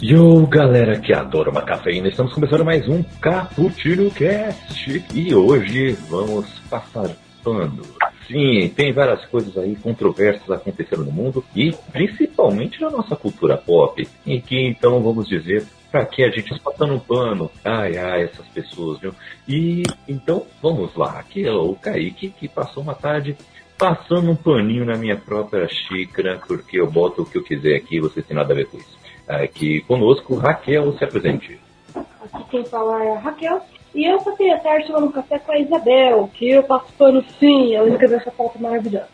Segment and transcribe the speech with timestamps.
[0.00, 6.48] Yo, galera que adora uma cafeína, estamos começando mais um Cappuccino Cast e hoje vamos
[6.70, 7.10] passar
[7.42, 7.82] pano.
[8.28, 14.06] Sim, tem várias coisas aí controversas acontecendo no mundo e principalmente na nossa cultura pop,
[14.24, 17.50] em que então vamos dizer Pra que a gente passando um pano?
[17.64, 19.14] Ai, ai, essas pessoas, viu?
[19.48, 21.18] E então, vamos lá.
[21.18, 23.34] Aqui é o Kaique que passou uma tarde
[23.78, 28.00] passando um paninho na minha própria xícara, porque eu boto o que eu quiser aqui,
[28.00, 28.97] você tem nada a ver com isso.
[29.28, 31.60] Aqui conosco, Raquel, se apresente.
[31.94, 33.62] Aqui quem fala é a Raquel.
[33.94, 37.74] E eu passei a tarde tomando café com a Isabel, que eu passo pano sim,
[37.74, 39.08] ela escreveu essa pauta maravilhosa.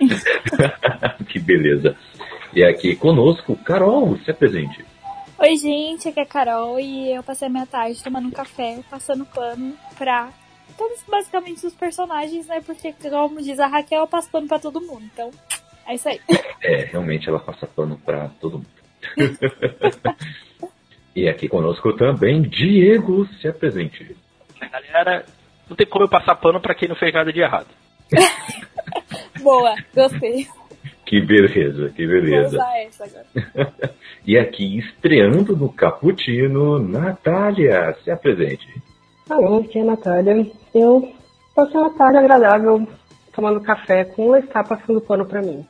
[1.28, 1.96] que beleza.
[2.54, 4.84] E aqui conosco, Carol, se apresente.
[5.38, 8.80] Oi, gente, aqui é a Carol e eu passei a minha tarde tomando um café,
[8.90, 10.28] passando pano pra
[10.76, 12.60] todos basicamente os personagens, né?
[12.60, 15.02] Porque, como diz a Raquel, passa pano pra todo mundo.
[15.12, 15.30] Então,
[15.86, 16.20] é isso aí.
[16.62, 18.79] É, realmente ela passa pano pra todo mundo.
[21.14, 24.16] e aqui conosco também, Diego, se apresente.
[24.60, 25.24] Galera,
[25.68, 27.68] não tem como eu passar pano pra quem não fez nada de errado.
[29.42, 30.46] Boa, gostei.
[31.06, 32.56] Que beleza, que beleza.
[32.56, 33.72] Vou usar essa agora.
[34.26, 38.68] e aqui estreando no Caputino, Natália, se apresente.
[39.28, 40.46] Alô, aqui é a Natália.
[40.74, 41.12] Eu
[41.54, 42.86] passei uma tarde agradável
[43.34, 45.66] tomando café com ela está passando pano pra mim.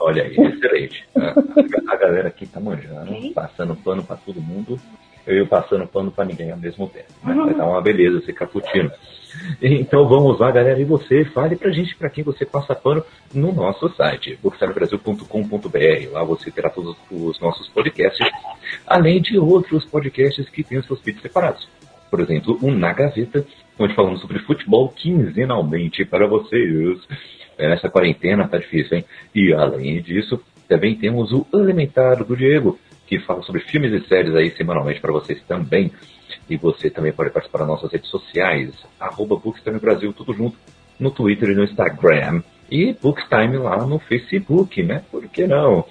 [0.00, 1.04] Olha aí, excelente.
[1.88, 4.78] A, galera aqui tá manjando, passando pano pra todo mundo.
[5.26, 7.12] Eu ia passando pano pra ninguém ao mesmo tempo.
[7.22, 8.90] Mas vai dar uma beleza esse cappuccino.
[9.60, 10.80] Então vamos lá, galera.
[10.80, 13.04] E você, fale pra gente pra quem você passa pano
[13.34, 16.12] no nosso site, bookstarebrasil.com.br.
[16.12, 18.26] Lá você terá todos os nossos podcasts,
[18.86, 21.68] além de outros podcasts que têm os seus feeds separados.
[22.10, 23.44] Por exemplo, o Na Gaveta,
[23.78, 26.98] onde falamos sobre futebol quinzenalmente para vocês.
[27.58, 29.04] Nessa quarentena tá difícil, hein?
[29.34, 34.34] E além disso, também temos o Elementar do Diego, que fala sobre filmes e séries
[34.34, 35.90] aí semanalmente para vocês também.
[36.48, 40.56] E você também pode participar das nossas redes sociais, arroba Bookstime Brasil, tudo junto,
[40.98, 42.42] no Twitter e no Instagram.
[42.70, 45.02] E Bookstime lá no Facebook, né?
[45.10, 45.84] Por que não?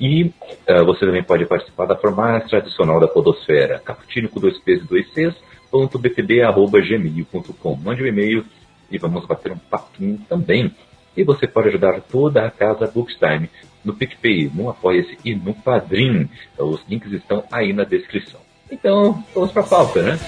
[0.00, 0.24] E
[0.68, 4.82] uh, você também pode participar da forma mais tradicional da podosfera, caputino com dois P's
[4.82, 5.34] e dois C's,
[5.70, 7.76] ponto btb, arroba, gmail.com.
[7.76, 8.44] Mande um e-mail
[8.90, 10.74] e vamos bater um papinho também.
[11.16, 13.48] E você pode ajudar toda a casa Bookstime
[13.84, 16.28] no PicPay, no Apoia-se e no Padrim.
[16.52, 18.40] Então, os links estão aí na descrição.
[18.70, 20.18] Então, vamos para a pauta, né?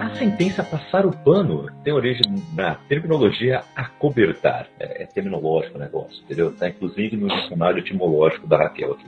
[0.00, 4.66] A sentença passar o pano tem origem na terminologia acobertar.
[4.78, 6.50] É, é terminológico o negócio, entendeu?
[6.50, 9.06] Está inclusive no dicionário etimológico da Raquel aqui.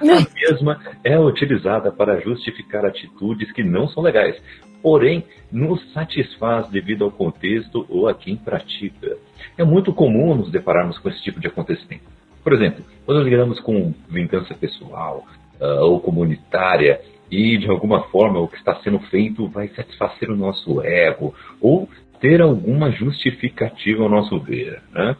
[0.00, 4.36] A mesma é utilizada para justificar atitudes que não são legais,
[4.82, 9.16] porém nos satisfaz devido ao contexto ou a quem pratica.
[9.56, 12.04] É muito comum nos depararmos com esse tipo de acontecimento.
[12.42, 15.24] Por exemplo, quando lidamos com vingança pessoal
[15.60, 17.00] uh, ou comunitária
[17.30, 21.88] e de alguma forma o que está sendo feito vai satisfazer o nosso ego ou
[22.20, 24.82] ter alguma justificativa ao nosso ver.
[24.92, 25.16] Né?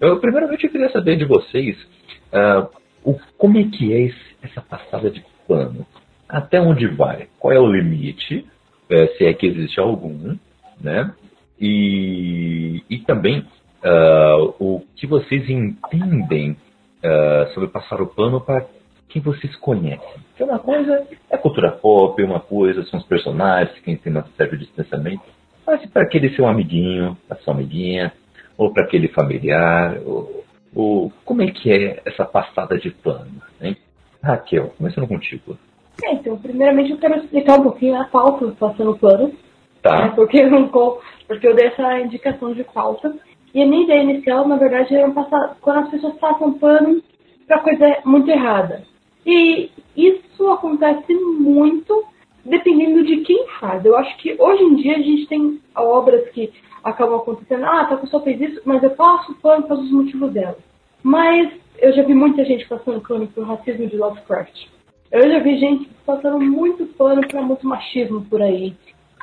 [0.00, 1.76] Eu, primeiramente, eu queria saber de vocês
[2.32, 2.68] uh,
[3.04, 5.86] o, como é que é esse, essa passada de pano?
[6.28, 7.28] Até onde vai?
[7.38, 8.46] Qual é o limite?
[8.92, 10.36] É, se é que existe algum,
[10.78, 11.14] né?
[11.58, 18.66] E, e também uh, o que vocês entendem uh, sobre passar o pano para
[19.08, 20.22] quem vocês conhecem.
[20.28, 24.58] Porque uma coisa é cultura pop, uma coisa são os personagens, quem tem uma certo
[24.58, 25.22] distanciamento.
[25.66, 28.12] Mas para aquele seu amiguinho, para sua amiguinha,
[28.58, 30.44] ou para aquele familiar, ou,
[30.74, 33.40] ou, como é que é essa passada de pano?
[33.60, 33.76] Hein?
[34.22, 35.56] Raquel, começando contigo.
[36.02, 39.32] É, então, primeiramente eu quero explicar um pouquinho a pauta do Passando Pano.
[39.82, 40.06] Tá.
[40.06, 43.14] Né, porque, eu, porque eu dei essa indicação de pauta.
[43.54, 47.02] E a minha ideia inicial, na verdade, era passar, quando as pessoas passam pano
[47.46, 48.82] para coisa muito errada.
[49.26, 52.04] E isso acontece muito
[52.44, 53.84] dependendo de quem faz.
[53.84, 56.52] Eu acho que hoje em dia a gente tem obras que
[56.82, 57.64] acabam acontecendo.
[57.64, 60.58] Ah, a pessoa fez isso, mas eu passo pano para os motivos dela.
[61.02, 64.66] Mas eu já vi muita gente passando pano pro racismo de Lovecraft.
[65.12, 68.74] Eu já vi gente passando muito pano para muito machismo por aí.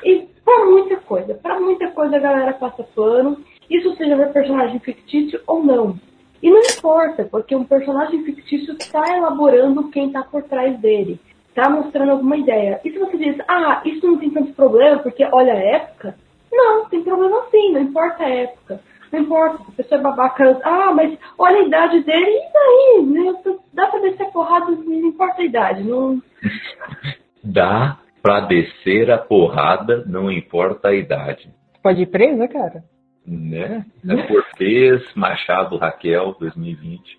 [0.04, 1.34] E para muita coisa.
[1.34, 3.44] Para muita coisa a galera passa pano.
[3.68, 6.00] Isso seja ver personagem fictício ou não.
[6.44, 11.20] E não importa, porque um personagem fictício está elaborando quem está por trás dele.
[11.50, 12.80] Está mostrando alguma ideia.
[12.86, 16.16] E se você diz, ah, isso não tem tanto problema porque olha a época.
[16.52, 18.80] Não, tem problema sim, não importa a época.
[19.12, 23.06] Não importa, se a pessoa é babaca, ah, mas olha a idade dele, e daí?
[23.06, 23.34] Né?
[23.74, 25.84] Dá pra descer a porrada, não importa a idade.
[25.84, 26.22] Não...
[27.44, 31.50] Dá pra descer a porrada, não importa a idade.
[31.82, 32.84] Pode ir preso, cara?
[33.26, 33.86] Né?
[34.08, 37.18] É Cortez, Machado, Raquel, 2020.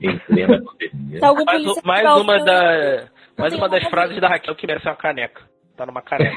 [0.00, 1.20] em plena pandemia.
[1.42, 3.08] Mais, mais uma da.
[3.38, 5.42] Mais uma das frases da Raquel que merece uma caneca.
[5.76, 6.36] Tá numa caneca.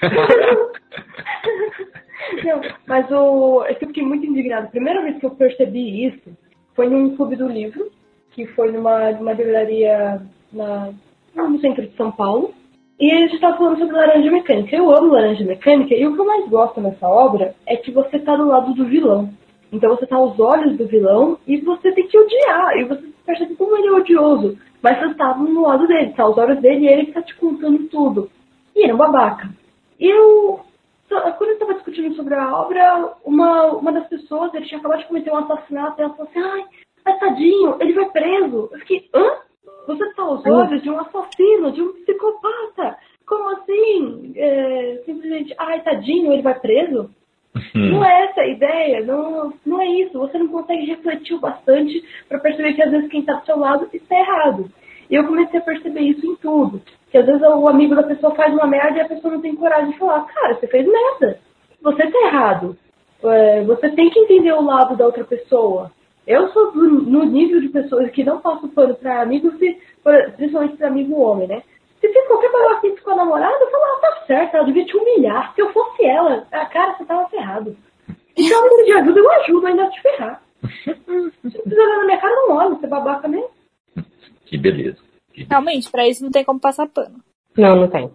[2.44, 4.66] Não, mas o, eu fiquei muito indignada.
[4.66, 6.30] A primeira vez que eu percebi isso
[6.74, 7.90] foi num clube do livro,
[8.32, 10.22] que foi numa, numa livraria
[10.52, 10.92] na,
[11.34, 12.54] no centro de São Paulo.
[12.98, 14.76] E a gente estava falando sobre Laranja Mecânica.
[14.76, 18.18] Eu amo Laranja Mecânica e o que eu mais gosto nessa obra é que você
[18.18, 19.30] tá do lado do vilão.
[19.72, 22.76] Então você tá aos olhos do vilão e você tem que odiar.
[22.76, 24.58] E você percebe como ele é odioso.
[24.82, 27.34] Mas você tá no lado dele, tá aos olhos dele e ele que tá te
[27.36, 28.30] contando tudo.
[28.76, 29.50] E é um babaca.
[29.98, 30.60] E eu,
[31.32, 35.06] quando eu estava discutindo sobre a obra, uma, uma das pessoas, ele tinha acabado de
[35.06, 36.64] cometer um assassinato, e ela falou assim, ai,
[37.04, 38.68] mas tadinho, ele vai preso.
[38.72, 39.36] Eu fiquei, hã?
[39.86, 42.96] Você está aos olhos de um assassino, de um psicopata.
[43.26, 44.32] Como assim?
[44.36, 47.10] É, simplesmente, ai, tadinho, ele vai preso?
[47.74, 50.18] Não é essa a ideia, não, não é isso.
[50.18, 53.58] Você não consegue refletir o bastante para perceber que às vezes quem está do seu
[53.58, 54.70] lado está errado.
[55.10, 56.80] E eu comecei a perceber isso em tudo.
[57.12, 59.54] Que às vezes o amigo da pessoa faz uma merda e a pessoa não tem
[59.54, 61.38] coragem de falar, cara, você fez merda.
[61.82, 62.76] Você tá errado.
[63.22, 65.92] É, você tem que entender o lado da outra pessoa.
[66.26, 69.78] Eu sou do- no nível de pessoas que não passo pano pra amigos, se,
[70.36, 71.62] principalmente pra amigo homem, né?
[72.00, 74.96] Se fiz qualquer babaquice com a namorada, eu falo, ah, tá certo, ela devia te
[74.96, 75.54] humilhar.
[75.54, 77.76] Se eu fosse ela, ah, cara, você tava ferrado.
[78.36, 80.42] Então, ela de ajuda, eu ajudo ainda a te ferrar.
[80.82, 83.50] Se precisa olhar na minha cara, não olha, você é babaca mesmo.
[84.46, 84.98] Que beleza.
[85.48, 87.22] Realmente, pra isso não tem como passar pano.
[87.56, 88.10] Não, não tem.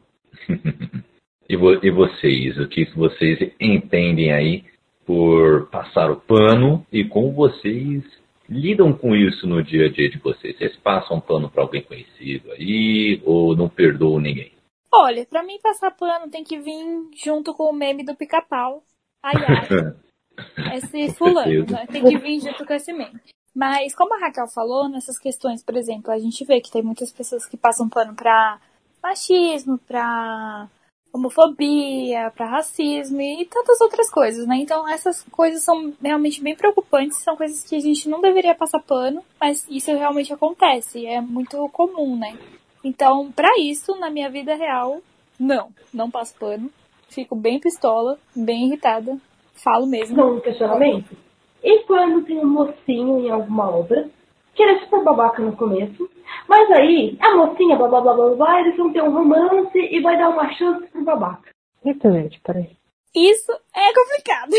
[1.49, 4.65] E, vo- e vocês, o que vocês entendem aí
[5.05, 8.03] por passar o pano e como vocês
[8.49, 10.57] lidam com isso no dia a dia de vocês?
[10.57, 14.51] Vocês passam pano para alguém conhecido aí ou não perdoam ninguém?
[14.93, 16.83] Olha, pra mim passar pano tem que vir
[17.23, 18.83] junto com o meme do pica-pau.
[19.23, 20.75] Ai, ai.
[20.75, 21.87] Esse fulano, né?
[21.89, 23.19] Tem que vir junto com esse meme.
[23.57, 27.11] Mas, como a Raquel falou, nessas questões, por exemplo, a gente vê que tem muitas
[27.11, 28.59] pessoas que passam pano pra
[29.01, 30.69] machismo, pra
[31.11, 34.57] homofobia, pra racismo e tantas outras coisas, né?
[34.57, 38.79] Então, essas coisas são realmente bem preocupantes, são coisas que a gente não deveria passar
[38.79, 42.37] pano, mas isso realmente acontece, é muito comum, né?
[42.83, 45.01] Então, pra isso, na minha vida real,
[45.39, 46.71] não, não passo pano.
[47.09, 49.17] Fico bem pistola, bem irritada,
[49.55, 50.15] falo mesmo.
[50.15, 51.25] Não, questionamento.
[51.63, 54.09] E quando tem um mocinho em alguma obra,
[54.55, 56.09] que ele é super babaca no começo,
[56.47, 59.99] mas aí a mocinha, blá blá blá blá blá, eles vão ter um romance e
[60.01, 61.49] vai dar uma chance pro babaca.
[61.85, 62.75] Eita, gente, peraí.
[63.15, 64.51] Isso é complicado.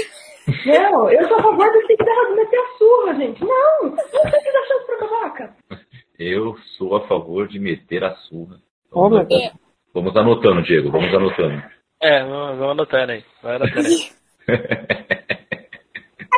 [0.67, 3.41] Não, eu sou a favor de ter que dar- meter a surra, gente.
[3.45, 3.91] Não, não
[4.31, 5.57] tem que dar chance pro babaca.
[6.19, 8.57] Eu sou a favor de meter a surra.
[8.91, 9.53] Vamos, Deus.
[9.95, 11.63] vamos anotando, Diego, vamos anotando.
[12.01, 13.25] É, vamos vamos anotando aí.
[13.43, 14.09] Vai anotando aí.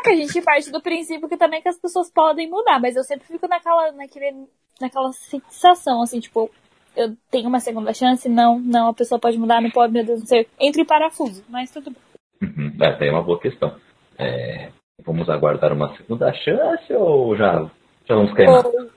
[0.01, 2.97] É que a gente parte do princípio que também que as pessoas podem mudar, mas
[2.97, 4.47] eu sempre fico naquela, naquele,
[4.81, 6.51] naquela sensação, assim, tipo,
[6.97, 10.21] eu tenho uma segunda chance, não, não, a pessoa pode mudar, não pode, meu Deus,
[10.21, 10.47] não sei.
[10.59, 12.01] Entre em parafuso, mas tudo bem.
[12.43, 13.77] Uhum, Essa é uma boa questão.
[14.19, 14.71] É,
[15.05, 17.71] vamos aguardar uma segunda chance ou já,
[18.07, 18.91] já vamos Ou-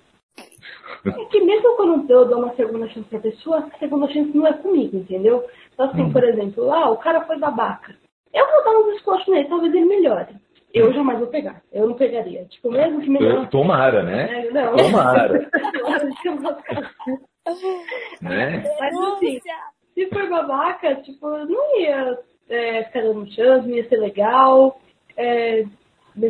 [1.06, 4.48] É que mesmo quando eu dou uma segunda chance pra pessoa, a segunda chance não
[4.48, 5.46] é comigo, entendeu?
[5.74, 7.94] Então, assim, por exemplo, lá o cara foi babaca.
[8.34, 10.36] Eu vou dar um desconto nele, talvez ele melhore.
[10.74, 11.62] Eu jamais vou pegar.
[11.72, 12.46] Eu não pegaria.
[12.46, 13.48] Tipo, mesmo que melhore.
[13.48, 14.48] Tomara, né?
[14.48, 14.76] É, não.
[14.76, 15.40] Tomara,
[18.22, 18.64] né?
[18.80, 19.40] Mas assim,
[19.94, 22.18] se for babaca, tipo, eu não ia
[22.50, 24.82] é, ficar dando chance, não ia ser legal.
[25.16, 25.64] É,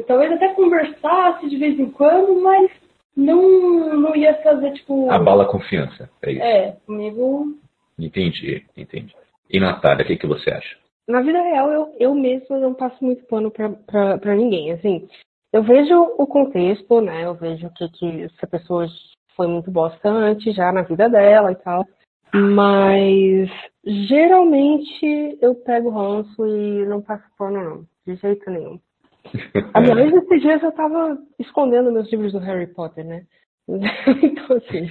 [0.06, 2.70] talvez até conversasse de vez em quando, mas
[3.16, 5.10] não, não ia fazer, tipo.
[5.10, 6.10] Abala a confiança.
[6.22, 6.42] É isso.
[6.44, 7.58] É, comigo.
[7.98, 9.16] Entendi, entendi.
[9.50, 10.83] E Natália, o que, que você acha?
[11.08, 14.72] Na vida real, eu, eu mesma não passo muito pano pra ninguém.
[14.72, 15.08] Assim,
[15.52, 17.26] eu vejo o contexto, né?
[17.26, 18.88] Eu vejo que, que se a pessoa
[19.36, 21.86] foi muito bosta antes, já na vida dela e tal.
[22.34, 23.50] Mas
[23.86, 27.86] geralmente eu pego ranço e não passo pano, não.
[28.08, 28.80] De jeito nenhum.
[29.74, 33.26] Aliás, esses dias eu tava escondendo meus livros do Harry Potter, né?
[34.24, 34.90] Então, assim.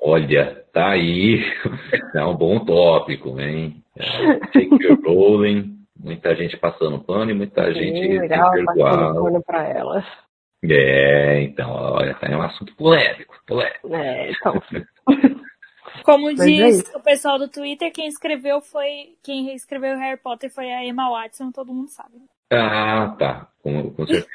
[0.00, 1.40] Olha, tá aí.
[2.14, 3.81] É um bom tópico, hein?
[3.96, 4.94] É, J.K.
[5.06, 10.04] Rowling, muita gente passando pano e muita gente Sim, sem legal, passando pano elas.
[10.64, 13.94] É, então, olha, tá aí um assunto polêmico, polêmico.
[13.94, 14.62] É, então.
[16.04, 16.96] Como Mas é diz isso.
[16.96, 19.16] o pessoal do Twitter, quem escreveu foi.
[19.22, 22.14] Quem escreveu Harry Potter foi a Emma Watson, todo mundo sabe.
[22.50, 24.28] Ah, tá, com, com certeza.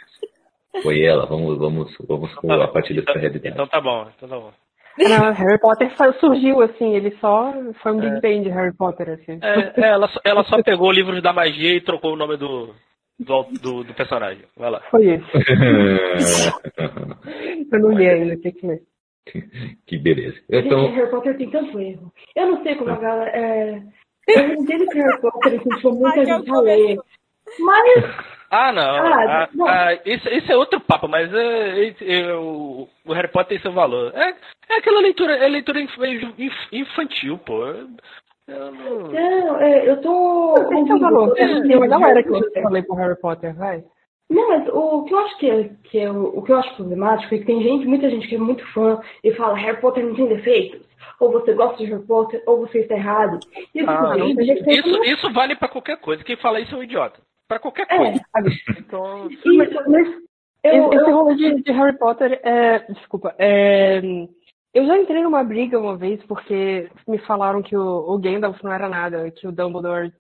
[0.84, 3.54] Foi ela, vamos, vamos, vamos com a partir dessa realidade.
[3.54, 4.52] Então tá bom, então tá bom.
[4.98, 9.40] Não, Harry Potter surgiu assim, ele só foi um Big Bang de Harry Potter, assim.
[9.42, 12.38] É, é, ela, só- ela só pegou o livro da magia e trocou o nome
[12.38, 12.74] do,
[13.20, 14.44] do, do, do personagem.
[14.58, 14.82] Vai lá.
[14.90, 15.28] Foi isso.
[17.72, 18.82] Eu não li ainda, tem que ler.
[19.86, 20.38] Que beleza.
[20.50, 22.12] Gente, Então, Harry Potter tem tanto erro.
[22.36, 23.30] Eu não sei como a galera.
[23.32, 23.82] É...
[24.30, 26.98] Eu não entendo que Harry Potter incentivou muita gente a ler.
[27.60, 28.04] Mas,
[28.50, 28.82] Ah, não.
[28.84, 29.68] Ah, Ah, não.
[29.68, 33.60] ah, isso, isso é outro papo, mas é, é, é, o, o Harry Potter tem
[33.60, 34.14] seu valor.
[34.16, 34.30] É,
[34.70, 35.98] é aquela leitura, é leitura inf-
[36.38, 37.66] inf- infantil, pô.
[37.66, 40.54] Eu não- não, é, eu tô.
[40.70, 41.34] Tem seu valor.
[41.34, 43.84] Tem uma galera que eu falei pro Harry Potter, vai.
[44.30, 46.76] Não, mas o que eu acho que é, que é o, o que eu acho
[46.76, 50.06] problemático é que tem gente, muita gente que é muito fã e fala Harry Potter
[50.06, 50.82] não tem defeitos.
[51.20, 53.40] Ou você gosta de Harry Potter, ou você está errado.
[53.74, 56.24] E Ah, gente, isso, isso vale pra qualquer coisa.
[56.24, 57.20] Quem fala isso é um idiota.
[57.48, 58.22] Pra qualquer É, coisa.
[58.32, 58.52] Sabe?
[58.78, 60.28] Então, e, mas
[60.64, 62.80] eu, Esse rolê de, de Harry Potter é.
[62.92, 63.34] Desculpa.
[63.38, 64.02] É,
[64.74, 68.72] eu já entrei numa briga uma vez porque me falaram que o, o Gandalf não
[68.72, 70.14] era nada, que o Dumbledore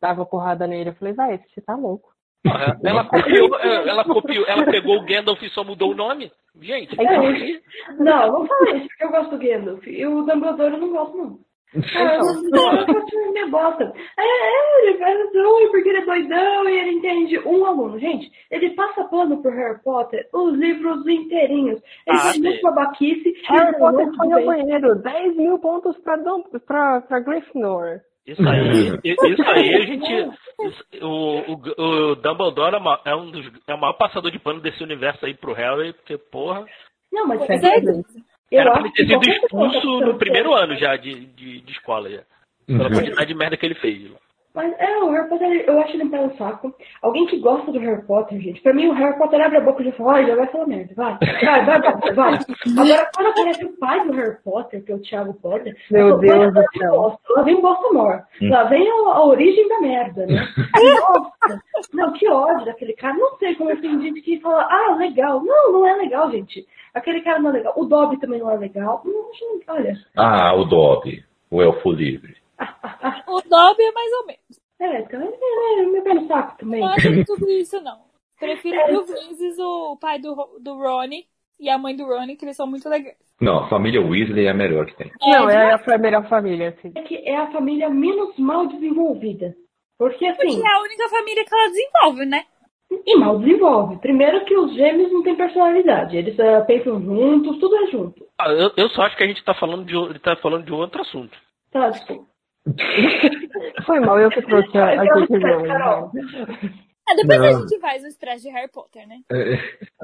[0.00, 0.90] dava porrada nele.
[0.90, 2.12] Eu falei, vai, você tá louco.
[2.42, 6.32] porra, ela copiou, ela copiou, ela pegou o Gandalf e só mudou o nome?
[6.60, 7.60] Gente, É,
[7.98, 9.86] Não, não fala isso, porque eu gosto do Gandalf.
[9.86, 11.38] E o Dumbledore eu não gosto, não.
[11.74, 12.30] Ah, Então.
[12.30, 13.92] o Dumbledore me bosta.
[14.16, 17.98] É, é, ele faz ruim porque ele é doidão e ele entende um aluno.
[17.98, 21.80] Gente, ele passa pano pro Harry Potter os livros inteirinhos.
[22.06, 23.34] Ele Ah, muito babaquice.
[23.48, 24.46] Harry Potter foi bem.
[24.46, 24.94] banheiro.
[24.96, 26.16] 10 mil pontos pra,
[26.66, 28.00] pra, pra Gryffindor.
[28.26, 30.12] Isso aí, isso aí a gente.
[30.62, 34.60] isso- o, o, o Dumbledore é, é um dos, é o maior passador de pano
[34.60, 36.64] desse universo aí pro Harry, porque, porra.
[37.12, 37.62] Não, mas Pois
[38.54, 38.60] eu.
[38.60, 42.22] Era pra ele ter sido expulso no primeiro ano já de, de, de escola, já.
[42.66, 42.94] Pela Uhum.
[42.94, 44.10] quantidade de merda que ele fez.
[44.54, 46.72] Mas é, o Harry Potter, eu acho ele um pé no saco.
[47.02, 49.82] Alguém que gosta do Harry Potter, gente, pra mim o Harry Potter abre a boca
[49.82, 52.38] e já fala, olha, já vai falar merda, vai, vai, vai, vai, vai.
[52.78, 56.08] Agora, quando aparece o pai do Harry Potter, que é o Thiago Potter, Meu eu
[56.10, 58.22] falo, Deus "Olha, do vem céu." bosta, Lá vem o bosta mor.
[58.40, 58.48] Hum.
[58.50, 60.46] Lá vem a, a origem da merda, né?
[61.00, 61.60] Nossa,
[61.92, 63.14] não, que ódio daquele cara.
[63.14, 65.42] Não sei como tem gente que fala, ah, legal.
[65.44, 66.64] Não, não é legal, gente.
[66.94, 67.72] Aquele cara não é legal.
[67.76, 69.02] O Dobby também não é legal.
[69.04, 69.94] Não, gente, olha.
[70.16, 72.36] ah, o Dobby, o Elfo Livre.
[73.26, 74.60] O Dobby é mais ou menos.
[74.80, 76.80] É, então, é, é, me pé no saco também.
[76.80, 77.98] Não acho de tudo isso, não.
[78.38, 81.26] Prefiro mil vezes o pai do, do Ronnie
[81.58, 83.16] e a mãe do Ronnie, que eles são muito legais.
[83.40, 85.10] Não, a família Weasley é a melhor que tem.
[85.22, 86.92] Não, de- é a melhor família, assim.
[86.94, 89.54] é que é a família menos mal desenvolvida.
[89.98, 92.44] Porque assim, Porque é a única família que ela desenvolve, né?
[93.06, 93.96] e mal desenvolve.
[93.98, 96.16] Primeiro que os gêmeos não têm personalidade.
[96.16, 98.26] Eles ah, pensam juntos, tudo é junto.
[98.38, 101.00] Ah, eu, eu só acho que a gente tá falando de, tá falando de outro
[101.02, 101.36] assunto.
[101.70, 102.26] Tá, desculpa.
[103.86, 105.62] Foi mal, eu que trouxe a, a conclusão.
[105.64, 106.10] Carol.
[107.06, 107.46] Ah, depois Não.
[107.46, 109.16] a gente faz o stress de Harry Potter, né?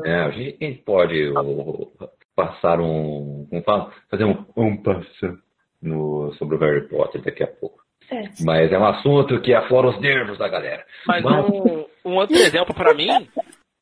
[0.05, 1.91] É, a gente pode o,
[2.37, 5.39] passar um, um fa- fazer um, um passo
[5.81, 7.81] no, sobre o Harry Potter daqui a pouco.
[8.07, 8.45] Certo.
[8.45, 10.85] Mas é um assunto que aflora os nervos da galera.
[11.07, 11.51] Mas Vamos-
[12.05, 13.09] um, um outro exemplo pra mim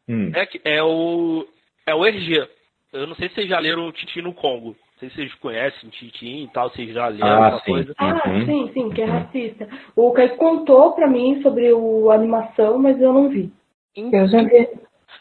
[0.09, 0.31] Hum.
[0.35, 1.47] é, que, é o
[1.87, 2.49] é o RG.
[2.93, 4.75] Eu não sei se vocês já leram o Titi no Congo.
[4.99, 7.71] Não sei se vocês conhecem Titi e tal, vocês já leram Ah, alguma sim.
[7.71, 7.95] coisa.
[7.99, 8.45] Ah, Uhum.
[8.47, 9.69] sim, sim, que é racista.
[9.95, 13.52] O Caio contou pra mim sobre o, a animação, mas eu não vi.
[13.97, 14.69] Eu já vi.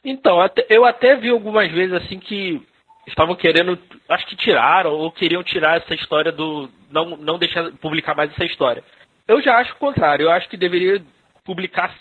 [0.03, 2.59] Então, até- eu até vi algumas vezes assim que
[3.05, 3.77] estavam querendo,
[4.09, 8.45] acho que tiraram ou queriam tirar essa história do não não deixar publicar mais essa
[8.45, 8.83] história.
[9.27, 10.23] Eu já acho o contrário.
[10.23, 11.03] Eu acho que deveria
[11.45, 11.95] publicar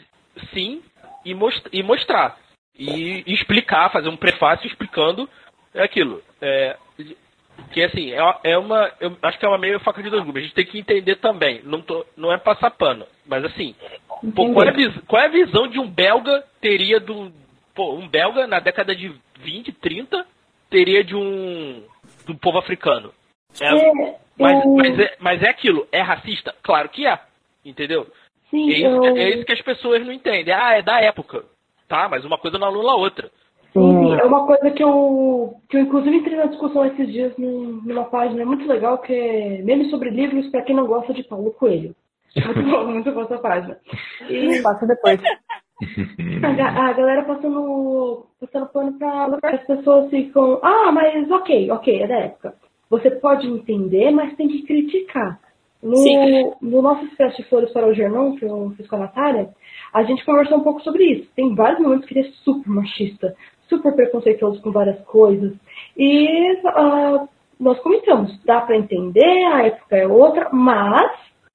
[0.54, 0.80] sim
[1.26, 2.38] e, most- e mostrar
[2.78, 5.28] e, e explicar, fazer um prefácio explicando
[5.74, 6.22] aquilo.
[6.40, 6.76] É,
[7.72, 10.42] que assim é, é uma, eu acho que é uma meio faca de dois gumes.
[10.42, 11.60] A gente tem que entender também.
[11.64, 13.74] Não tô, não é passar pano, mas assim
[14.34, 17.32] Pô, qual, é a qual é a visão de um belga teria do.
[17.74, 20.26] Pô, um belga na década de 20, 30
[20.70, 21.82] teria de um.
[22.26, 23.12] do povo africano.
[23.60, 23.92] É, É,
[24.38, 26.54] mas, mas, é, mas é aquilo, é racista?
[26.62, 27.18] Claro que é.
[27.64, 28.06] Entendeu?
[28.50, 29.00] sim, É isso, eu...
[29.00, 30.54] que- é isso que as pessoas não entendem.
[30.54, 31.44] Ah, é da época.
[31.88, 33.30] Tá, mas uma coisa não anula a outra.
[33.80, 37.36] Sim, sim, é uma coisa que eu, que eu inclusive entrei na discussão esses dias
[37.36, 41.22] num- numa página muito legal que é Memes sobre livros para quem não gosta de
[41.24, 41.94] Paulo Coelho.
[42.44, 43.78] Muito bom, muito boa essa página.
[44.28, 45.20] E Passa depois.
[46.42, 52.06] a, a galera passando, passando pano para as pessoas ficam, ah, mas ok, ok, é
[52.06, 52.54] da época.
[52.88, 55.38] Você pode entender, mas tem que criticar.
[55.82, 56.52] No, Sim.
[56.62, 59.50] no nosso Expresso de Flores para o Gernon, que eu fiz com a Natália,
[59.92, 61.30] a gente conversou um pouco sobre isso.
[61.36, 63.36] Tem vários momentos que ele é super machista,
[63.68, 65.52] super preconceituoso com várias coisas.
[65.96, 67.26] E ah,
[67.58, 71.10] nós comentamos, dá para entender, a época é outra, mas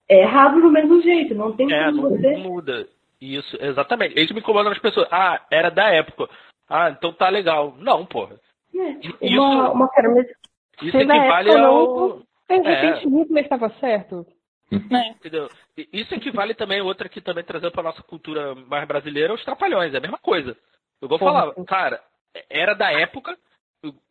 [0.09, 2.37] é errado do mesmo jeito, não tem É, como não, você...
[2.37, 2.87] muda.
[3.21, 4.19] Isso, exatamente.
[4.19, 5.07] Isso me incomoda nas pessoas.
[5.11, 6.27] Ah, era da época.
[6.67, 7.75] Ah, então tá legal.
[7.77, 8.35] Não, porra.
[8.75, 10.27] É, Isso- uma, uma Cara, mas
[10.81, 11.97] Isso equivale época ao.
[12.07, 14.25] não- repente Hitler estava certo.
[14.71, 15.09] É.
[15.09, 15.49] Entendeu?
[15.93, 19.97] Isso equivale também, outra que também trazendo pra nossa cultura mais brasileira, os trapalhões, é
[19.97, 20.55] a mesma coisa.
[21.01, 22.01] Eu vou Porra, falar, cara,
[22.49, 23.37] era da época,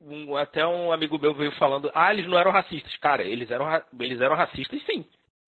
[0.01, 2.97] um, até um amigo meu veio falando, ah, eles não eram racistas.
[2.97, 3.67] Cara, eles eram,
[3.99, 5.05] eles eram racistas sim.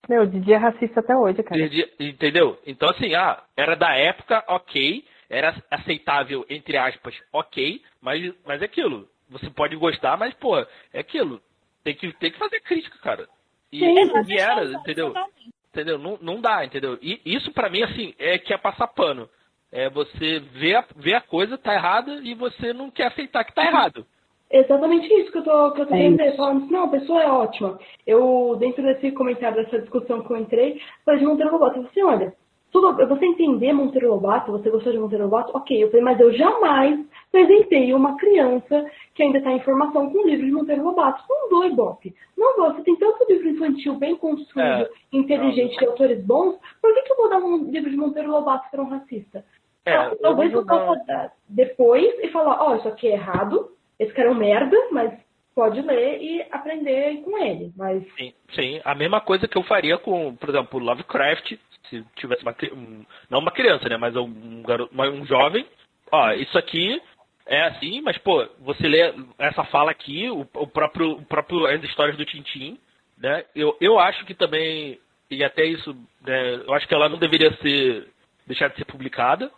[0.08, 1.60] Meu, o Didi é racista até hoje, cara.
[1.60, 2.58] Didi, entendeu?
[2.66, 5.04] Então, assim, ah, era da época, ok.
[5.28, 7.80] Era aceitável, entre aspas, ok.
[8.00, 9.08] Mas, mas é aquilo.
[9.30, 11.40] Você pode gostar, mas, pô, é aquilo.
[11.82, 13.28] Tem que, tem que fazer crítica, cara.
[13.72, 13.94] E, Sim,
[14.28, 15.14] e era, entendeu?
[15.70, 15.98] Entendeu?
[15.98, 16.98] Não, não dá, entendeu?
[17.00, 19.28] E isso para mim, assim, é que é passar pano.
[19.72, 23.54] É você ver a, ver a coisa, tá errada, e você não quer aceitar que
[23.54, 24.06] tá errado.
[24.50, 26.36] Exatamente isso que eu tô, que eu tô querendo dizer.
[26.36, 27.78] Falando assim, não, a pessoa é ótima.
[28.06, 31.78] Eu, dentro desse comentário, dessa discussão que eu entrei, falei de Monteiro Lobato.
[31.78, 32.34] Eu falei assim, olha,
[32.72, 35.82] tudo, você entender Monteiro Lobato, você gostou de Monteiro Lobato, ok.
[35.82, 40.26] Eu falei, mas eu jamais apresentei uma criança que ainda está em formação com um
[40.26, 41.22] livro de Monteiro Lobato.
[41.30, 42.14] Não dou Ibope.
[42.36, 42.74] Não vou.
[42.74, 47.12] Você tem tanto livro infantil bem construído, é, inteligente, de autores bons, por que, que
[47.12, 49.44] eu vou dar um livro de Monteiro Lobato para um racista?
[49.84, 54.12] É, ah, talvez eu possa depois e falar, ó, oh, isso aqui é errado, esse
[54.12, 55.12] cara é um merda, mas
[55.54, 57.72] pode ler e aprender com ele.
[57.76, 58.02] Mas...
[58.14, 61.54] Sim, sim, a mesma coisa que eu faria com, por exemplo, Lovecraft,
[61.88, 62.54] se tivesse uma,
[63.28, 65.66] não uma criança, né, mas um, garoto, um jovem,
[66.10, 67.02] ó, isso aqui
[67.46, 71.82] é assim, mas pô, você lê essa fala aqui, o, o próprio, o próprio as
[71.82, 72.78] histórias do Tintim,
[73.18, 73.44] né?
[73.54, 74.98] Eu, eu acho que também
[75.28, 78.08] e até isso, né, eu acho que ela não deveria ser
[78.46, 79.50] deixar de ser publicada,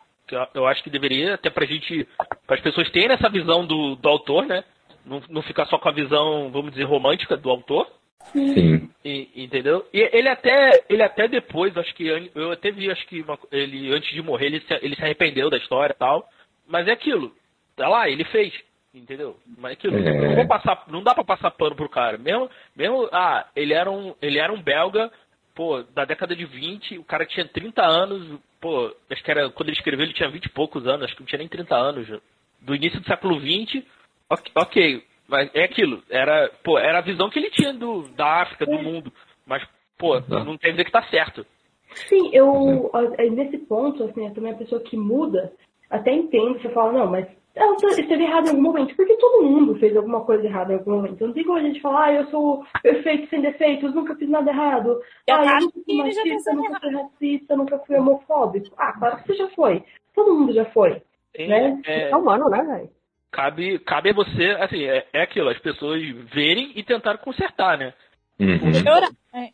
[0.55, 2.07] eu acho que deveria, até pra gente,
[2.47, 4.65] para as pessoas terem essa visão do, do autor, né?
[5.05, 7.87] Não, não ficar só com a visão, vamos dizer, romântica do autor.
[8.33, 8.89] Sim.
[9.05, 9.87] E, entendeu?
[9.93, 13.95] E ele até, ele até depois, acho que eu até vi, acho que uma, ele
[13.95, 16.27] antes de morrer ele se, ele se arrependeu da história e tal.
[16.67, 17.35] Mas é aquilo.
[17.77, 18.55] Tá lá, ele fez.
[18.95, 19.37] Entendeu?
[19.59, 20.29] Mas é aquilo, é.
[20.29, 22.17] não vou passar, não dá para passar pano pro cara.
[22.17, 25.11] Mesmo, mesmo, ah, ele era um, ele era um belga,
[25.53, 29.69] pô, da década de 20, o cara tinha 30 anos, pô, acho que era quando
[29.69, 32.09] ele escreveu ele tinha 20 e poucos anos, acho que não tinha nem 30 anos.
[32.63, 33.87] Do início do século 20,
[34.57, 38.65] ok, mas é aquilo, era, pô, era a visão que ele tinha do, da África,
[38.65, 38.83] do é.
[38.83, 39.13] mundo.
[39.47, 39.63] Mas,
[39.99, 40.45] pô, uhum.
[40.45, 41.45] não quer dizer que tá certo.
[42.09, 42.91] Sim, eu,
[43.33, 45.53] nesse ponto, assim, eu também a pessoa que muda,
[45.91, 49.77] até entendo, você fala, não, mas ela esteve errada em algum momento, porque todo mundo
[49.77, 51.25] fez alguma coisa errada em algum momento.
[51.25, 54.51] Não tem como a gente falar, ah, eu sou perfeito sem defeitos, nunca fiz nada
[54.51, 55.01] errado.
[55.27, 58.75] Eu ah, eu nunca fui machista, nunca fui racista, nunca fui homofóbico.
[58.77, 59.85] Ah, claro que você já foi.
[60.15, 61.01] Todo mundo já foi.
[61.37, 61.81] Sim, né?
[61.87, 62.91] É, é humano, né, velho?
[63.31, 66.01] Cabe, cabe a você, assim, é, é aquilo, as pessoas
[66.33, 67.93] verem e tentar consertar, né?
[68.39, 68.59] Uhum.
[68.59, 69.51] Por, é.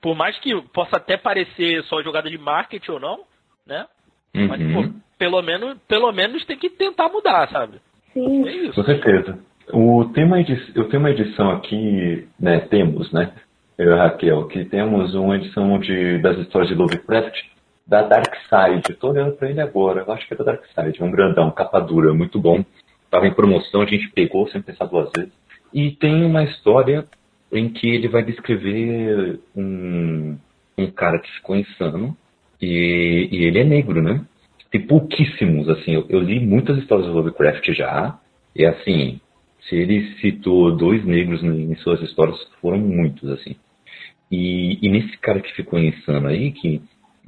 [0.00, 3.24] por mais que possa até parecer só jogada de marketing ou não,
[3.66, 3.86] né?
[4.34, 4.48] Uhum.
[4.48, 7.78] Mas, pô, pelo menos, pelo menos tem que tentar mudar, sabe?
[8.12, 8.48] Sim.
[8.48, 8.74] É isso.
[8.74, 9.38] Com certeza.
[9.72, 13.32] O, tem uma edição, eu tenho uma edição aqui, né, temos, né,
[13.78, 17.34] eu e a Raquel, que temos uma edição de, das histórias de Lovecraft
[17.86, 18.90] da Dark Side.
[18.90, 21.80] Estou olhando para ele agora, eu acho que é da Dark Side, um grandão, capa
[21.80, 22.64] dura, muito bom.
[23.04, 25.32] Estava em promoção, a gente pegou sem pensar duas vezes.
[25.72, 27.06] E tem uma história
[27.52, 30.36] em que ele vai descrever um,
[30.78, 32.16] um cara que ficou insano
[32.60, 34.24] e, e ele é negro, né?
[34.70, 35.94] Tem pouquíssimos, assim.
[35.94, 38.18] Eu, eu, li muitas histórias do Lovecraft já.
[38.54, 39.20] E assim,
[39.68, 43.56] se ele citou dois negros em suas histórias, foram muitos, assim.
[44.30, 46.80] E, e nesse cara que ficou insano aí, que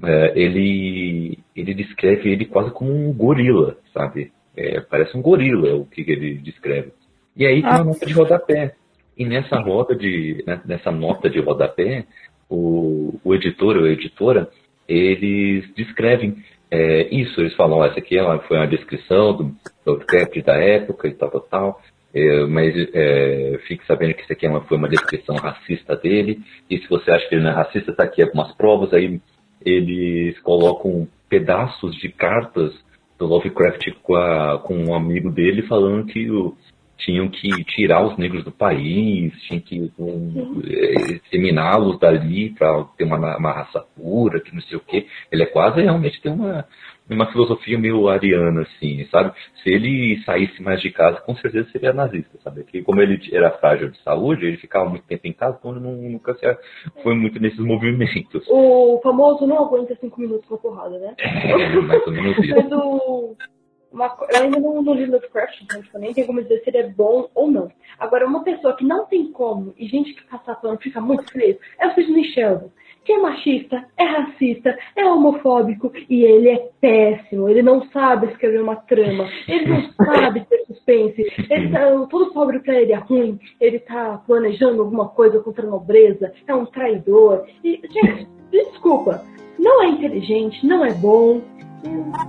[0.04, 4.30] é, ele, ele descreve ele quase como um gorila, sabe?
[4.56, 6.92] É, parece um gorila o que, que ele descreve.
[7.36, 8.74] E aí tem uma nota de rodapé.
[9.16, 12.06] E nessa roda de, né, nessa nota de rodapé,
[12.48, 14.48] o, o editor ou a editora,
[14.92, 16.36] eles descrevem
[16.70, 21.12] é, isso, eles falam, essa aqui é foi uma descrição do Lovecraft da época e
[21.12, 21.80] tal, tal, tal.
[22.14, 26.40] É, mas é, fique sabendo que isso aqui é uma, foi uma descrição racista dele.
[26.70, 28.92] E se você acha que ele não é racista, tá aqui algumas provas.
[28.94, 29.20] Aí
[29.64, 32.72] eles colocam pedaços de cartas
[33.18, 36.56] do Lovecraft com, a, com um amigo dele falando que o,
[36.98, 43.04] tinham que tirar os negros do país, tinham que um, é, exterminá-los dali para ter
[43.04, 45.06] uma, uma, raça pura, que não sei o quê.
[45.30, 46.64] Ele é quase realmente tem uma,
[47.10, 49.32] uma filosofia meio ariana, assim, sabe?
[49.62, 52.64] Se ele saísse mais de casa, com certeza seria nazista, sabe?
[52.64, 55.80] Que como ele era frágil de saúde, ele ficava muito tempo em casa, então ele
[55.80, 56.58] não, nunca se,
[57.02, 58.46] foi muito nesses movimentos.
[58.48, 61.14] O famoso não aguenta cinco minutos com a porrada, né?
[61.18, 63.36] É, mais ou menos isso.
[63.92, 66.78] Uma, eu ainda não, não li Lovecraft, então tipo, nem tem como dizer se ele
[66.78, 67.70] é bom ou não.
[67.98, 71.58] Agora, uma pessoa que não tem como, e gente que passa pano fica muito feliz,
[71.78, 72.70] é o Sidney Sheldon.
[73.04, 77.48] Que é machista, é racista, é homofóbico e ele é péssimo.
[77.48, 81.20] Ele não sabe escrever uma trama, ele não sabe ter suspense.
[81.50, 85.70] Ele tá, tudo pobre pra ele é ruim, ele tá planejando alguma coisa contra a
[85.70, 87.44] nobreza, é um traidor.
[87.64, 89.24] E, gente, desculpa,
[89.58, 91.42] não é inteligente, não é bom,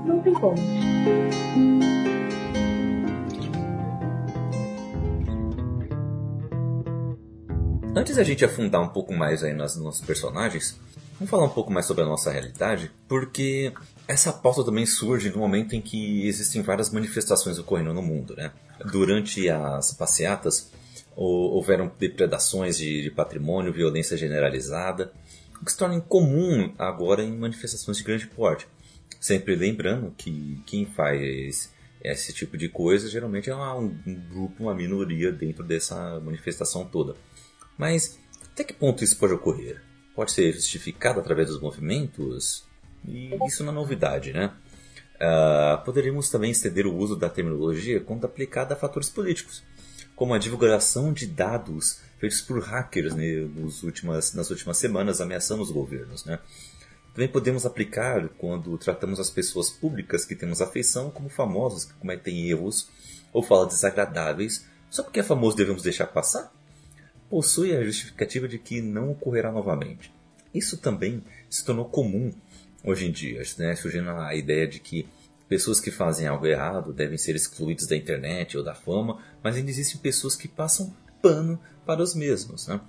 [0.06, 0.56] não tem como.
[7.96, 10.80] Antes da gente afundar um pouco mais aí nos nossos personagens,
[11.13, 13.72] vamos falar um pouco mais sobre a nossa realidade, porque
[14.08, 18.52] essa pauta também surge no momento em que existem várias manifestações ocorrendo no mundo, né?
[18.92, 20.72] Durante as passeatas,
[21.16, 25.13] houveram depredações de patrimônio, violência generalizada,
[25.62, 28.68] o que se torna incomum agora em manifestações de grande porte.
[29.24, 33.88] Sempre lembrando que quem faz esse tipo de coisa geralmente é um
[34.30, 37.16] grupo, uma minoria dentro dessa manifestação toda.
[37.78, 38.20] Mas
[38.52, 39.82] até que ponto isso pode ocorrer?
[40.14, 42.66] Pode ser justificado através dos movimentos?
[43.08, 44.52] E isso não é novidade, né?
[45.16, 49.64] Uh, poderíamos também estender o uso da terminologia quando aplicada a fatores políticos,
[50.18, 53.48] como a divulgação de dados feitos por hackers né,
[53.84, 56.26] últimas, nas últimas semanas ameaçando os governos.
[56.26, 56.40] Né?
[57.13, 62.49] Também podemos aplicar quando tratamos as pessoas públicas que temos afeição como famosos que cometem
[62.49, 62.89] erros
[63.32, 66.54] ou falas desagradáveis só porque é famoso devemos deixar passar?
[67.28, 70.13] Possui a justificativa de que não ocorrerá novamente.
[70.54, 72.32] Isso também se tornou comum
[72.84, 73.76] hoje em dia, né?
[73.76, 75.08] surgindo a ideia de que
[75.49, 79.71] pessoas que fazem algo errado devem ser excluídas da internet ou da fama, mas ainda
[79.71, 82.67] existem pessoas que passam pano para os mesmos.
[82.67, 82.80] Né?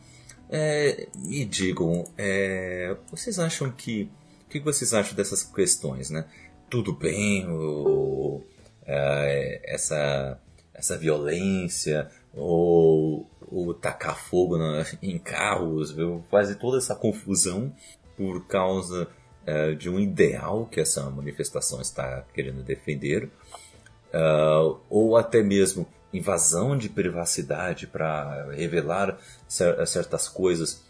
[0.56, 4.08] É, me digam, é, vocês acham que.
[4.46, 6.10] O que vocês acham dessas questões?
[6.10, 6.24] Né?
[6.70, 8.46] Tudo bem ou,
[8.86, 10.38] é, essa,
[10.72, 16.24] essa violência ou, ou tacar fogo na, em carros, viu?
[16.30, 17.74] fazer toda essa confusão
[18.16, 19.08] por causa
[19.48, 23.24] uh, de um ideal que essa manifestação está querendo defender,
[24.14, 30.84] uh, ou até mesmo invasão de privacidade para revelar certas coisas.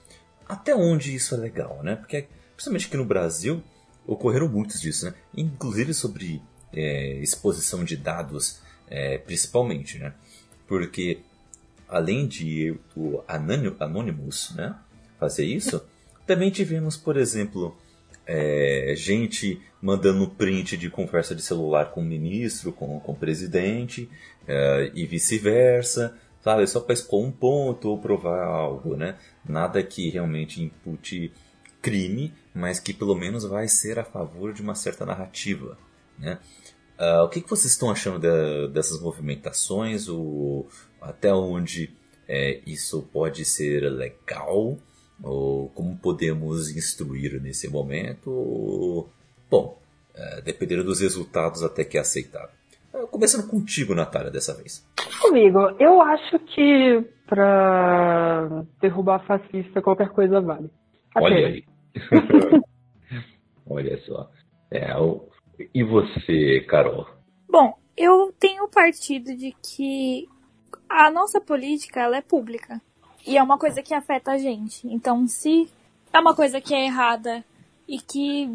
[0.47, 1.97] Até onde isso é legal, né?
[1.97, 3.63] Porque, principalmente aqui no Brasil,
[4.07, 5.15] ocorreram muitos disso, né?
[5.35, 10.13] Inclusive sobre é, exposição de dados, é, principalmente, né?
[10.67, 11.21] Porque,
[11.89, 14.75] além de o Anonymous né,
[15.19, 15.83] fazer isso,
[16.27, 17.77] também tivemos, por exemplo,
[18.27, 24.09] é, gente mandando print de conversa de celular com o ministro, com, com o presidente,
[24.47, 26.67] é, e vice-versa, sabe?
[26.67, 29.17] Só para expor um ponto ou provar algo, né?
[29.47, 31.33] Nada que realmente impute
[31.83, 35.77] crime, mas que pelo menos vai ser a favor de uma certa narrativa,
[36.19, 36.39] né?
[36.99, 40.09] Uh, o que, que vocês estão achando de, dessas movimentações?
[40.09, 40.67] O,
[41.01, 41.91] até onde
[42.29, 44.79] é, isso pode ser legal?
[45.23, 49.07] Ou como podemos instruir nesse momento?
[49.51, 49.79] Bom,
[50.15, 52.55] é, dependendo dos resultados, até que é aceitável.
[53.11, 54.87] Começando contigo, Natália, dessa vez.
[55.21, 60.71] Comigo, eu acho que para derrubar fascista qualquer coisa vale.
[61.15, 61.25] Até.
[61.25, 61.65] Olha aí.
[63.67, 64.31] Olha só.
[64.71, 65.29] É, o...
[65.73, 67.07] E você, Carol?
[67.49, 70.29] Bom, eu tenho partido de que
[70.89, 72.81] a nossa política ela é pública.
[73.27, 74.87] E é uma coisa que afeta a gente.
[74.87, 75.69] Então, se
[76.13, 77.45] é uma coisa que é errada
[77.89, 78.51] e que,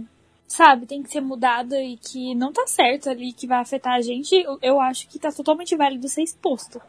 [0.47, 4.01] sabe, tem que ser mudada e que não tá certo ali, que vai afetar a
[4.01, 6.82] gente, eu acho que tá totalmente válido ser exposto.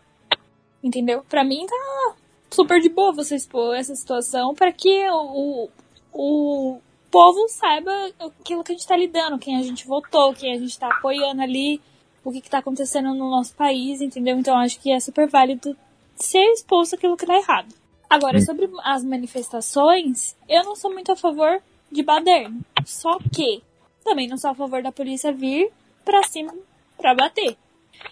[0.83, 1.25] Entendeu?
[1.29, 2.15] Pra mim tá
[2.51, 5.69] super de boa você expor essa situação para que o,
[6.13, 10.59] o povo saiba aquilo que a gente tá lidando, quem a gente votou, quem a
[10.59, 11.81] gente tá apoiando ali,
[12.25, 14.39] o que, que tá acontecendo no nosso país, entendeu?
[14.39, 15.77] Então acho que é super válido
[16.25, 17.75] ser exposto aquilo que dá errado.
[18.09, 18.41] Agora, hum.
[18.41, 22.61] sobre as manifestações, eu não sou muito a favor de baderno.
[22.85, 23.63] Só que
[24.05, 25.71] também não sou a favor da polícia vir
[26.05, 26.53] pra cima
[26.97, 27.57] pra bater.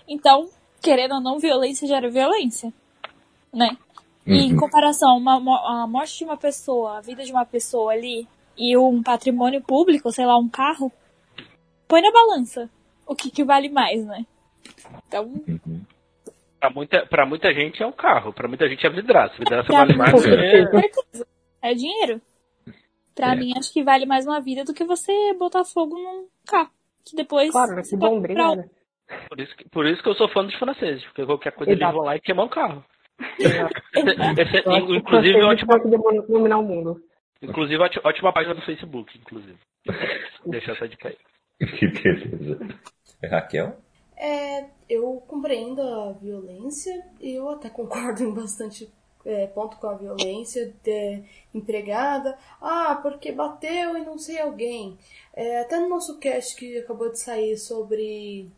[0.07, 0.49] Então,
[0.81, 2.73] querendo ou não, violência gera violência.
[3.53, 3.77] Né?
[4.27, 4.59] E em uhum.
[4.59, 8.77] comparação, uma, uma, a morte de uma pessoa, a vida de uma pessoa ali e
[8.77, 10.93] um patrimônio público, sei lá, um carro,
[11.87, 12.69] põe na balança
[13.07, 14.27] o que, que vale mais, né?
[15.07, 15.81] Então, uhum.
[16.59, 19.35] Pra muita, pra muita gente é um carro, pra muita gente é vidraça.
[19.39, 21.25] Vidraça vale mais do que...
[21.63, 22.21] É dinheiro.
[23.15, 23.37] Pra é.
[23.37, 26.71] mim, acho que vale mais uma vida do que você botar fogo num carro.
[27.05, 27.51] Que depois.
[27.51, 28.71] Claro, vai ser bom, obrigada.
[29.29, 31.85] Por isso, que, por isso que eu sou fã dos franceses, porque qualquer coisa Exato.
[31.85, 32.85] eles vão lá e queimam um carro.
[33.39, 35.79] esse, esse, é, inclusive, ótima...
[36.29, 37.01] dominar o mundo.
[37.43, 39.59] Inclusive, ótima página do Facebook, inclusive.
[40.47, 41.17] Deixa essa dica aí.
[41.79, 42.59] Que beleza.
[43.23, 43.77] É Raquel?
[44.19, 48.93] É, eu compreendo a violência e eu até concordo em bastante
[49.25, 51.23] é, ponto com a violência de
[51.55, 52.37] empregada.
[52.61, 54.99] Ah, porque bateu e não sei alguém.
[55.35, 58.49] É, até no nosso cast que acabou de sair sobre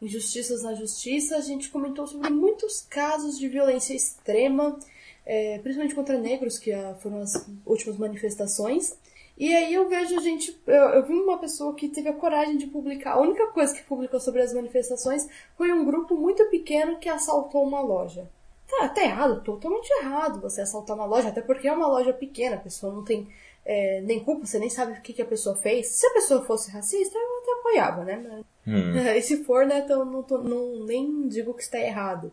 [0.00, 4.78] injustiças na justiça, a gente comentou sobre muitos casos de violência extrema,
[5.24, 8.96] é, principalmente contra negros, que foram as últimas manifestações.
[9.36, 10.60] E aí eu vejo a gente.
[10.66, 13.14] Eu, eu, vi uma pessoa que teve a coragem de publicar.
[13.14, 17.64] A única coisa que publicou sobre as manifestações foi um grupo muito pequeno que assaltou
[17.64, 18.30] uma loja.
[18.68, 22.56] tá, tá errado, totalmente errado você assaltar uma loja, até porque é uma loja pequena,
[22.56, 23.28] a pessoa não tem
[23.64, 25.88] é, nem culpa, você nem sabe o que, que a pessoa fez.
[25.88, 28.44] Se a pessoa fosse racista, eu até apoiava, né?
[28.66, 28.94] Hum.
[29.16, 32.30] E se for, né, então não, tô, não nem digo que está errado.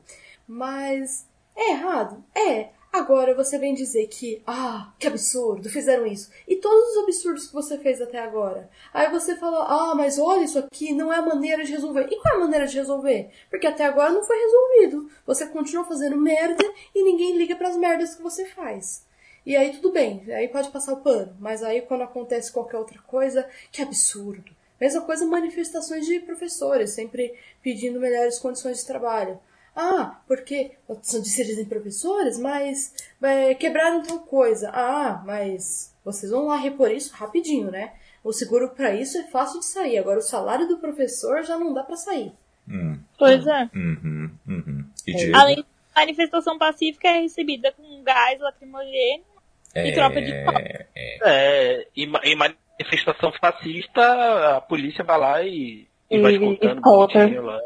[0.48, 2.24] Mas é errado?
[2.36, 2.70] É.
[2.92, 6.30] Agora você vem dizer que, ah, que absurdo, fizeram isso.
[6.46, 8.70] E todos os absurdos que você fez até agora.
[8.94, 12.10] Aí você fala, ah, mas olha, isso aqui não é a maneira de resolver.
[12.12, 13.32] E qual é a maneira de resolver?
[13.50, 15.10] Porque até agora não foi resolvido.
[15.26, 19.06] Você continua fazendo merda e ninguém liga para as merdas que você faz.
[19.46, 21.34] E aí tudo bem, aí pode passar o pano.
[21.40, 24.52] Mas aí quando acontece qualquer outra coisa, que absurdo.
[24.82, 29.40] Mesma coisa manifestações de professores, sempre pedindo melhores condições de trabalho.
[29.76, 34.70] Ah, porque são de professores, mas é, quebraram tal coisa.
[34.74, 37.94] Ah, mas vocês vão lá repor isso rapidinho, né?
[38.24, 39.98] O seguro para isso é fácil de sair.
[39.98, 42.32] Agora o salário do professor já não dá para sair.
[42.68, 43.00] Hum.
[43.18, 43.70] Pois é.
[43.74, 44.86] Uhum, uhum.
[45.08, 45.32] É.
[45.34, 49.26] Além manifestação pacífica é recebida com gás lacrimogêneo
[49.74, 50.56] é, e tropa de pau.
[50.58, 57.42] É, é e, e, manifestação fascista, a polícia vai lá e, e, e vai escoltando.
[57.42, 57.62] Lá.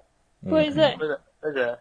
[0.48, 0.96] Pois é.
[0.98, 1.18] Pois é.
[1.46, 1.78] Pois é.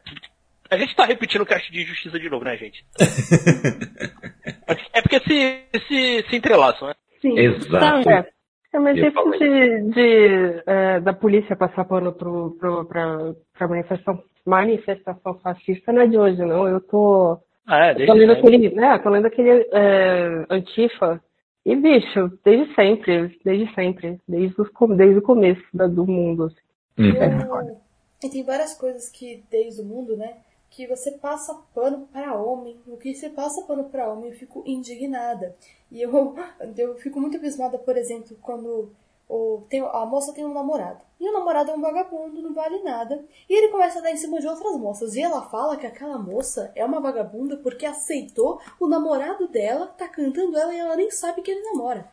[0.71, 2.85] A gente tá repetindo o cast de justiça de novo, né, gente?
[4.93, 6.95] é porque se, se, se entrelaçam, né?
[7.23, 7.39] Sim.
[7.39, 8.11] Exato.
[8.11, 8.27] é.
[8.75, 14.23] É, mas isso de, de é, da polícia passar pano pro, pro, pra, pra manifestação,
[14.45, 16.69] manifestação fascista não é de hoje, não.
[16.69, 17.39] Eu tô.
[17.67, 21.23] Ah, é, desde tô lendo aquele, né, tô lendo aquele é, Antifa.
[21.65, 26.45] E, bicho, desde sempre, desde sempre, desde, os, desde o começo da, do mundo.
[26.45, 26.57] Assim.
[26.99, 27.15] Hum.
[27.15, 27.84] Eu,
[28.25, 30.39] e tem várias coisas que, desde o mundo, né?
[30.71, 32.81] Que você passa pano para homem.
[32.87, 35.55] O que você passa pano para homem, eu fico indignada.
[35.91, 36.35] E eu,
[36.77, 38.91] eu fico muito abismada, por exemplo, quando
[39.29, 41.01] o, tem, a moça tem um namorado.
[41.21, 43.25] E o namorado é um vagabundo, não vale nada.
[43.49, 45.15] E ele começa a dar em cima de outras moças.
[45.15, 50.09] E ela fala que aquela moça é uma vagabunda porque aceitou o namorado dela, tá
[50.09, 52.11] cantando ela e ela nem sabe que ele namora.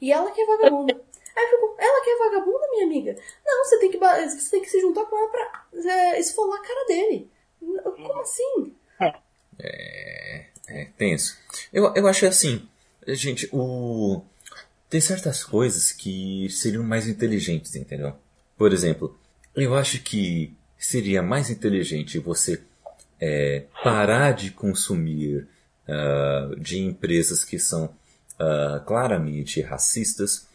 [0.00, 1.00] E ela que é vagabunda.
[1.36, 3.16] Aí eu fico, ela que é vagabunda, minha amiga?
[3.44, 6.62] Não, você tem que, você tem que se juntar com ela pra é, esfolar a
[6.62, 7.30] cara dele.
[7.60, 8.74] Como assim?
[9.58, 11.36] É, é tenso.
[11.72, 12.68] Eu, eu acho assim,
[13.06, 14.22] gente, o...
[14.90, 18.14] tem certas coisas que seriam mais inteligentes, entendeu?
[18.56, 19.18] Por exemplo,
[19.54, 22.60] eu acho que seria mais inteligente você
[23.20, 25.46] é, parar de consumir
[25.86, 30.48] uh, de empresas que são uh, claramente racistas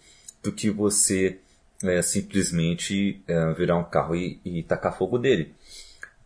[0.47, 1.37] do que você
[1.83, 5.53] é, simplesmente é, virar um carro e, e tacar fogo dele.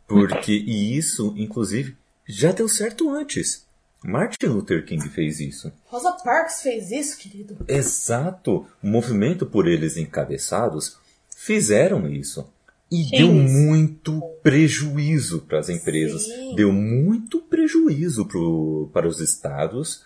[0.08, 1.96] Porque, e isso, inclusive,
[2.28, 3.66] já deu certo antes.
[4.04, 5.72] Martin Luther King fez isso.
[5.86, 7.58] Rosa Parks fez isso, querido.
[7.68, 8.66] Exato.
[8.82, 10.98] O movimento por eles encabeçados
[11.36, 12.48] fizeram isso.
[12.92, 13.18] E Sim.
[13.18, 16.24] deu muito prejuízo para as empresas.
[16.24, 16.56] Sim.
[16.56, 20.04] Deu muito prejuízo pro, para os estados.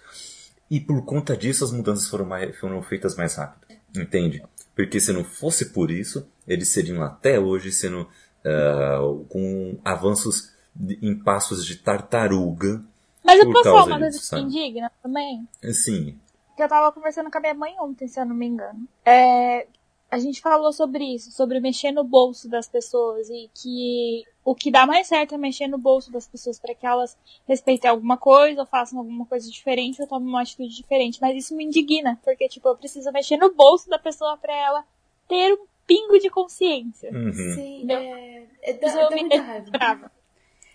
[0.69, 3.74] E por conta disso as mudanças foram, mais, foram feitas mais rápido.
[3.95, 4.43] Entende?
[4.75, 10.53] Porque se não fosse por isso, eles seriam até hoje sendo uh, com avanços
[11.01, 12.83] em passos de tartaruga.
[13.23, 15.47] Mas eu posso falar uma coisa que indigna também?
[15.71, 16.19] Sim.
[16.55, 18.87] Que eu tava conversando com a minha mãe ontem, se eu não me engano.
[19.05, 19.67] É,
[20.11, 24.69] a gente falou sobre isso, sobre mexer no bolso das pessoas e que o que
[24.69, 28.61] dá mais certo é mexer no bolso das pessoas para que elas respeitem alguma coisa
[28.61, 31.19] ou façam alguma coisa diferente ou tomem uma atitude diferente.
[31.19, 34.85] Mas isso me indigna, porque tipo, eu preciso mexer no bolso da pessoa para ela
[35.27, 37.11] ter um pingo de consciência.
[37.11, 37.33] Uhum.
[37.33, 39.71] Sim, é, é, dá, dá muita raiva.
[39.71, 40.11] Brava.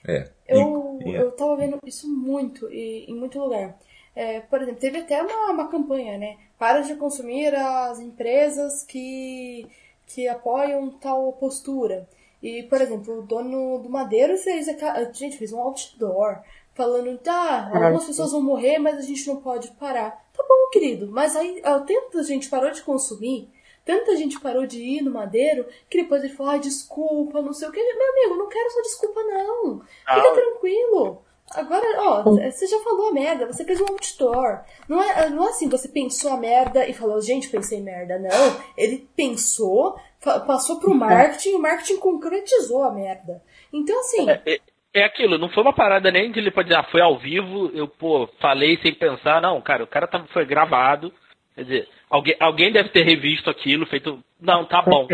[0.05, 0.29] É.
[0.49, 3.79] Eu, eu tava vendo isso muito e em muito lugar.
[4.17, 6.37] É, por exemplo, teve até uma, uma campanha, né?
[6.59, 9.69] Para de consumir as empresas que,
[10.09, 12.09] que apoiam tal postura.
[12.43, 16.41] E, por exemplo, o dono do Madeiro fez, a gente fez um outdoor
[16.75, 20.11] falando, tá, algumas pessoas vão morrer, mas a gente não pode parar.
[20.33, 23.51] Tá bom, querido, mas aí ao tempo a gente parou de consumir,
[23.85, 27.69] tanta gente parou de ir no Madeiro, que depois ele falou, ah, desculpa, não sei
[27.69, 27.83] o que.
[27.83, 29.81] Meu amigo, não quero sua desculpa, não.
[30.15, 31.23] Fica tranquilo.
[31.53, 34.61] Agora, ó, você já falou a merda, você fez um outdoor.
[34.89, 38.19] Não é, não é assim, você pensou a merda e falou, gente, pensei merda.
[38.21, 43.43] Não, ele pensou, passou pro marketing e o marketing concretizou a merda.
[43.73, 44.29] Então, assim.
[44.29, 44.59] É, é,
[44.95, 47.71] é, aquilo, não foi uma parada nem de ele pode dizer, ah, foi ao vivo,
[47.75, 49.41] eu, pô, falei sem pensar.
[49.41, 51.13] Não, cara, o cara tá, foi gravado.
[51.55, 54.23] Quer dizer, alguém, alguém deve ter revisto aquilo, feito.
[54.41, 55.07] Não, tá bom.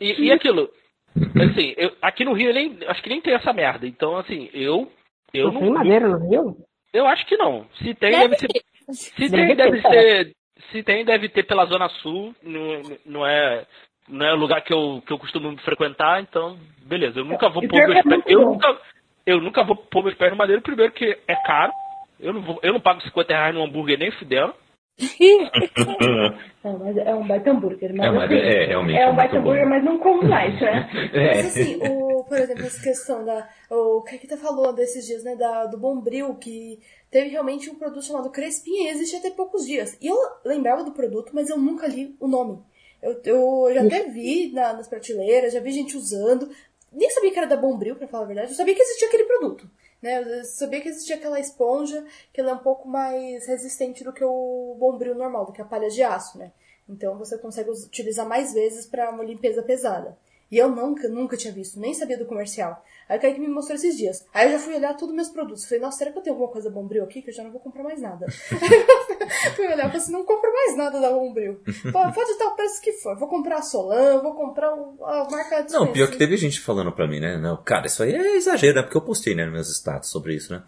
[0.00, 0.68] E, e aquilo,
[1.16, 3.86] assim, eu, aqui no Rio, nem, acho que nem tem essa merda.
[3.86, 4.90] Então, assim, eu
[5.32, 6.56] eu não, tem madeira no Rio?
[6.92, 7.66] Eu acho que não.
[7.78, 8.62] Se tem, deve, deve ser.
[8.92, 10.32] Se deve tem, deve ser.
[10.70, 12.34] Se tem, deve ter pela Zona Sul.
[12.42, 13.66] Não, não é.
[14.08, 17.20] Não é o lugar que eu, que eu costumo frequentar, então, beleza.
[17.20, 18.22] Eu nunca vou pôr meus pés.
[18.26, 18.80] Eu nunca,
[19.24, 21.72] eu nunca vou pôr meus pés no madeiro, primeiro que é caro.
[22.18, 24.54] Eu não, vou, eu não pago 50 reais num hambúrguer nem fudendo.
[26.62, 27.92] Não, mas é um baita hambúrguer.
[27.94, 29.50] Mas É, mas assim, é, realmente é é um baita muito bom.
[29.50, 30.88] hambúrguer, mas não como mais, né?
[31.12, 31.34] É.
[31.34, 33.48] Mas assim, o, por exemplo, essa questão da.
[33.70, 35.34] O que você falou desses dias, né?
[35.34, 36.78] Da, do Bombril, que
[37.10, 39.98] teve realmente um produto chamado Crespinha e existe até poucos dias.
[40.00, 42.58] E eu lembrava do produto, mas eu nunca li o nome.
[43.02, 46.48] Eu, eu já até vi na- nas prateleiras, já vi gente usando.
[46.92, 48.52] Nem sabia que era da Bombril, pra falar a verdade.
[48.52, 49.68] Eu sabia que existia aquele produto.
[50.00, 50.20] Né?
[50.40, 54.24] Eu sabia que existia aquela esponja, que ela é um pouco mais resistente do que
[54.24, 56.52] o Bombril normal, do que a palha de aço, né?
[56.88, 60.16] Então você consegue utilizar mais vezes para uma limpeza pesada.
[60.52, 62.84] E eu nunca, nunca tinha visto, nem sabia do comercial.
[63.08, 64.24] Aí o Kaique me mostrou esses dias.
[64.34, 65.64] Aí eu já fui olhar todos os meus produtos.
[65.64, 67.50] Falei, nossa, será que eu tenho alguma coisa da Bombril aqui que eu já não
[67.50, 68.26] vou comprar mais nada?
[69.56, 71.60] fui olhar falei assim, não compro mais nada da Bombril.
[71.92, 73.16] Pode estar o preço que for.
[73.18, 76.92] Vou comprar a Solan, vou comprar o- a marca Não, pior que teve gente falando
[76.92, 77.36] pra mim, né?
[77.38, 78.82] Não, cara, isso aí é exagero, né?
[78.82, 80.62] Porque eu postei, né, nos meus status sobre isso, né?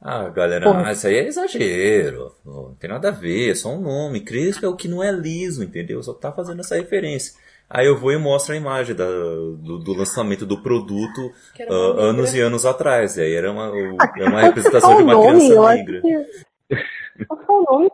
[0.00, 0.86] Ah, galera, Porra.
[0.88, 2.34] ah, isso aí é exagero.
[2.44, 4.20] Não tem nada a ver, é só um nome.
[4.20, 6.02] Crespo é o que não é liso, entendeu?
[6.02, 7.34] Só tá fazendo essa referência.
[7.70, 11.20] Aí eu vou e mostro a imagem da- do, do lançamento do produto
[11.58, 11.74] negra.
[11.74, 13.16] anos e anos atrás.
[13.16, 16.00] E aí era uma, Ah, era uma representação de uma nome, criança negra.
[16.00, 16.26] que.
[17.46, 17.90] Só o nome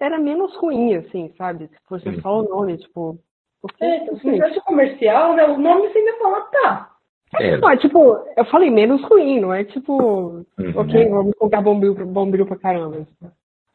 [0.00, 1.66] era menos ruim, assim, sabe?
[1.66, 2.20] Se fosse Uhum.
[2.22, 3.18] só o nome, tipo.
[3.60, 6.90] Porque, É, se assim, fosse comercial, né, o nome você ainda fala, tá.
[7.38, 9.92] É, não, é tipo, eu falei menos ruim, não é tipo,
[10.58, 10.72] Uhum.
[10.74, 13.06] ok, vamos comprar bombril, bombril pra caramba.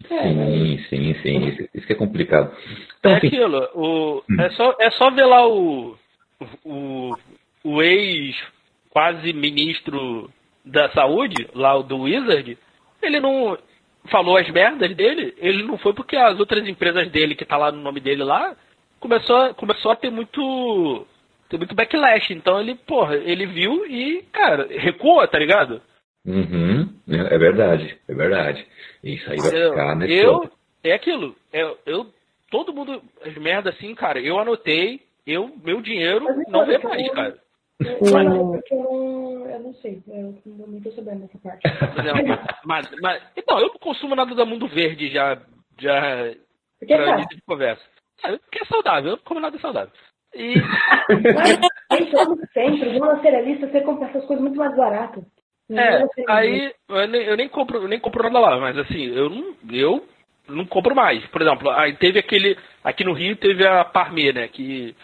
[0.07, 1.67] Sim, sim, sim.
[1.73, 2.55] Isso, é complicado.
[2.99, 5.97] Então, É assim, aquilo, o, é, só, é só ver lá o,
[6.63, 7.17] o,
[7.63, 8.35] o ex
[8.89, 10.29] quase ministro
[10.63, 12.57] da saúde, lá o do Wizard,
[13.01, 13.57] ele não
[14.05, 17.71] falou as merdas dele, ele não foi porque as outras empresas dele, que tá lá
[17.71, 18.55] no nome dele lá,
[18.99, 21.05] começou, começou a ter muito
[21.49, 22.31] ter muito backlash.
[22.31, 25.81] Então ele, porra, ele viu e, cara, recua, tá ligado?
[26.25, 28.67] Uhum, é é verdade, é verdade.
[29.03, 30.05] Isso aí vai Eu, ficar, né?
[30.09, 30.51] eu
[30.83, 31.35] é aquilo.
[31.53, 32.13] Eu, eu
[32.51, 34.19] todo mundo as merdas assim, cara.
[34.19, 37.45] Eu anotei, eu meu dinheiro Mas não vê mais, eu- cara.
[37.83, 41.61] Eu, não, porque eu não, eu não sei, eu não tô sabendo dessa parte.
[42.63, 45.35] Mas, mas então eu não consumo nada da Mundo Verde já
[45.77, 46.33] já
[46.79, 47.83] Porque, pra cara, início de conversa.
[48.21, 49.91] Porque é saudável, eu não como nada saudável.
[50.33, 50.55] E
[51.33, 51.59] mas
[52.11, 55.23] no centro, vou na cerealista, você compra essas coisas muito mais baratas.
[55.71, 59.29] É, aí eu nem, eu nem compro, eu nem compro nada lá, mas assim, eu
[59.29, 60.07] não eu
[60.47, 61.25] não compro mais.
[61.27, 64.95] Por exemplo, aí teve aquele aqui no Rio teve a Parmê, né, que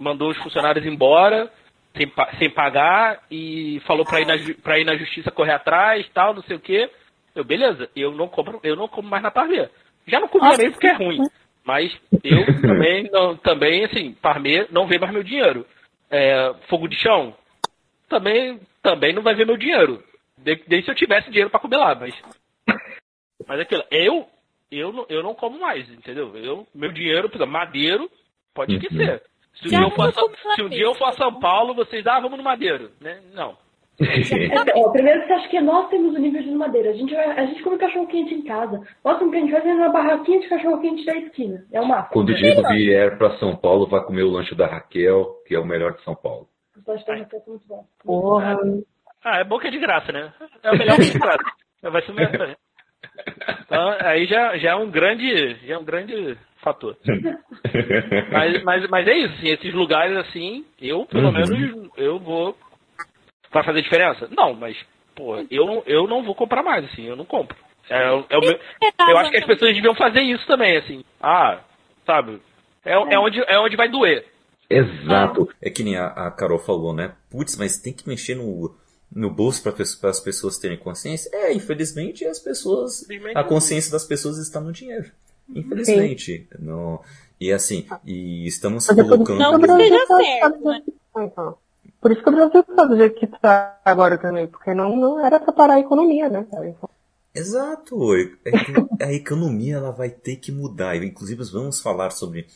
[0.00, 1.50] mandou os funcionários embora
[1.96, 6.34] sem, sem pagar e falou pra ir, na, pra ir na justiça correr atrás, tal,
[6.34, 6.88] não sei o quê.
[7.34, 9.68] Eu, beleza, eu não compro, eu não como mais na Parmê.
[10.06, 11.18] Já não comia nem porque é ruim.
[11.64, 11.94] Mas
[12.24, 15.66] eu também, não, também assim, Parmê não vê mais meu dinheiro.
[16.10, 17.34] É, fogo de chão,
[18.08, 20.02] também, também não vai ver meu dinheiro.
[20.36, 22.14] De- Desde se eu tivesse dinheiro pra comer lá, mas.
[23.46, 24.26] Mas é aquilo, eu,
[24.70, 26.36] eu, não, eu não como mais, entendeu?
[26.36, 28.10] Eu, meu dinheiro, por exemplo, madeiro,
[28.54, 28.80] pode Uhum.
[28.82, 29.22] esquecer.
[29.54, 30.12] Se um, eu, for
[30.54, 33.20] se um dia eu for a São Paulo, vocês, ah, vamos no madeiro, né?
[33.34, 33.56] Não.
[34.00, 36.90] É, ó, primeiro você acha que nós temos o nível de madeira.
[36.90, 38.80] A gente, vai, a gente come cachorro quente em casa.
[39.04, 41.64] Nós que a gente vai fazer na barraquinha de cachorro quente da esquina.
[41.72, 42.12] É o máximo.
[42.12, 45.58] Quando o Diego vier para São Paulo, vai comer o lanche da Raquel, que é
[45.58, 46.46] o melhor de São Paulo.
[46.86, 47.86] Raquel são muito bons.
[48.04, 48.56] Porra.
[49.24, 50.32] Ah, é bom que é de graça, né?
[50.62, 51.44] É o melhor que é de graça.
[51.82, 52.56] Vai ser o melhor.
[53.62, 56.96] Então, aí já, já é um grande, já é um grande fator.
[58.32, 61.32] Mas, mas, mas é isso, assim, esses lugares assim, eu pelo Uhum.
[61.32, 62.56] menos eu vou.
[63.50, 64.28] Vai fazer diferença?
[64.36, 64.76] Não, mas,
[65.14, 67.56] pô, eu, não- eu não vou comprar mais, assim, eu não compro.
[67.88, 68.60] É, o- é o meu-
[69.08, 71.04] eu acho que as pessoas deviam fazer isso também, assim.
[71.20, 71.60] Ah,
[72.04, 72.40] sabe?
[72.84, 74.24] É, é, onde, é onde vai doer.
[74.70, 75.48] Exato.
[75.60, 77.14] É que nem a, a Carol falou, né?
[77.30, 78.74] Putz, mas tem que mexer no,
[79.10, 79.74] no bolso para
[80.10, 81.30] as pessoas terem consciência?
[81.32, 83.06] É, infelizmente as pessoas.
[83.34, 85.10] A consciência das pessoas está no dinheiro.
[85.54, 86.46] Infelizmente.
[86.58, 87.00] No,
[87.40, 89.36] e assim, e estamos Mas é por isso colocando.
[89.38, 90.82] que Não o que Brasil seja certo, né?
[91.14, 91.58] Ah, então.
[92.00, 95.24] Por isso que o Brasil tá do jeito que tá agora também, porque não, não
[95.24, 96.46] era pra parar a economia, né?
[96.46, 96.90] Então,
[97.34, 98.14] Exato.
[98.44, 100.96] É que A economia ela vai ter que mudar.
[100.96, 102.46] E, Inclusive vamos falar sobre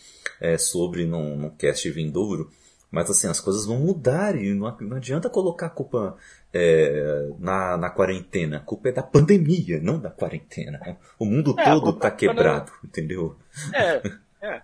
[0.43, 2.51] é, sobre num, num cast vindouro.
[2.90, 6.14] Mas assim, as coisas vão mudar e não, não adianta colocar a culpa
[6.53, 8.59] é, na, na quarentena.
[8.59, 10.99] A culpa é da pandemia, não da quarentena.
[11.18, 13.36] O mundo É, todo culpa tá é quebrado, entendeu?
[13.72, 14.03] É,
[14.47, 14.62] é.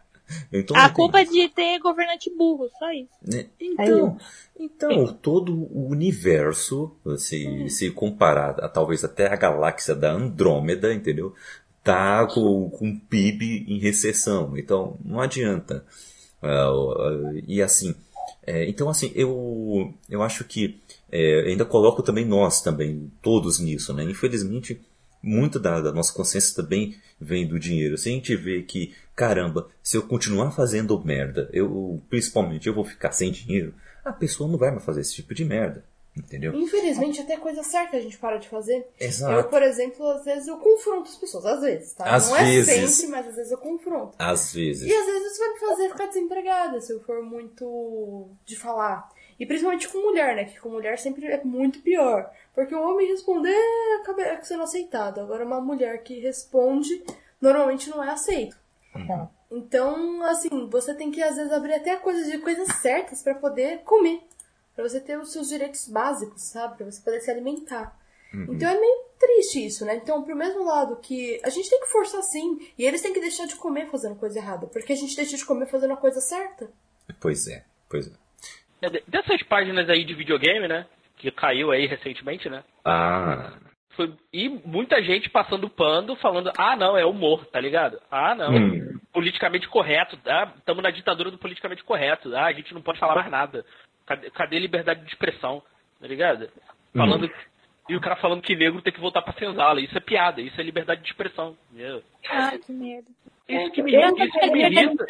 [0.53, 3.09] Então, A tem- culpa é de ter governante burro, só isso.
[3.23, 3.47] né?
[3.59, 4.19] Então,
[4.61, 11.35] então, todo o universo, se, se comparar a, talvez até a galáxia da Andrômeda, entendeu?
[11.83, 14.57] Tá com, com PIB em recessão.
[14.57, 15.85] Então, não adianta.
[16.43, 16.71] Ah,
[17.47, 17.95] e assim,
[18.47, 23.93] é, então assim, eu, eu acho que é, ainda coloco também nós também, todos nisso,
[23.93, 24.05] né?
[24.05, 24.81] Infelizmente,
[25.23, 27.99] muito da, da, nossa consciência também vem do dinheiro.
[27.99, 32.85] Se a gente vê que, caramba, se eu continuar fazendo merda, eu principalmente eu vou
[32.85, 33.75] ficar sem dinheiro,
[34.05, 35.85] a pessoa não vai mais fazer esse tipo de merda.
[36.19, 36.55] Entendeu?
[36.55, 38.87] Infelizmente, até coisa certa a gente para de fazer.
[38.99, 39.33] Exato.
[39.33, 41.47] Eu, por exemplo, às vezes eu confronto as pessoas.
[41.47, 42.05] Às vezes, tá?
[42.05, 42.69] Às Não vezes.
[42.69, 44.15] é sempre, mas às vezes eu confronto.
[44.19, 44.89] Às vezes.
[44.89, 49.09] E às vezes isso vai me fazer ficar desempregada se eu for muito de falar.
[49.39, 50.45] E principalmente com mulher, né?
[50.45, 52.31] Que com mulher sempre é muito pior.
[52.55, 53.57] Porque o homem responder
[54.01, 55.21] acaba sendo aceitado.
[55.21, 57.05] Agora uma mulher que responde
[57.41, 58.57] normalmente não é aceito.
[58.95, 59.29] Uhum.
[59.51, 63.79] Então, assim, você tem que às vezes abrir até coisas de coisas certas para poder
[63.85, 64.21] comer.
[64.79, 66.77] Pra você ter os seus direitos básicos, sabe?
[66.77, 67.99] Pra você poder se alimentar.
[68.33, 69.97] Então é meio triste isso, né?
[69.97, 73.19] Então, pro mesmo lado que a gente tem que forçar sim, e eles têm que
[73.19, 76.21] deixar de comer fazendo coisa errada, porque a gente deixa de comer fazendo a coisa
[76.21, 76.71] certa.
[77.21, 78.13] Pois é, pois é.
[78.83, 80.87] É, de- Dessas páginas aí de videogame, né?
[81.17, 82.63] Que caiu aí recentemente, né?
[82.85, 83.55] Ah,
[83.97, 88.01] Foi, e muita gente passando pano, falando, ah, não, é humor, tá ligado?
[88.09, 89.01] Ah, não, Hum.
[89.13, 90.17] politicamente correto,
[90.57, 93.65] estamos na ditadura do politicamente correto, ah, a gente não pode falar mais nada.
[94.09, 95.63] Cadê, cadê a liberdade de expressão,
[96.01, 96.49] tá ligado?
[96.97, 97.31] Falando,
[97.91, 99.83] E o cara falando que negro tem que voltar pra senzala.
[99.83, 101.55] Isso é piada, isso é liberdade de expressão.
[102.31, 103.09] Ai, que merda.
[103.47, 105.07] Isso que me, isso que me irrita.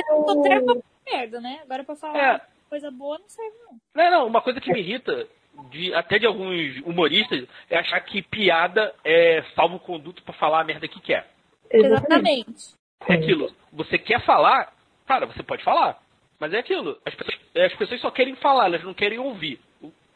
[1.06, 1.60] Merda, né?
[1.62, 2.40] Agora pra falar É.
[2.68, 3.78] coisa boa não serve, não.
[3.94, 5.28] Não, não, uma coisa que me irrita,
[5.70, 10.88] de, até de alguns humoristas, é achar que piada é salvo-conduto pra falar a merda
[10.88, 11.28] que quer.
[11.70, 12.74] Exatamente.
[13.06, 13.52] É aquilo.
[13.72, 14.72] Você quer falar,
[15.06, 16.00] cara, você pode falar.
[16.38, 16.98] Mas é aquilo.
[17.04, 19.60] As pessoas, as pessoas só querem falar, elas não querem ouvir.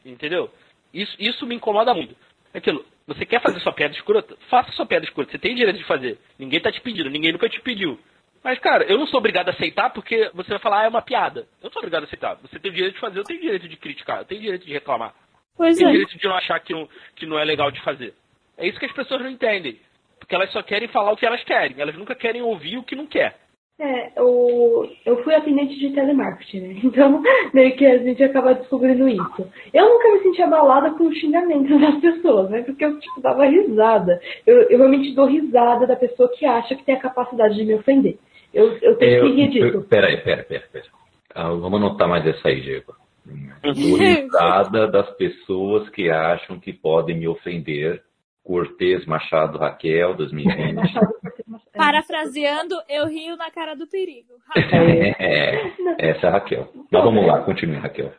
[0.04, 0.50] Entendeu?
[0.92, 2.14] Isso, isso me incomoda muito.
[2.54, 2.84] É aquilo.
[3.06, 4.36] Você quer fazer sua piada escrota?
[4.48, 5.30] Faça sua piada escrota.
[5.30, 6.18] Você tem direito de fazer.
[6.38, 7.98] Ninguém tá te pedindo, ninguém nunca te pediu.
[8.44, 11.02] Mas, cara, eu não sou obrigado a aceitar porque você vai falar, ah, é uma
[11.02, 11.40] piada.
[11.60, 12.36] Eu não sou obrigado a aceitar.
[12.42, 14.44] Você tem o direito de fazer, eu tenho o direito de criticar, eu tenho o
[14.44, 15.14] direito de reclamar.
[15.56, 15.90] Pois Tem é.
[15.90, 18.14] direito de não achar que não, que não é legal de fazer.
[18.56, 19.78] É isso que as pessoas não entendem.
[20.18, 21.80] Porque elas só querem falar o que elas querem.
[21.80, 23.38] Elas nunca querem ouvir o que não quer.
[23.78, 26.80] É, eu, eu fui atendente de telemarketing, né?
[26.84, 29.50] Então, meio que a gente acaba descobrindo isso.
[29.72, 32.62] Eu nunca me senti abalada com o xingamento das pessoas, né?
[32.62, 34.20] Porque eu, tipo, dava risada.
[34.46, 37.74] Eu, eu realmente dou risada da pessoa que acha que tem a capacidade de me
[37.74, 38.18] ofender.
[38.52, 39.86] Eu, eu tenho que rir disso.
[39.88, 40.84] Peraí, pera, pera, pera.
[41.34, 42.94] Ah, vamos anotar mais essa aí, Diego.
[43.62, 48.02] Dou risada das pessoas que acham que podem me ofender.
[48.44, 50.74] Cortez Machado Raquel, 2020.
[50.74, 51.31] Machado Cortez Machado.
[51.82, 54.34] Parafraseando, eu rio na cara do perigo.
[55.18, 56.68] É, essa é a Raquel.
[56.90, 58.12] Mas vamos lá, continue, Raquel.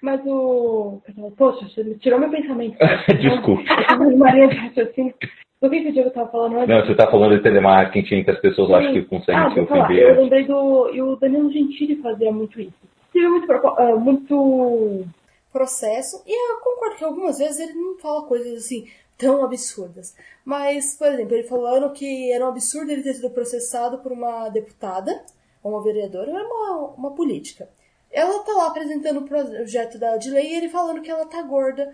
[0.00, 1.00] Mas o.
[1.36, 2.76] Poxa, você me tirou meu pensamento.
[3.20, 3.62] Desculpa.
[4.16, 5.14] Maria de raciocínio.
[5.60, 6.68] Do que, que o Diego tava falando antes?
[6.68, 9.92] Não, você está falando de telemarketing que as pessoas acham que conseguem ah, se falar.
[9.92, 10.20] Eu ofender.
[10.22, 10.90] lembrei do.
[10.92, 12.74] E o Danilo Gentili fazia muito isso.
[13.12, 15.04] Tive muito, ah, muito
[15.52, 16.22] processo.
[16.26, 18.86] E eu concordo que algumas vezes ele não fala coisas assim
[19.16, 20.14] tão absurdas.
[20.44, 24.48] Mas, por exemplo, ele falando que era um absurdo ele ter sido processado por uma
[24.48, 25.24] deputada,
[25.62, 27.68] ou uma vereadora, era uma, uma política.
[28.10, 31.40] Ela tá lá apresentando o projeto da, de lei e ele falando que ela tá
[31.42, 31.84] gorda.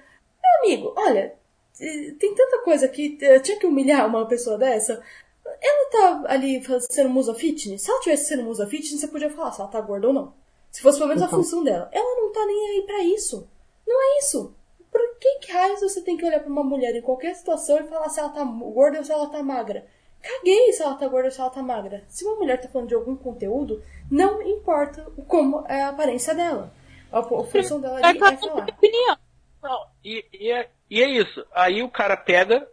[0.43, 1.35] Meu amigo, olha,
[1.79, 5.01] tem tanta coisa que eh, tinha que humilhar uma pessoa dessa.
[5.45, 6.61] Ela tá ali
[6.91, 7.83] sendo musa fitness.
[7.83, 10.35] Se ela tivesse sendo musa fitness, você podia falar se ela tá gorda ou não.
[10.71, 11.89] Se fosse pelo menos a função dela.
[11.93, 13.49] Ela não tá nem aí pra isso.
[13.87, 14.55] Não é isso.
[14.99, 17.85] Por que que raios você tem que olhar pra uma mulher em qualquer situação e
[17.85, 19.87] falar se ela tá gorda ou se ela tá magra?
[20.21, 22.03] Caguei se ela tá gorda ou se ela tá magra.
[22.09, 23.81] Se uma mulher tá falando de algum conteúdo,
[24.11, 26.75] não importa como é a aparência dela.
[27.13, 28.69] A, a função dela Vai ali é falar.
[28.69, 29.17] opinião.
[29.63, 31.47] Não, e, e, é, e é isso.
[31.55, 32.69] Aí o cara pega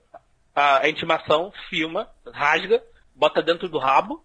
[0.55, 4.23] a, intimação, filma, rasga, bota dentro do rabo.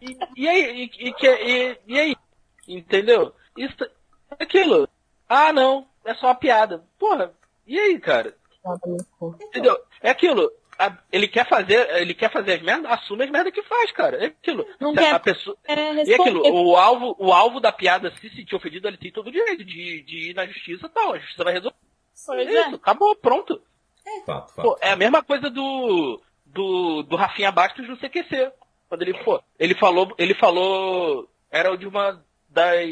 [0.00, 0.82] E, e aí?
[0.82, 2.16] E, e, que- e, e aí?
[2.68, 3.34] Entendeu?
[3.56, 3.74] Isso,
[4.38, 4.88] é aquilo.
[5.28, 5.89] Ah, não.
[6.04, 6.84] É só uma piada.
[6.98, 7.32] Porra,
[7.66, 8.34] e aí, cara?
[9.42, 9.78] Entendeu?
[10.02, 10.50] É aquilo.
[10.78, 14.16] A- ele quer fazer, ele quer fazer as merdas, assume as merdas que faz, cara.
[14.16, 14.66] É aquilo.
[14.80, 16.50] Não quer- a pessoa, É, e aquilo, responder.
[16.50, 20.02] o alvo, o alvo da piada, se sentir ofendido, ele tem todo o direito de,
[20.02, 21.12] de ir na justiça e tal.
[21.12, 21.76] A justiça vai resolver.
[22.26, 23.60] Pois É isso, acabou, pronto.
[24.24, 24.62] Fato, fato.
[24.62, 28.50] Pô, é a mesma coisa do, do, do Rafinha Bastos no CQC.
[28.88, 32.88] Quando ele, pô, ele falou, ele falou, era de uma das,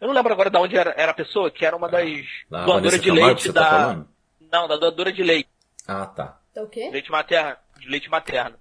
[0.00, 2.08] eu não lembro agora de onde era, era a pessoa, que era uma das
[2.50, 4.08] Da doadoras de Camargo, leite você tá da, falando?
[4.52, 5.48] não, da doadora de leite,
[5.86, 6.38] Ah, tá.
[6.50, 6.88] Então o quê?
[6.90, 8.56] leite materno, de leite materno.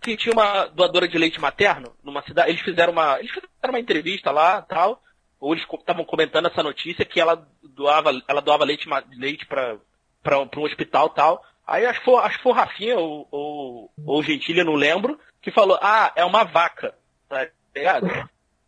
[0.00, 3.80] Que tinha uma doadora de leite materno numa cidade, eles fizeram uma, eles fizeram uma
[3.80, 5.02] entrevista lá, tal,
[5.40, 9.76] ou eles estavam comentando essa notícia que ela doava, ela doava leite, leite para
[10.22, 11.42] para um hospital tal.
[11.66, 15.18] Aí acho que foi, acho que foi o Rafinha ou, ou, ou Gentilha, não lembro,
[15.40, 16.94] que falou, ah, é uma vaca,
[17.28, 18.06] tá ligado?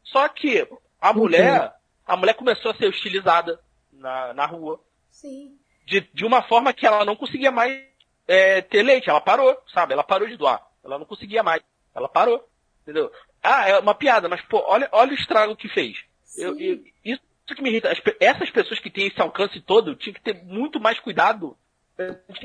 [0.05, 0.67] Só que
[1.01, 1.73] a mulher,
[2.11, 3.61] a mulher começou a ser hostilizada
[3.93, 4.81] na, na rua.
[5.09, 5.57] Sim.
[5.87, 7.81] De, de uma forma que ela não conseguia mais
[8.27, 9.09] é, ter leite.
[9.09, 9.93] Ela parou, sabe?
[9.93, 10.61] Ela parou de doar.
[10.85, 11.63] Ela não conseguia mais.
[11.95, 12.45] Ela parou.
[12.83, 13.13] Entendeu?
[13.41, 15.99] Ah, é uma piada, mas pô, olha, olha o estrago que fez.
[16.37, 17.91] Eu, eu, isso que me irrita.
[17.91, 21.57] As, essas pessoas que têm esse alcance todo tinham que ter muito mais cuidado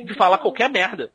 [0.06, 1.12] de falar qualquer merda.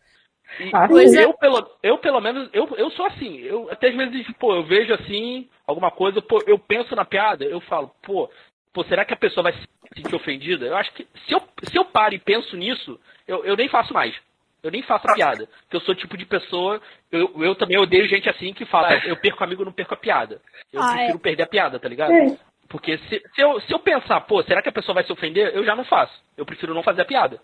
[0.59, 1.25] E, Ah, Pois é.
[1.25, 3.39] eu, pelo, eu, pelo menos, eu, eu sou assim.
[3.41, 7.45] Eu, até às vezes, pô, eu vejo assim, alguma coisa, pô, eu penso na piada,
[7.45, 8.29] eu falo, pô,
[8.73, 10.67] pô, será que a pessoa vai se sentir ofendida?
[10.67, 13.93] Eu acho que se eu, se eu paro e penso nisso, eu, eu nem faço
[13.95, 14.15] mais.
[14.63, 15.47] Eu nem faço a piada.
[15.63, 16.83] Porque eu sou o tipo de pessoa.
[17.11, 20.43] Eu, eu também odeio gente assim que fala, eu perco amigo, não perco a piada.
[20.71, 22.13] Eu Ah, prefiro perder a piada, tá ligado?
[22.13, 22.37] É.
[22.69, 25.51] Porque se, se, eu, se eu pensar, pô, será que a pessoa vai se ofender?
[25.57, 26.13] Eu já não faço.
[26.37, 27.41] Eu prefiro não fazer a piada.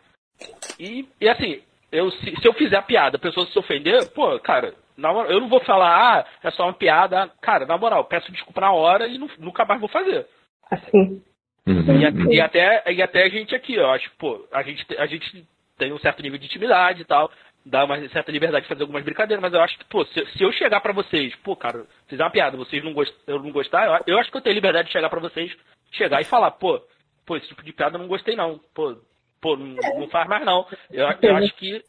[0.79, 4.39] E, e assim, eu, se, se eu fizer a piada, a pessoa se ofender, pô,
[4.41, 7.31] cara, na moral, eu não vou falar, ah, é só uma piada.
[7.41, 10.27] Cara, na moral, peço desculpa na hora e nu- nunca mais vou fazer.
[10.71, 11.23] Assim.
[11.67, 12.01] Uhum.
[12.01, 14.87] E, a- e até, e até a gente aqui, ó, acho que, pô, a gente,
[14.99, 17.31] a gente tem um certo nível de intimidade e tal,
[17.65, 20.43] dá uma certa liberdade de fazer algumas brincadeiras, mas eu acho que, pô, se, se
[20.43, 23.87] eu chegar pra vocês, pô, cara, fizer uma piada, vocês não, gost, eu não gostar,
[24.07, 25.55] eu, eu acho que eu tenho liberdade de chegar pra vocês,
[25.91, 26.81] chegar e falar, pô,
[27.27, 28.97] pô, esse tipo de piada eu não gostei não, pô,
[29.47, 30.67] pô, não, faz mais não.
[30.91, 31.81] Eu, eu acho que,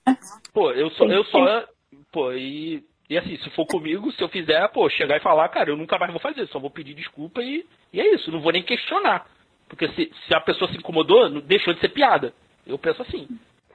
[0.54, 1.66] pô, eu só, eu só,
[2.12, 5.72] pô, e, e assim, se for comigo, se eu fizer, pô, chegar e falar, cara,
[5.72, 8.52] eu nunca mais vou fazer, só vou pedir desculpa e, e é isso, não vou
[8.52, 9.26] nem questionar.
[9.68, 12.32] Porque se, se a pessoa se incomodou, não- deixou de ser piada.
[12.66, 13.28] Eu penso assim.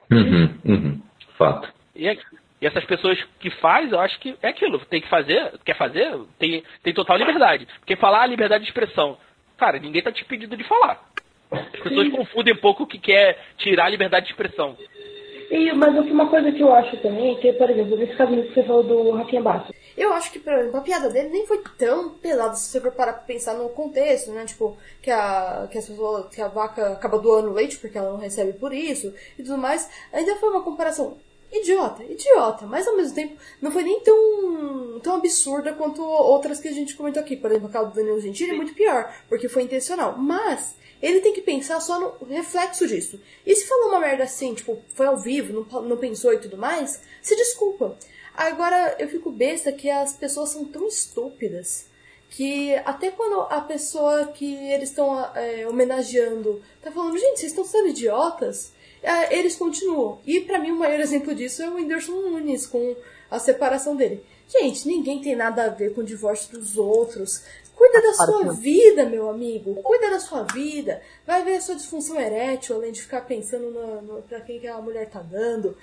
[0.09, 1.01] Uhum, uhum.
[1.37, 1.71] Fato.
[1.93, 2.17] E, é-
[2.61, 4.79] e essas pessoas que faz, eu acho que é aquilo.
[4.85, 7.67] Tem que fazer, quer fazer, tem, tem total liberdade.
[7.79, 9.17] Porque falar a liberdade de expressão.
[9.57, 10.99] Cara, ninguém tá te pedindo de falar.
[11.53, 14.75] As pessoas confundem um pouco o que quer tirar a liberdade de expressão.
[15.51, 18.63] E, mas uma coisa que eu acho também, que, por exemplo, nesse caso que você
[18.63, 22.09] falou do Rafinha Bastos, Eu acho que, por exemplo, a piada dele nem foi tão
[22.09, 24.45] pesada se você for parar pra pensar no contexto, né?
[24.45, 28.17] Tipo, que a, que as pessoas, que a vaca acaba doando leite porque ela não
[28.17, 29.87] recebe por isso e tudo mais.
[30.11, 31.17] Ainda foi uma comparação
[31.51, 36.67] idiota, idiota, mas ao mesmo tempo não foi nem tão, tão absurda quanto outras que
[36.67, 37.37] a gente comentou aqui.
[37.37, 40.17] Por exemplo, aquela do Danilo Gentili é muito pior, porque foi intencional.
[40.17, 43.19] Mas ele tem que pensar só no reflexo disso.
[43.45, 46.57] E se falou uma merda assim, tipo, foi ao vivo, não, não pensou e tudo
[46.57, 47.97] mais, se desculpa.
[48.33, 51.87] Agora, eu fico besta que as pessoas são tão estúpidas
[52.29, 57.65] que até quando a pessoa que eles estão é, homenageando tá falando, gente, vocês estão
[57.65, 58.71] sendo idiotas,
[59.03, 60.19] é, eles continuam.
[60.25, 62.95] E pra mim o maior exemplo disso é o Whindersson Nunes com
[63.29, 64.23] a separação dele.
[64.47, 67.43] Gente, ninguém tem nada a ver com o divórcio dos outros.
[67.83, 69.75] Cuida da Claro que sua vida, meu amigo.
[69.83, 71.01] Cuida da sua vida.
[71.27, 74.67] Vai ver a sua disfunção erétil, além de ficar pensando no, no, pra quem que
[74.67, 75.77] a mulher tá dando.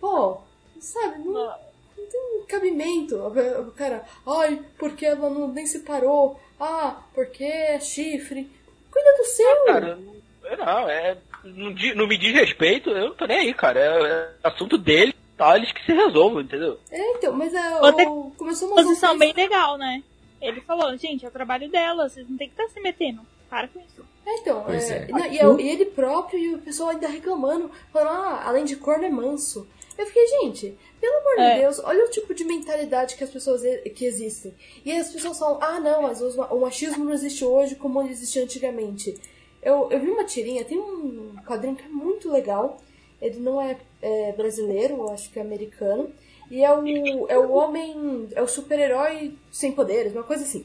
[0.00, 0.38] Pô,
[0.80, 3.16] sabe, não, não tem cabimento.
[3.16, 6.40] O cara, ai, porque ela não, nem se parou.
[6.58, 8.50] Ah, porque é chifre.
[8.90, 9.64] Cuida do seu.
[9.66, 11.16] Cara, não, não, é.
[11.44, 13.78] Não, não me diz respeito, eu não tô nem aí, cara.
[13.78, 15.56] É, é assunto dele, tá?
[15.56, 16.80] Eles que se resolvam, entendeu?
[16.90, 20.02] É, então, mas é, Outra o, começou uma Posição bem legal, né?
[20.46, 23.22] Ele falou, gente, é o trabalho dela, vocês não tem que estar se metendo.
[23.48, 24.04] Para com isso.
[24.26, 25.06] É, então, é, é.
[25.08, 28.76] não, e, é- e ele próprio e o pessoal ainda reclamando, falando, ah, além de
[28.76, 29.66] corno é manso.
[29.96, 31.54] Eu fiquei, gente, pelo amor É.
[31.54, 33.62] de Deus, olha o tipo de mentalidade que as pessoas
[33.94, 34.52] que existem.
[34.84, 38.10] E aí as pessoas falam, ah, não, mas o machismo não existe hoje como ele
[38.10, 39.16] existia antigamente.
[39.62, 42.80] Eu, eu vi uma tirinha, tem um quadrinho que é muito legal.
[43.22, 46.10] Ele não é, é brasileiro, eu acho que é americano.
[46.50, 50.64] E é o, é o homem, é o super-herói sem poderes, uma coisa assim.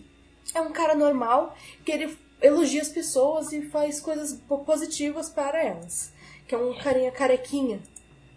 [0.53, 1.55] É um cara normal
[1.85, 6.11] que ele elogia as pessoas e faz coisas po- positivas para elas.
[6.47, 7.79] Que é um carinha carequinha.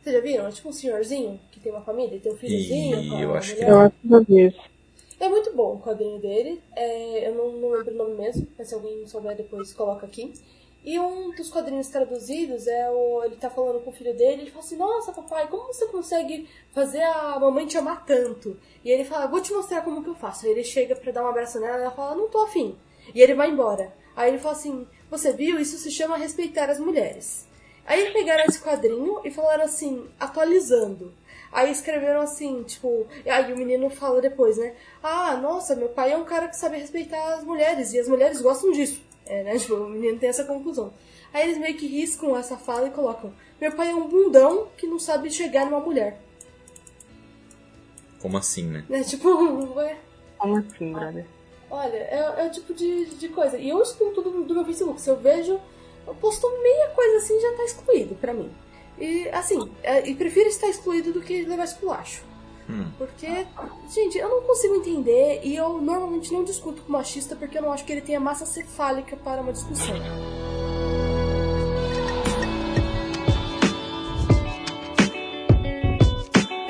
[0.03, 0.47] Vocês já viram?
[0.47, 3.01] É tipo um senhorzinho que tem uma família, tem um filhozinho.
[3.19, 3.63] E eu acho que.
[3.65, 3.95] Eu acho
[4.29, 4.61] isso.
[5.21, 6.61] É muito bom o quadrinho dele.
[6.75, 10.33] É, eu não, não lembro o nome mesmo, mas se alguém souber depois coloca aqui.
[10.85, 13.23] E um dos quadrinhos traduzidos é o.
[13.25, 16.49] Ele tá falando com o filho dele, ele fala assim, nossa papai, como você consegue
[16.73, 18.59] fazer a mamãe te amar tanto?
[18.85, 20.45] E ele fala, vou te mostrar como que eu faço.
[20.45, 22.77] Aí ele chega pra dar um abraço nela e ela fala, não tô afim.
[23.15, 23.95] E ele vai embora.
[24.17, 25.61] Aí ele fala assim, você viu?
[25.61, 27.47] Isso se chama respeitar as mulheres.
[27.87, 31.13] Aí pegaram esse quadrinho e falaram assim, atualizando.
[31.53, 34.75] Aí escreveram assim, tipo, aí o menino fala depois, né?
[35.03, 38.41] Ah, nossa, meu pai é um cara que sabe respeitar as mulheres e as mulheres
[38.41, 39.12] gostam disso.
[39.27, 39.59] É, né?
[39.59, 40.93] Tipo, o menino tem essa conclusão.
[41.33, 44.87] Aí eles meio que riscam essa fala e colocam: Meu pai é um bundão que
[44.87, 46.21] não sabe chegar numa mulher.
[48.21, 48.85] Como assim, né?
[48.89, 49.03] Né?
[49.03, 49.29] Tipo,
[49.75, 49.97] ué.
[50.39, 51.27] Como assim, brother?
[51.71, 53.57] Olha, é, é o tipo de, de coisa.
[53.57, 55.01] E eu excluo tudo do meu Facebook.
[55.01, 55.59] Se eu vejo,
[56.07, 58.51] eu posto meia coisa assim já tá excluído pra mim.
[58.99, 62.23] E assim, é, e prefiro estar excluído do que levar esculacho.
[62.69, 62.87] Hum.
[62.97, 63.47] Porque,
[63.93, 67.73] gente, eu não consigo entender e eu normalmente não discuto com machista porque eu não
[67.73, 69.95] acho que ele tenha massa cefálica para uma discussão.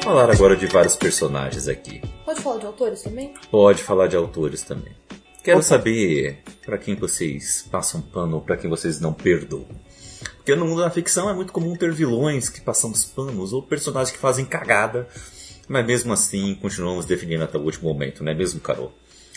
[0.02, 2.02] Falar agora de vários personagens aqui.
[2.24, 3.34] Pode falar de autores também?
[3.50, 4.92] Pode falar de autores também.
[5.44, 9.66] Quero saber para quem vocês passam pano ou para quem vocês não perdoam.
[10.36, 14.10] Porque no mundo da ficção é muito comum ter vilões que passamos panos ou personagens
[14.10, 15.08] que fazem cagada
[15.72, 18.92] mas mesmo assim continuamos definindo até o último momento, não é mesmo, Carol?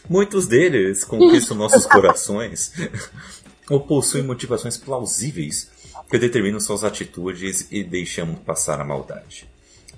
[0.09, 2.73] Muitos deles conquistam nossos corações
[3.71, 5.71] ou possuem motivações plausíveis
[6.09, 9.47] que determinam suas atitudes e deixamos passar a maldade.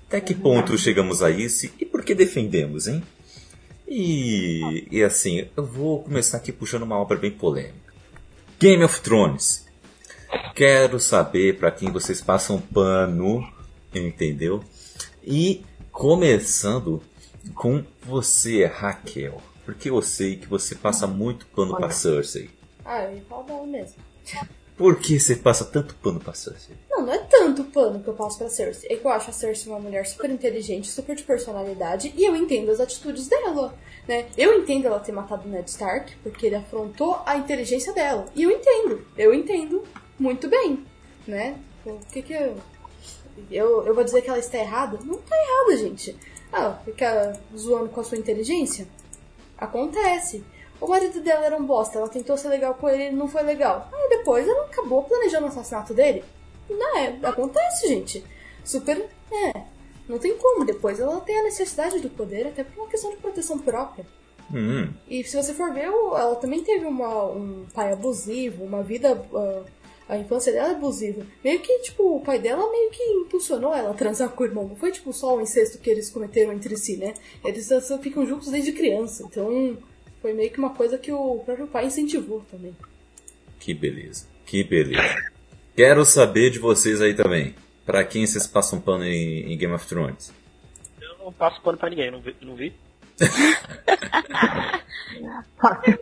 [0.08, 3.02] Até que ponto chegamos a isso e por que defendemos, hein?
[3.88, 7.94] E, e assim, eu vou começar aqui puxando uma obra bem polêmica.
[8.60, 9.66] Game of Thrones.
[10.54, 13.44] Quero saber para quem vocês passam pano,
[13.92, 14.64] entendeu?
[15.24, 15.66] E
[15.98, 17.02] começando
[17.56, 19.42] com você, Raquel.
[19.66, 22.52] Porque eu sei que você passa muito pano pra Cersei.
[22.86, 23.96] Ah, eu ia falar dela mesmo.
[24.78, 26.76] Por que você passa tanto pano pra Cersei?
[26.88, 28.92] Não, não é tanto pano que eu passo pra Cersei.
[28.92, 32.36] É que eu acho a Cersei uma mulher super inteligente, super de personalidade, e eu
[32.36, 33.74] entendo as atitudes dela,
[34.08, 34.28] né?
[34.38, 38.28] Eu entendo ela ter matado o Ned Stark, porque ele afrontou a inteligência dela.
[38.36, 39.84] E eu entendo, eu entendo
[40.20, 40.86] muito bem,
[41.26, 41.58] né?
[41.84, 42.56] O que que eu...
[43.52, 45.00] Eu, eu vou dizer que ela está errada?
[45.04, 46.16] Não está errada, gente.
[46.52, 48.88] Ah, fica zoando com a sua inteligência?
[49.58, 50.44] Acontece.
[50.80, 53.42] O marido dela era um bosta, ela tentou ser legal com ele e não foi
[53.42, 53.90] legal.
[53.92, 56.24] Aí depois ela acabou planejando o assassinato dele.
[56.70, 58.24] Não é, acontece, gente.
[58.64, 59.08] Super.
[59.32, 59.62] É.
[60.08, 60.64] Não tem como.
[60.66, 64.06] Depois ela tem a necessidade do poder, até por uma questão de proteção própria.
[64.54, 69.22] Hum, E se você for ver, ela também teve uma, um pai abusivo, uma vida.
[69.34, 69.64] ah,
[70.08, 71.26] a infância dela é abusiva.
[71.44, 74.68] Meio que, tipo, o pai dela meio que impulsionou ela a transar com o irmão.
[74.68, 77.14] Não foi, tipo, só o incesto que eles cometeram entre si, né?
[77.44, 77.70] Eles
[78.02, 79.24] ficam juntos desde criança.
[79.24, 79.78] Então,
[80.22, 82.76] foi meio que uma coisa que o próprio pai incentivou também.
[83.60, 84.28] que beleza.
[84.46, 85.32] Que beleza.
[85.76, 87.54] Quero saber de vocês aí também.
[87.86, 90.34] Pra quem vocês passam pano em, em Game of Thrones?
[91.02, 92.36] Eu não passo pano pra ninguém, não vi?
[92.42, 92.74] Não vi?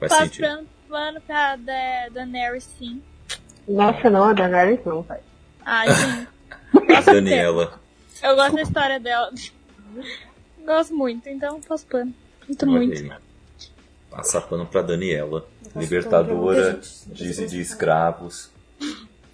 [0.00, 0.66] Faz Passo sentido.
[0.90, 3.02] Pano- pano pra da, Daenerys, sim.
[3.68, 5.20] Nossa, não, a Daenerys não, pai.
[5.64, 6.28] Ah, gente.
[7.06, 7.80] Daniela.
[8.22, 9.30] Eu gosto da história dela.
[10.64, 12.12] Gosto muito, então passo pano.
[12.46, 12.92] Muito, Olha muito.
[13.02, 13.12] aí.
[14.10, 15.46] Passar pano pra Daniela.
[15.74, 18.50] Libertadora muita de, de escravos.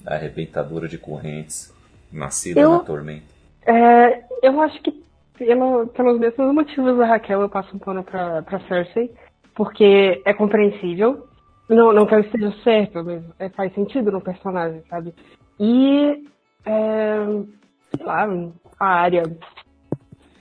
[0.07, 1.73] Arrebentadora de correntes.
[2.13, 3.25] Nascida Eu- na tormenta.
[3.67, 5.03] É, eu acho que
[5.37, 9.13] pelo, pelos mesmos motivos da Raquel eu passo um pano pra, pra Cersei,
[9.55, 11.27] porque é compreensível.
[11.69, 15.13] Não, não que eu esteja certo, mas é, faz sentido no personagem, sabe?
[15.59, 16.25] E,
[16.65, 17.17] é,
[17.97, 18.29] sei lá,
[18.79, 19.23] a área.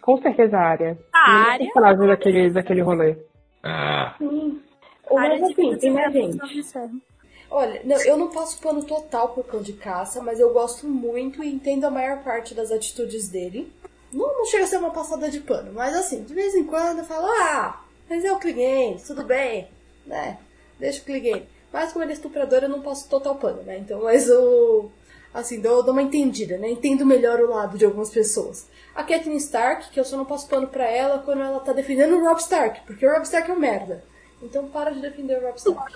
[0.02, 0.98] Com certeza a área.
[1.12, 1.66] A Nenhum área.
[1.66, 3.18] personagem daquele, daquele rolê.
[3.64, 4.62] Ah, Sim.
[5.10, 6.38] Ou área mais de assim, tem mais gente.
[6.38, 7.02] Não, de ferro.
[7.50, 11.44] Olha, não, eu não passo pano total por cão de caça, mas eu gosto muito
[11.44, 13.72] e entendo a maior parte das atitudes dele.
[14.12, 17.00] Não, não chega a ser uma passada de pano, mas assim, de vez em quando
[17.00, 19.68] eu falo, ah, mas é o Clegane, tudo bem,
[20.06, 20.38] né?
[20.80, 21.48] Deixa o Clegane.
[21.72, 23.78] Mas como ele é estuprador, eu não passo total pano, né?
[23.78, 24.92] Então, mas eu,
[25.34, 26.70] assim, dou, dou uma entendida, né?
[26.70, 28.68] Entendo melhor o lado de algumas pessoas.
[28.94, 32.16] A Catelyn Stark, que eu só não passo pano pra ela quando ela tá defendendo
[32.16, 34.04] o Rob Stark, porque o Rob Stark é um merda.
[34.42, 35.96] Então para de defender o Rob Stark.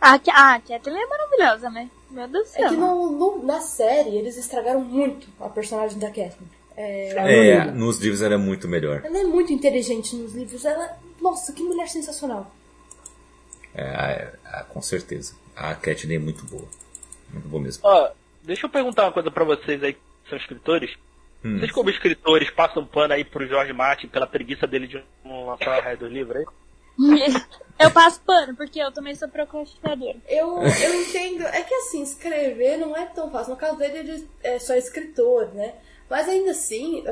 [0.00, 1.90] Ah, ah, a Kathleen é maravilhosa, né?
[2.10, 2.68] Meu Deus do É céu.
[2.70, 6.48] que no, no- na série eles estragaram muito a personagem da Catherine.
[6.76, 7.10] É,
[7.50, 9.02] é, nos livros era muito melhor.
[9.04, 10.64] ela é muito inteligente nos livros.
[10.64, 12.50] Ela, nossa, que mulher sensacional.
[13.74, 15.34] É, é, é, com certeza.
[15.56, 16.68] A Catelyn é muito boa.
[17.32, 17.82] Muito boa mesmo.
[17.84, 18.10] Ó,
[18.42, 20.90] deixa eu perguntar uma coisa pra vocês aí, que são escritores.
[21.44, 21.58] Hum.
[21.58, 25.78] Vocês como escritores passam pano aí pro Jorge Martin pela preguiça dele de não lançar
[25.78, 26.44] a raia do livro aí?
[27.80, 30.18] Eu passo pano, porque eu também sou procrastinadora.
[30.28, 31.46] Eu, eu entendo.
[31.46, 33.52] É que assim, escrever não é tão fácil.
[33.52, 35.76] No caso dele, ele é só escritor, né?
[36.10, 37.02] Mas ainda assim,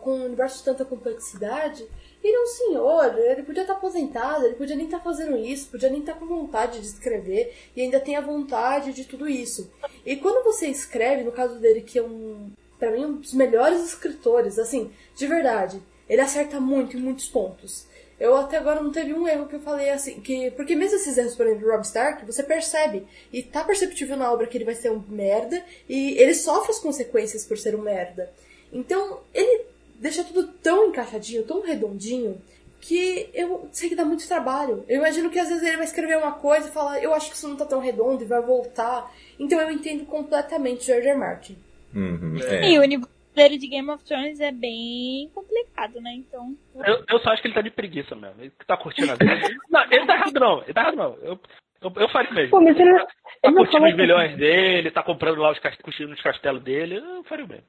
[0.00, 1.86] com um universo de tanta complexidade,
[2.26, 5.90] ele é um senhor, ele podia estar aposentado, ele podia nem estar fazendo isso, podia
[5.90, 9.70] nem estar com vontade de escrever, e ainda tem a vontade de tudo isso.
[10.04, 13.80] E quando você escreve, no caso dele, que é um, pra mim, um dos melhores
[13.84, 17.86] escritores, assim, de verdade, ele acerta muito em muitos pontos.
[18.18, 20.50] Eu até agora não teve um erro que eu falei assim, que.
[20.52, 23.06] Porque mesmo esses erros, por exemplo, do Rob Stark, você percebe.
[23.30, 25.62] E tá perceptível na obra que ele vai ser um merda.
[25.86, 28.32] E ele sofre as consequências por ser um merda.
[28.72, 29.66] Então, ele
[30.00, 32.40] deixa tudo tão encaixadinho, tão redondinho,
[32.80, 34.84] que eu sei que dá muito trabalho.
[34.88, 37.36] Eu imagino que às vezes ele vai escrever uma coisa e falar, eu acho que
[37.36, 39.10] isso não tá tão redondo e vai voltar.
[39.38, 41.18] Então eu entendo completamente George R.
[41.18, 41.58] Martin.
[41.94, 42.78] Uhum, E é.
[42.78, 46.12] o universo dele de Game of Thrones é bem complicado, né?
[46.14, 46.54] Então.
[46.84, 48.36] Eu, eu só acho que ele tá de preguiça mesmo.
[48.40, 49.34] Ele tá curtindo a vida.
[49.70, 50.62] Não, ele tá errado não.
[50.62, 51.14] Ele tá errado não.
[51.22, 51.40] Eu,
[51.82, 52.50] eu, eu faria mesmo.
[52.50, 53.08] Pô, mas ele, Tá
[53.44, 56.96] ele não curtindo os milhões dele, tá comprando lá os cast- curtindo os castelos dele.
[56.96, 57.64] Eu faria o mesmo.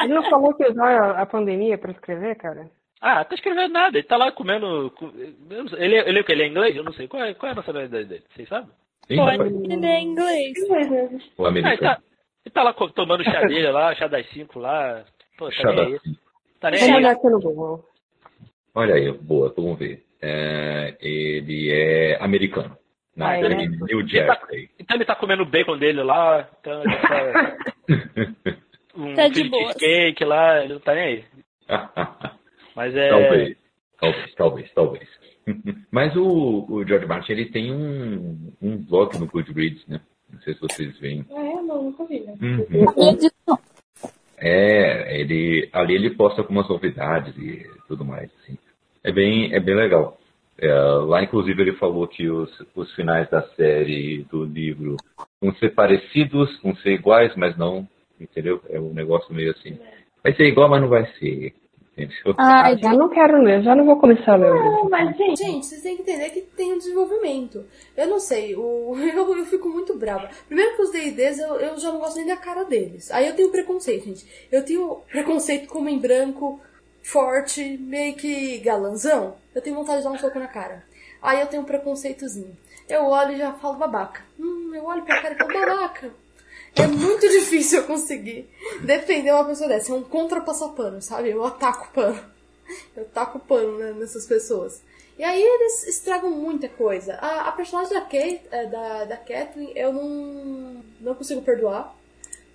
[0.00, 2.70] Ele não falou que usou a, pandemia pra escrever, cara?
[3.00, 3.96] Ah, tá escrevendo nada.
[3.98, 4.92] Ele tá lá comendo.
[5.76, 6.32] Ele, ele, é o que?
[6.32, 6.76] ele é inglês?
[6.76, 7.06] Eu não sei.
[7.08, 8.24] Qual é, qual é a nacionalidade dele?
[8.34, 8.70] Vocês sabem?
[9.08, 10.52] Pô, rapaz, ele é inglês.
[11.36, 11.78] O Ah, ele americano.
[11.96, 12.02] tá,
[12.44, 15.04] ele tá lá tomando chá dele lá, chá das cinco lá.
[15.38, 16.00] Pô, tá Chá nem da- aí.
[16.60, 17.00] Tá nem Vamos aí.
[17.02, 17.84] olhar aqui no Google.
[18.74, 20.04] Olha aí, boa, vamos ver.
[20.20, 22.76] É, ele é americano.
[23.20, 23.66] Ah, Nasceu ele é?
[23.68, 24.70] New Jersey.
[24.78, 26.48] Então ele tá comendo o bacon dele lá.
[26.60, 27.56] Então ele tá,
[28.98, 29.74] um Tá de boa.
[29.74, 31.24] cake lá, ele não tá nem aí.
[32.74, 33.08] Mas é.
[33.08, 33.56] talvez,
[34.00, 35.08] talvez, talvez, talvez.
[35.90, 40.00] Mas o, o George Martin ele tem um, um blog no Goodreads, né?
[40.30, 41.24] Não sei se vocês veem.
[41.30, 41.54] Ah, é?
[41.62, 42.34] Não, nunca vi, né?
[42.40, 43.56] Uhum.
[44.36, 48.58] É, ele ali ele posta algumas novidades e tudo mais, assim.
[49.02, 50.18] É bem, é bem legal.
[50.60, 54.96] É, lá, inclusive, ele falou que os, os finais da série do livro
[55.40, 57.88] vão ser parecidos, vão ser iguais, mas não,
[58.20, 58.60] entendeu?
[58.68, 59.78] É um negócio meio assim.
[60.22, 61.54] Vai ser igual, mas não vai ser,
[61.92, 62.34] entendeu?
[62.36, 64.50] Ai, Já não quero ler, já não vou começar a ler.
[64.50, 67.64] Não, mas, gente, Gente, vocês têm que entender que tem um desenvolvimento.
[67.96, 70.28] Eu não sei, o, eu, eu fico muito brava.
[70.46, 73.10] Primeiro que os D&Ds, eu, eu já não gosto nem da cara deles.
[73.10, 74.46] Aí eu tenho preconceito, gente.
[74.50, 76.60] Eu tenho preconceito com homem branco,
[77.02, 79.36] forte, meio que galanzão.
[79.54, 80.84] Eu tenho vontade de dar um soco na cara.
[81.22, 82.56] Aí eu tenho um preconceitozinho.
[82.88, 84.22] Eu olho e já falo babaca.
[84.38, 86.10] Hum, eu olho pra cara e falo babaca.
[86.74, 88.48] É muito difícil eu conseguir
[88.82, 89.92] defender uma pessoa dessa.
[89.92, 91.30] É um contra-passapano, sabe?
[91.30, 92.20] Eu ataco pano.
[92.96, 94.82] Eu taco pano né, nessas pessoas.
[95.18, 97.14] E aí eles estragam muita coisa.
[97.14, 101.96] A, a personagem da, Kate, é, da, da Kathleen eu não, não consigo perdoar.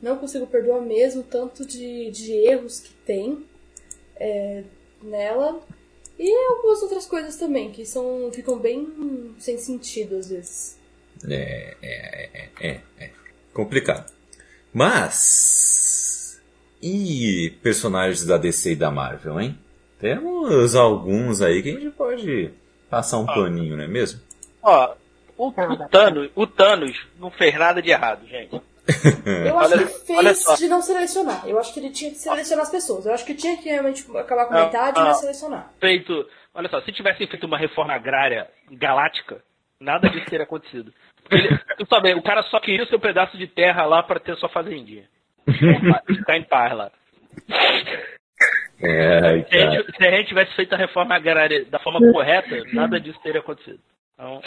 [0.01, 3.45] Não consigo perdoar mesmo tanto de, de erros que tem
[4.15, 4.63] é,
[5.01, 5.61] nela.
[6.17, 10.77] E algumas outras coisas também, que são ficam bem sem sentido às vezes.
[11.27, 13.09] É, é, é, é, é.
[13.53, 14.11] Complicado.
[14.73, 16.41] Mas.
[16.81, 19.57] E personagens da DC e da Marvel, hein?
[19.99, 22.51] Temos alguns aí que a gente pode
[22.89, 24.19] passar um paninho, não é mesmo?
[24.61, 24.93] Ó,
[25.37, 28.61] o, o Thanos, o Thanos não fez nada de errado, gente.
[29.47, 31.47] Eu acho Olha- que fez de não selecionar.
[31.47, 33.05] Eu acho que ele tinha que selecionar as pessoas.
[33.05, 35.05] Eu acho que tinha que realmente acabar com Ah, metade e ah.
[35.05, 35.71] não selecionar.
[35.79, 39.41] Feito, olha só, se tivessem feito uma reforma agrária galáctica,
[39.79, 40.93] nada disso teria acontecido.
[41.31, 44.35] Ele, tu sabe, o cara só queria o seu pedaço de terra lá para ter
[44.37, 45.05] sua fazendinha.
[46.07, 46.91] Ficar em paz lá.
[48.81, 49.71] É, Se a, cara.
[49.71, 53.39] gente, se a gente tivesse feito a reforma agrária da forma correta, nada disso teria
[53.39, 53.79] acontecido.
[54.13, 54.41] Então,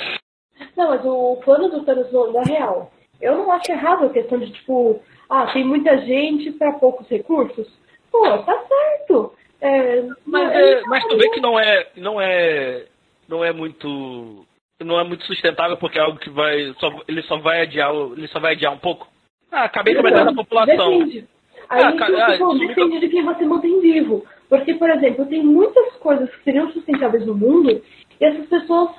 [0.76, 2.92] Não, mas o plano do Thanos no- da real.
[3.20, 7.66] Eu não acho errado a questão de, tipo, ah, tem muita gente pra poucos recursos.
[8.12, 9.34] Pô, tá certo.
[9.60, 12.84] É, mas, é, mas tu vê que não é, não é,
[13.26, 14.46] não é muito,
[14.84, 18.28] não é muito sustentável porque é algo que vai, só, ele só vai adiar, ele
[18.28, 19.08] só vai adiar um pouco.
[19.50, 20.98] Ah, acabei com a metade da população.
[20.98, 21.26] Depende.
[21.68, 24.24] Aí Ah, cara, eu ah, falando, isso me- depende de quem você mantém vivo.
[24.48, 28.90] Porque, por exemplo, tem muitas coisas que seriam sustentáveis no mundo e essas pessoas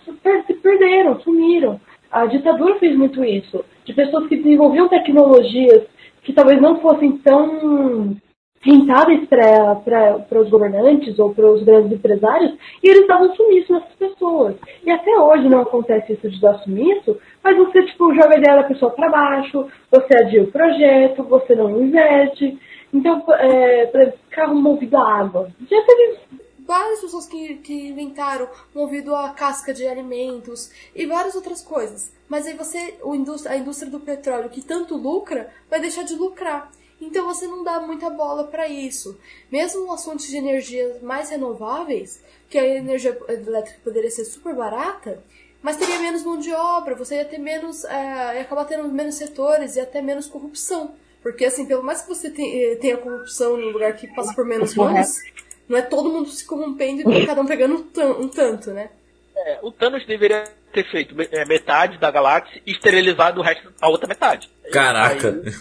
[0.46, 1.80] se perderam, sumiram.
[2.12, 3.64] A ditadura fez muito isso.
[3.86, 5.84] De pessoas que desenvolviam tecnologias
[6.24, 8.18] que talvez não fossem tão
[8.62, 12.54] rentáveis para os governantes ou para os grandes empresários
[12.84, 14.56] e eles davam sumiço nessas pessoas.
[14.86, 18.58] E até hoje não acontece isso de dar sumiço, mas você tipo, joga a ideia
[18.58, 22.58] da pessoa para baixo, você adia o projeto, você não investe.
[22.94, 25.50] Então, é, por carro movido a água.
[25.70, 26.20] Já teve
[26.68, 32.14] várias pessoas que, que inventaram movido a casca de alimentos e várias outras coisas.
[32.28, 32.98] Mas aí você,
[33.48, 36.70] a indústria do petróleo que tanto lucra, vai deixar de lucrar.
[37.00, 39.20] Então você não dá muita bola para isso.
[39.52, 45.24] Mesmo as fontes de energia mais renováveis, que a energia elétrica poderia ser super barata,
[45.62, 49.16] mas teria menos mão de obra, você ia ter menos, é, ia acabar tendo menos
[49.16, 50.96] setores e até menos corrupção.
[51.22, 54.46] Porque assim, pelo mais que você te- tenha corrupção em um lugar que passa por
[54.46, 55.18] menos mãos,
[55.68, 58.90] não é todo mundo se corrompendo e cada um pegando um, tan- um tanto, né?
[59.36, 63.88] É, o Thanos deveria ter feito é, metade da galáxia e esterilizado o resto, a
[63.90, 64.50] outra metade.
[64.72, 65.30] Caraca!
[65.30, 65.54] Aí,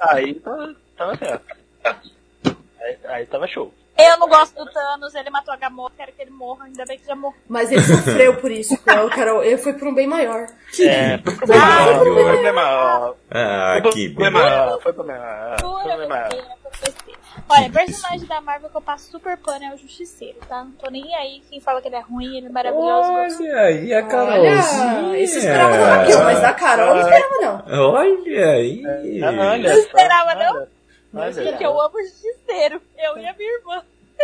[0.00, 1.44] aí tava, tava certo.
[2.80, 3.72] Aí, aí tava show.
[3.98, 6.96] Eu não gosto do Thanos, ele matou a Gamora, quero que ele morra, ainda bem
[7.00, 7.36] que já morreu.
[7.48, 8.78] Mas ele sofreu por isso, o
[9.10, 9.42] Carol.
[9.42, 10.46] Ele foi por um bem maior.
[10.80, 12.24] É, foi Ah, foi meu.
[12.24, 14.78] problema, Ah, foi que problema, beleza.
[14.82, 16.16] foi problema, foi Pura problema.
[16.28, 17.18] besteira, pura besteira.
[17.48, 20.64] Olha, personagem da Marvel que eu passo super pano é o Justiceiro, tá?
[20.64, 21.42] Não tô nem aí.
[21.48, 23.12] Quem fala que ele é ruim, ele é maravilhoso.
[23.12, 25.08] Olha aí a Carolzinha.
[25.08, 27.92] Olha, isso esperava da Raquel, mas da Carol não esperava não.
[27.92, 28.82] Olha aí.
[29.22, 30.66] Olha Não esperava, não?
[31.14, 31.32] olha.
[31.32, 32.80] Gente, eu amo o Justiceiro.
[32.96, 33.82] Eu e a minha irmã.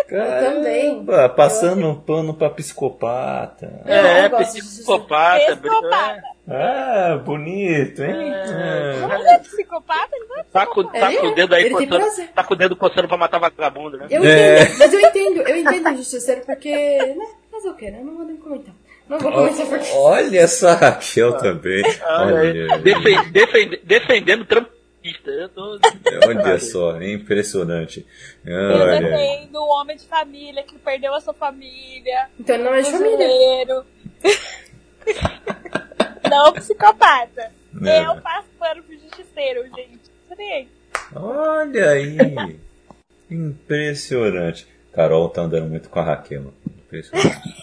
[0.08, 1.04] Também.
[1.06, 3.80] Caramba, Passando um pano pra psicopata.
[3.86, 5.56] É, gosto de psicopata.
[5.56, 6.22] Psicopata.
[6.48, 8.32] Ah, bonito, hein?
[8.34, 8.96] É.
[9.00, 10.08] Não é psicopata?
[10.12, 12.28] Ele não é Tá com, tá com é, o dedo aí coçando.
[12.34, 14.06] Tá com o dedo coçando pra matar vagabundo, né?
[14.10, 14.62] Eu É.
[14.62, 16.70] entendo, mas eu entendo, eu entendo o justiceiro porque.
[16.74, 17.26] Né?
[17.50, 18.00] Fazer o quê, né?
[18.04, 18.74] Não vou nem comentar.
[19.08, 19.90] Não vou comentar porque.
[19.94, 21.84] Olha essa Raquel também.
[21.84, 24.44] Aí, Olha, defen- defen- defendendo
[25.04, 25.30] trampista.
[25.30, 25.78] Eu tô...
[26.26, 28.06] olha só, impressionante.
[28.44, 29.00] Eu Olha.
[29.00, 32.28] defendo o homem de família que perdeu a sua família.
[32.40, 33.84] Então não é de família.
[36.30, 37.52] Não psicopata.
[37.70, 38.14] Não.
[38.14, 40.10] Eu passo pano pro justiceiro, gente.
[41.14, 42.16] Olha aí.
[43.30, 44.66] Impressionante.
[44.94, 46.54] Carol tá andando muito com a Raquel.
[46.98, 47.44] Impressionante.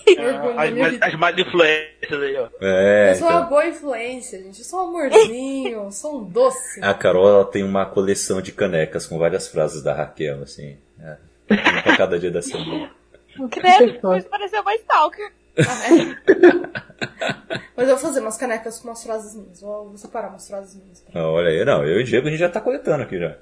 [0.58, 2.50] As, mais- as mais influências aí, ó.
[2.62, 3.50] É, Eu sou uma então.
[3.50, 4.60] boa influência, gente.
[4.60, 6.84] Eu sou um amorzinho, eu sou um doce.
[6.84, 10.78] A Carol ela tem uma coleção de canecas com várias frases da Raquel, assim.
[11.02, 11.18] É.
[11.50, 12.92] Uma pra cada dia da semana.
[13.50, 15.32] Credo, depois pareceu uma stalker.
[15.58, 17.62] Ah, é.
[17.76, 19.62] Mas eu vou fazer umas canecas com umas frases minhas.
[19.62, 21.04] Vou, vou separar umas frases minhas.
[21.14, 23.36] Ah, Olha aí, não, eu e o Diego a gente já tá coletando aqui já.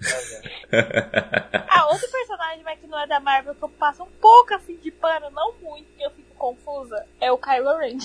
[1.68, 4.76] Ah, outro personagem, mas que não é da Marvel, que eu passo um pouco assim
[4.76, 7.98] de pano, não muito, que eu fico confusa, é o Kylo Ren.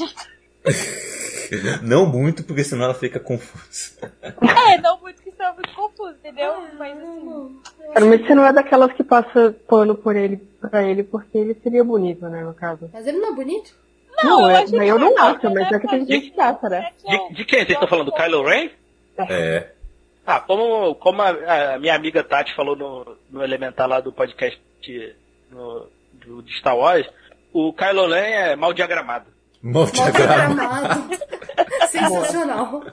[1.81, 4.11] Não muito, porque senão ela fica confusa.
[4.71, 6.51] é, não muito que senão eu fico confusa, entendeu?
[6.51, 7.61] Ah, Mas assim,
[7.93, 11.55] Cara, mas você não é daquelas que passa pano por ele, pra ele porque ele
[11.63, 12.89] seria bonito, né, no caso.
[12.93, 13.73] Mas ele não é bonito?
[14.23, 16.91] Não, eu é- achei eu não acho, mas é que tem gente que acha, né?
[17.05, 18.07] é é- De, de quem vocês estão falando?
[18.07, 18.69] Do Kylo Ren?
[19.17, 19.71] É.
[20.31, 24.61] Ah, como, como a, a minha amiga Tati falou no, no Elementar lá do podcast
[25.49, 27.07] no, do, de Star Wars,
[27.51, 29.25] o Kylo Ren é mal diagramado.
[29.61, 30.53] Mal Mal diagrama.
[30.53, 31.09] diagramado.
[31.89, 32.83] Sensacional.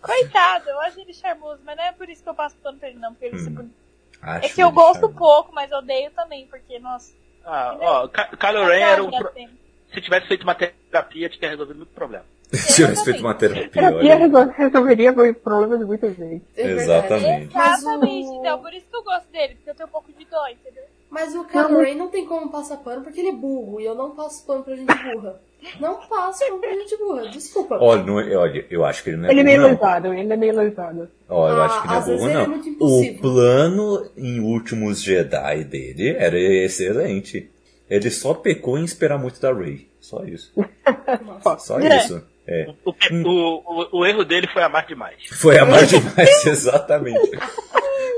[0.00, 2.88] Coitado, eu acho ele charmoso, mas não é por isso que eu passo pano pra
[2.88, 3.74] ele, não, porque ele se bonito.
[4.22, 5.18] É Acho que eu gosto charmoso.
[5.18, 7.12] pouco, mas odeio também, porque, nossa.
[7.44, 9.10] Ah, ó, Ky- Kylo Ren era um.
[9.10, 9.48] pro- Assim.
[9.92, 12.24] Se tivesse feito uma terapia, tinha resolvido muito problema.
[12.56, 14.16] Se tivesse feito uma terapia, Terapia olha.
[14.16, 16.42] resol- resolveria o problema de muita gente.
[16.56, 16.70] É.
[16.70, 17.54] Exatamente.
[17.54, 20.12] Mas Exatamente, o- então, por isso que eu gosto dele, porque eu tenho um pouco
[20.12, 20.84] de dó, entendeu?
[21.10, 23.80] Mas o Kylo Ren não tem como passar pano porque ele é burro.
[23.80, 25.40] E eu não passo pano pra gente burra.
[25.78, 27.28] Não passo pano pra gente burra.
[27.28, 27.78] Desculpa.
[27.80, 29.74] Olha, não é- olha, eu acho que ele não é Ele é meio burro, não.
[29.76, 31.08] lesado, ele é meio lesado.
[31.28, 32.48] Ó, eu Ah, acho que não é às vezes burro, ele é não.
[32.56, 37.48] muito o plano em Últimos Jedi dele era excelente.
[37.88, 39.88] Ele só pecou em esperar muito da Rey.
[40.00, 40.52] Só isso.
[41.44, 41.64] Nossa.
[41.64, 41.96] Só É.
[41.98, 42.22] isso.
[42.46, 42.68] É.
[42.84, 45.16] O, o, o, erro dele foi amar demais.
[45.30, 47.30] Foi amar demais, exatamente.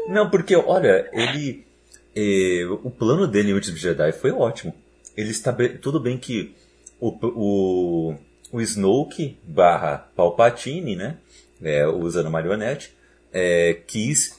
[0.09, 1.65] Não, porque, olha, ele.
[2.15, 4.75] eh, o plano dele em Últimos Jedi foi ótimo.
[5.17, 5.79] Ele estabele...
[5.79, 6.55] Tudo bem que
[7.01, 8.15] o, o,
[8.53, 11.19] o Snoke barra Palpatine, né?
[11.63, 12.95] É, usando marionete,
[13.33, 14.39] é, quis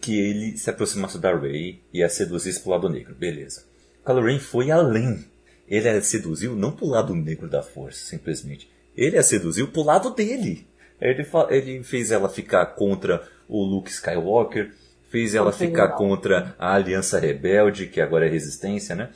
[0.00, 3.14] que ele se aproximasse da Rey e a seduzisse pro lado negro.
[3.14, 3.64] Beleza.
[4.04, 5.24] Kylo Ren foi além.
[5.66, 8.70] Ele a seduziu não pro lado negro da força, simplesmente.
[8.98, 10.66] Ele a seduziu pro lado dele.
[11.00, 14.72] Ele, ele fez ela ficar contra o Luke Skywalker,
[15.08, 19.10] fez ela ficar contra a Aliança Rebelde, que agora é Resistência, né?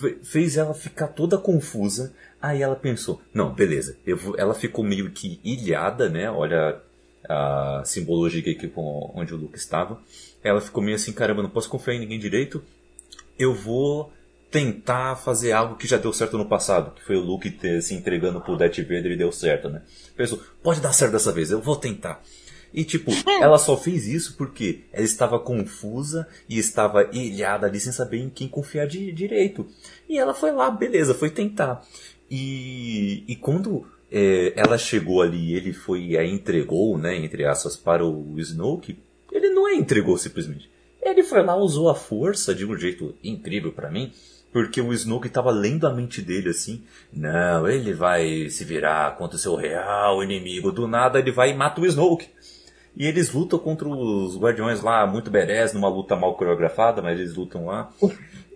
[0.00, 2.12] Fe- Fez ela ficar toda confusa.
[2.40, 3.96] Aí ela pensou, não, beleza.
[4.36, 6.28] Ela ficou meio que ilhada, né?
[6.28, 6.80] Olha
[7.28, 8.70] a simbologia aqui
[9.14, 10.00] onde o Luke estava.
[10.42, 12.60] Ela ficou meio assim, caramba, não posso confiar em ninguém direito.
[13.38, 14.12] Eu vou
[14.52, 17.94] tentar fazer algo que já deu certo no passado, que foi o Luke ter, se
[17.94, 19.80] entregando pro Darth Vader e deu certo, né?
[20.14, 22.22] Pensou, pode dar certo dessa vez, eu vou tentar.
[22.72, 27.92] E tipo, ela só fez isso porque ela estava confusa e estava ilhada ali sem
[27.92, 29.66] saber em quem confiar de direito.
[30.06, 31.82] E ela foi lá, beleza, foi tentar.
[32.30, 37.46] E, e quando é, ela chegou ali e ele foi e a entregou, né, entre
[37.46, 38.98] aspas, para o Snoke,
[39.30, 40.70] ele não a entregou simplesmente.
[41.00, 44.12] Ele foi lá, usou a força de um jeito incrível pra mim,
[44.52, 46.84] porque o Snoke estava lendo a mente dele assim.
[47.12, 50.70] Não, ele vai se virar contra o seu real inimigo.
[50.70, 52.28] Do nada ele vai e mata o Snoke.
[52.94, 57.34] E eles lutam contra os guardiões lá, muito berés, numa luta mal coreografada, mas eles
[57.34, 57.90] lutam lá.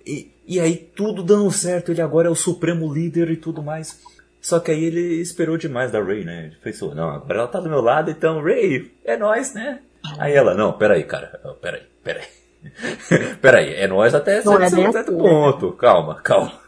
[0.04, 3.98] E, e aí tudo dando certo, ele agora é o supremo líder e tudo mais.
[4.40, 6.46] Só que aí ele esperou demais da Rey, né?
[6.46, 9.80] Ele pensou, não, agora ela tá do meu lado, então Rey, é nós, né?
[10.18, 12.26] Aí ela, não, peraí, cara, peraí, peraí.
[13.40, 15.72] peraí, é nós até Não é certo, bem certo assim, ponto.
[15.72, 16.60] Calma, calma.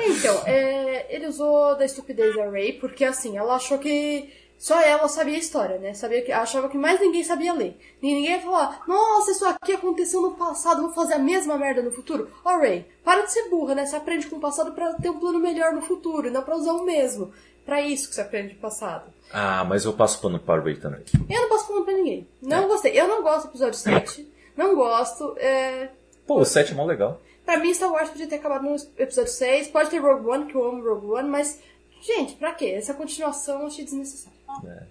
[0.00, 5.08] Então, é, ele usou da estupidez da Ray, porque assim, ela achou que só ela
[5.08, 5.92] sabia a história, né?
[5.92, 7.76] Sabia que, achava que mais ninguém sabia ler.
[8.00, 11.82] E ninguém ia falar, nossa, isso aqui aconteceu no passado, vou fazer a mesma merda
[11.82, 12.30] no futuro.
[12.44, 13.84] Ó, Ray, para de ser burra, né?
[13.84, 16.56] Você aprende com o passado pra ter um plano melhor no futuro, e não pra
[16.56, 17.32] usar o mesmo.
[17.66, 19.12] Pra isso que você aprende do passado.
[19.32, 21.02] Ah, mas eu passo pano para o Rey também.
[21.28, 22.28] Eu não posso falar pra ninguém.
[22.42, 22.46] É.
[22.46, 22.92] Não gostei.
[23.00, 24.31] Eu não gosto do episódio 7.
[24.56, 25.34] Não gosto.
[25.38, 25.88] É...
[26.26, 27.20] Pô, o 7 é mó legal.
[27.44, 29.68] Pra mim, Star Wars podia ter acabado no episódio 6.
[29.68, 31.60] Pode ter Rogue One, que eu amo Rogue One, mas,
[32.00, 32.66] gente, pra quê?
[32.66, 34.38] Essa continuação eu achei desnecessária.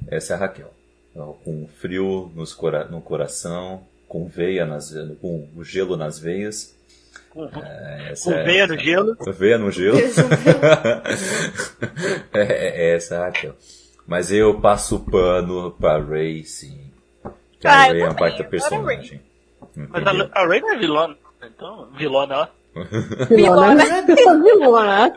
[0.10, 0.74] É, essa é a Raquel.
[1.16, 6.76] Ó, Com frio nos cora- no coração, com veia nas, com o gelo nas veias.
[7.64, 9.16] É, essa Com é- veia no gelo.
[9.34, 9.96] Veia no gelo.
[9.98, 10.22] Beijo.
[12.34, 13.56] é, é essa é a Raquel.
[14.06, 16.92] Mas eu passo o pano pra Ray, sim.
[17.60, 19.22] Que Ah, a eu Ray é uma baita personagem.
[19.76, 21.18] Mas a, a Ray não é vilona.
[21.44, 22.48] Então, vilona, ó.
[23.30, 23.84] Vilona.
[24.08, 25.14] Vilona.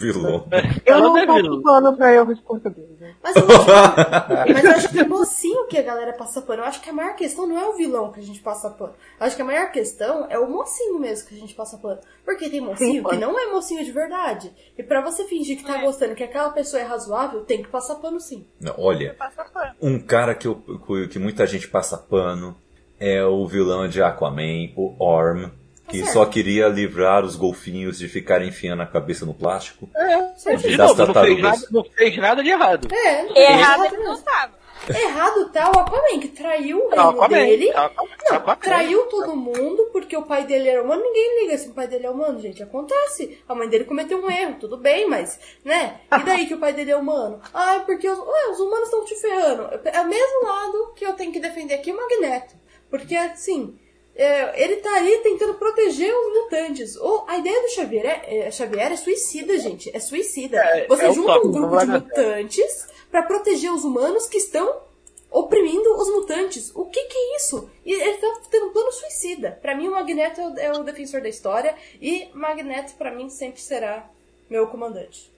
[0.00, 0.48] Vilão.
[0.84, 1.62] Eu não é tô vilã.
[1.62, 2.88] falando pra erros de português.
[2.98, 3.14] né?
[3.22, 6.62] Mas eu, acho, mas eu acho que é mocinho que a galera passa pano.
[6.62, 8.94] Eu acho que a maior questão não é o vilão que a gente passa pano.
[9.20, 12.00] Eu acho que a maior questão é o mocinho mesmo que a gente passa pano.
[12.24, 14.52] Porque tem mocinho Sim, que não é mocinho de verdade.
[14.76, 17.94] E pra você fingir que tá gostando, que aquela pessoa é razoável, tem que passar
[17.96, 18.44] pano sim.
[18.60, 19.70] Não, Olha, pano.
[19.80, 20.60] um cara que, eu,
[21.08, 22.56] que muita gente passa pano
[23.02, 25.50] é o vilão de Aquaman, o Orm,
[25.88, 26.12] que certo.
[26.12, 29.88] só queria livrar os golfinhos de ficarem enfiando a cabeça no plástico.
[30.36, 30.62] Certo?
[30.62, 32.88] De Das novo, não fez, nada, não fez nada de errado.
[32.94, 34.24] É, não Errado ele não mesmo.
[34.24, 34.62] tava.
[34.88, 37.70] Errado tá o Aquaman, que traiu o Não, reino Aquaman, dele.
[37.70, 38.56] Aquaman, Não, Aquaman.
[38.56, 41.02] traiu todo mundo porque o pai dele era humano.
[41.04, 42.62] Ninguém liga se o pai dele é humano, gente.
[42.64, 43.38] Acontece.
[43.48, 46.00] A mãe dele cometeu um erro, tudo bem, mas, né?
[46.10, 47.40] E daí que o pai dele é humano?
[47.54, 49.68] Ah, é porque os, ué, os humanos estão te ferrando.
[49.84, 52.61] É o mesmo lado que eu tenho que defender aqui o Magneto.
[52.92, 53.74] Porque, assim,
[54.14, 56.94] é, ele tá aí tentando proteger os mutantes.
[56.96, 59.90] Ou a ideia do Xavier é, é- Xavier é suicida, gente.
[59.96, 60.58] É suicida.
[60.58, 64.82] É, Você é o junta um grupo de mutantes pra proteger os humanos que estão
[65.30, 66.70] oprimindo os mutantes.
[66.74, 67.70] O que que é isso?
[67.82, 69.58] E ele tá tendo um plano suicida.
[69.62, 73.30] Pra mim, o Magneto é o, é o defensor da história e Magneto, pra mim,
[73.30, 74.06] sempre será
[74.50, 75.32] meu comandante.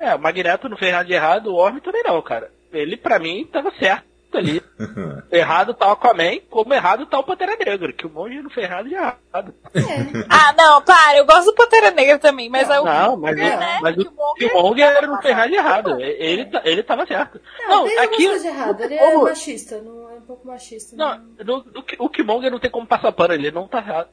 [0.00, 2.50] É, o Magneto não fez nada de errado, o Orm também não, cara.
[2.72, 4.62] Ele, pra mim, tava certo ali.
[5.30, 8.68] errado tá o Aquaman, como errado tá o Pantera Negra, que o monge não fez
[8.68, 9.54] nada de errado.
[9.74, 10.26] É.
[10.28, 13.58] Ah, não, para, eu gosto do Pantera Negra também, mas é o Não, mas, Killmonger,
[13.58, 13.78] né?
[13.82, 16.00] mas o Killmonger- Killmonger não fez nada de errado.
[16.00, 17.40] Ele, tá- ele tava certo.
[17.60, 18.38] Não, Não, tem aqui.
[18.40, 18.80] de errado.
[18.82, 20.96] Ele é machista, não é um pouco machista.
[20.96, 24.10] Não, Não, no, no, o Killmonger não tem como passar pano, ele não tá errado.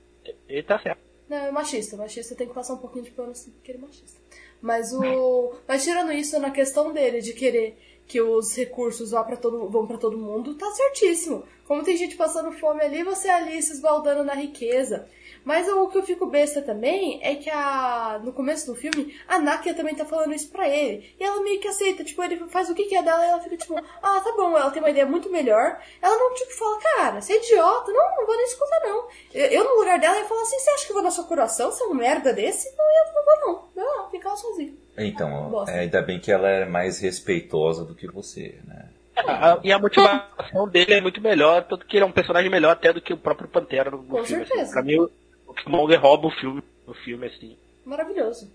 [0.47, 1.01] Ele tá certo.
[1.29, 1.97] não é machista.
[1.97, 4.19] Machista tem que passar um pouquinho de pano assim, porque ele é machista.
[4.61, 5.53] Mas o.
[5.67, 7.77] Mas tirando isso, na questão dele de querer
[8.07, 11.43] que os recursos vá pra todo, vão todo mundo, tá certíssimo.
[11.65, 15.07] Como tem gente passando fome ali, você ali se esbaldando na riqueza.
[15.43, 19.39] Mas o que eu fico besta também é que a, no começo do filme, a
[19.39, 21.13] Nakia também tá falando isso pra ele.
[21.19, 23.41] E ela meio que aceita, tipo, ele faz o que que é dela e ela
[23.41, 25.79] fica tipo, ah, tá bom, ela tem uma ideia muito melhor.
[26.01, 29.07] Ela não, tipo, fala, cara, você é idiota, não, não vou nem escutar não.
[29.33, 31.25] Eu, eu, no lugar dela, ia falar assim, você acha que eu vou na sua
[31.25, 32.69] coração, você é um merda desse?
[32.77, 33.39] Não, eu não vou
[33.75, 33.83] não.
[34.03, 34.77] Não, fica lá sozinho.
[34.97, 38.89] Então, é, ainda bem que ela é mais respeitosa do que você, né?
[39.15, 42.71] A- e a motivação dele é muito melhor, tanto que ele é um personagem melhor
[42.71, 44.45] até do que o próprio Pantera no, no Com filme.
[44.45, 44.63] certeza.
[44.63, 44.71] Assim.
[44.73, 45.07] Pra mim,
[45.53, 47.57] o, o Killmonger rouba o filme, o filme, assim.
[47.85, 48.51] Maravilhoso.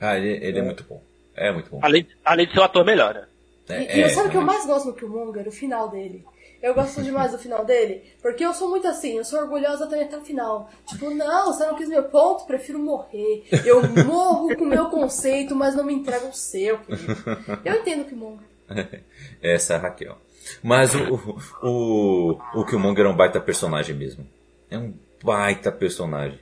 [0.00, 1.02] Ah, ele, ele é muito bom.
[1.34, 1.80] É muito bom.
[1.82, 3.26] Além, além de ser um ator melhor, né?
[3.68, 5.48] É, E, e é, sabe o que eu mais gosto no Killmonger?
[5.48, 6.24] O final dele.
[6.62, 10.06] Eu gosto demais do final dele, porque eu sou muito assim, eu sou orgulhosa também
[10.06, 10.70] até o final.
[10.86, 13.44] Tipo, não, você não quis meu ponto, prefiro morrer.
[13.66, 17.14] Eu morro com o meu conceito, mas não me entrego o seu, querido.
[17.62, 18.46] Eu entendo o Killmonger.
[19.42, 20.16] Essa é a Raquel.
[20.62, 24.26] Mas o, o, o, o Killmonger é um baita personagem mesmo.
[24.70, 24.94] É um
[25.24, 26.38] baita personagem.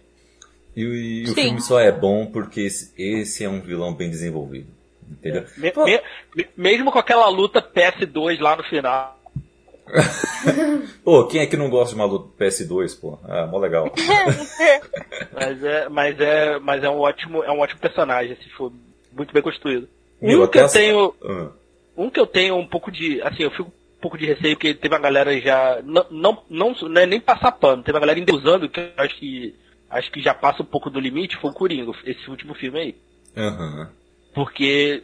[0.74, 4.10] E, o- e o filme só é bom porque esse, esse é um vilão bem
[4.10, 4.68] desenvolvido.
[5.10, 5.44] Entendeu?
[5.56, 6.00] Me- me-
[6.34, 9.20] me- mesmo com aquela luta PS2 lá no final.
[11.04, 13.18] Pô, quem é que não gosta de uma luta PS2, pô?
[13.24, 13.92] Ah, mó legal.
[15.34, 18.70] Mas é, mas é, mas é um ótimo, é um ótimo personagem, assim, foi
[19.12, 19.88] muito bem construído.
[20.20, 21.48] Meu, um que eu tenho, Ah,
[21.96, 23.72] um que eu tenho um pouco de, assim, eu fico
[24.02, 27.52] pouco de receio porque teve uma galera já não não não, não é nem passar
[27.52, 29.54] pano, teve uma galera endeusando que eu acho que
[29.88, 32.96] acho que já passa um pouco do limite, foi o Coringa, esse último filme aí.
[33.36, 33.90] Aham.
[34.34, 35.02] Porque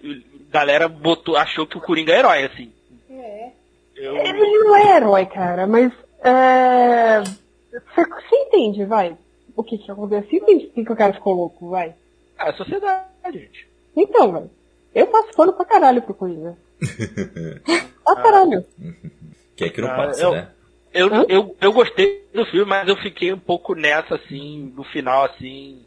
[0.49, 2.73] a galera botou, achou que o Coringa é herói, assim.
[3.11, 3.51] É.
[3.95, 5.93] Eu, Ele não é herói, cara, mas.
[6.23, 7.21] É...
[7.21, 9.17] Você, você entende, vai?
[9.55, 10.29] O que que acontece?
[10.29, 11.95] Você entende por que, o cara ficou louco, vai?
[12.39, 13.69] ah, é sociedade, gente.
[13.97, 14.51] Então, velho.
[14.95, 16.57] Eu passo pano pra caralho pro Coringa.
[18.15, 18.65] Pra caralho.
[19.57, 20.51] Quem é que não Ah, passa, eu- né?
[20.91, 25.25] Eu, eu, eu gostei do filme, mas eu fiquei um pouco nessa, assim, no final,
[25.27, 25.85] assim.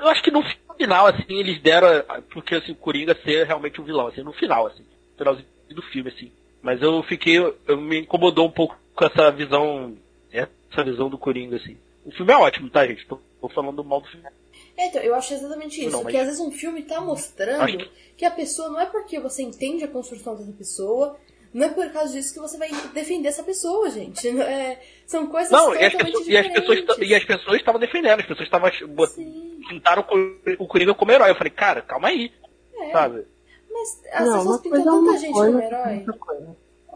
[0.00, 0.42] Eu acho que no
[0.78, 1.88] final, assim, eles deram.
[2.32, 4.82] Porque assim, o Coringa ser realmente um vilão, assim, no final, assim.
[5.12, 6.30] No finalzinho do filme, assim.
[6.62, 7.36] Mas eu fiquei.
[7.66, 9.96] Eu me incomodou um pouco com essa visão.
[10.32, 11.76] Essa visão do Coringa, assim.
[12.04, 13.04] O filme é ótimo, tá, gente?
[13.06, 14.26] Tô, tô falando mal do filme.
[14.78, 15.90] É, Então, eu acho exatamente isso.
[15.90, 18.24] Não, mas- Que às vezes um filme tá mostrando que- que...
[18.24, 21.18] a pessoa não é porque você entende a construção dessa pessoa,
[21.54, 24.28] não é por causa disso que você vai defender essa pessoa, gente.
[24.40, 27.10] É, são coisas Não, totalmente e as pessoas, diferentes.
[27.10, 28.70] e as pessoas estavam defendendo, as pessoas estavam
[29.08, 29.60] Sim.
[29.68, 31.30] pintaram o Cor- o Coringa como herói.
[31.30, 32.32] Eu falei, cara, calma aí,
[32.78, 33.26] É, sabe?
[33.70, 36.06] mas as Não, pessoas uma pintam coisa é tanta gente coisa, como herói.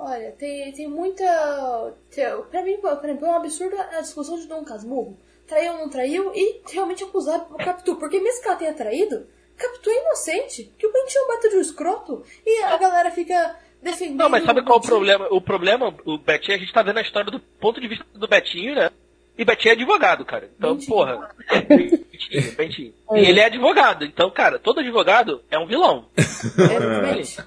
[0.01, 1.95] Olha, tem, tem muita.
[2.11, 5.19] tem- Pra mim, por exemplo, é um absurdo a discussão de Dom Casmurro.
[5.47, 7.97] Traiu ou não traiu e realmente acusar o Capitu.
[7.97, 10.73] Porque mesmo que ela tenha traído, Capitu é inocente.
[10.79, 12.23] Que o Bentinho é um baita de um escroto.
[12.47, 14.19] E a galera fica defendendo.
[14.19, 15.27] Não, mas sabe qual é o problema?
[15.31, 18.29] O problema, o Betinho, a gente tá vendo a história do ponto de vista do
[18.29, 18.91] Betinho, né?
[19.37, 20.51] E Betinho é advogado, cara.
[20.57, 20.91] Então, Bentinho.
[20.91, 21.31] porra.
[21.49, 22.95] Betinho, Betinho.
[23.13, 24.05] E ele é advogado.
[24.05, 26.07] Então, cara, todo advogado é um vilão.
[26.17, 27.41] Exatamente.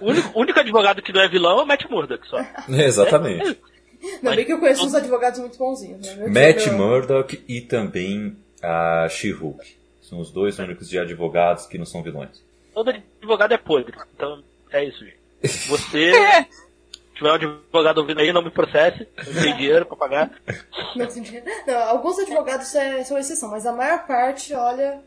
[0.00, 2.38] O único, único advogado que não é vilão é o Matt Murdock só.
[2.68, 3.58] Exatamente.
[4.02, 6.06] Ainda bem que eu conheço uns advogados muito bonzinhos.
[6.16, 6.28] Né?
[6.28, 9.76] Matt Murdock e também a She-Hulk.
[10.00, 12.42] São os dois únicos de advogados que não são vilões.
[12.74, 13.96] Todo advogado é podre.
[14.14, 14.42] Então,
[14.74, 15.18] é isso, gente.
[15.68, 16.48] Você, se
[17.14, 19.06] tiver um advogado ouvindo aí, não me processe.
[19.16, 20.30] Eu não tenho dinheiro pra pagar.
[20.96, 21.06] Não.
[21.66, 25.00] Não, alguns advogados é- são exceção, mas a maior parte, olha.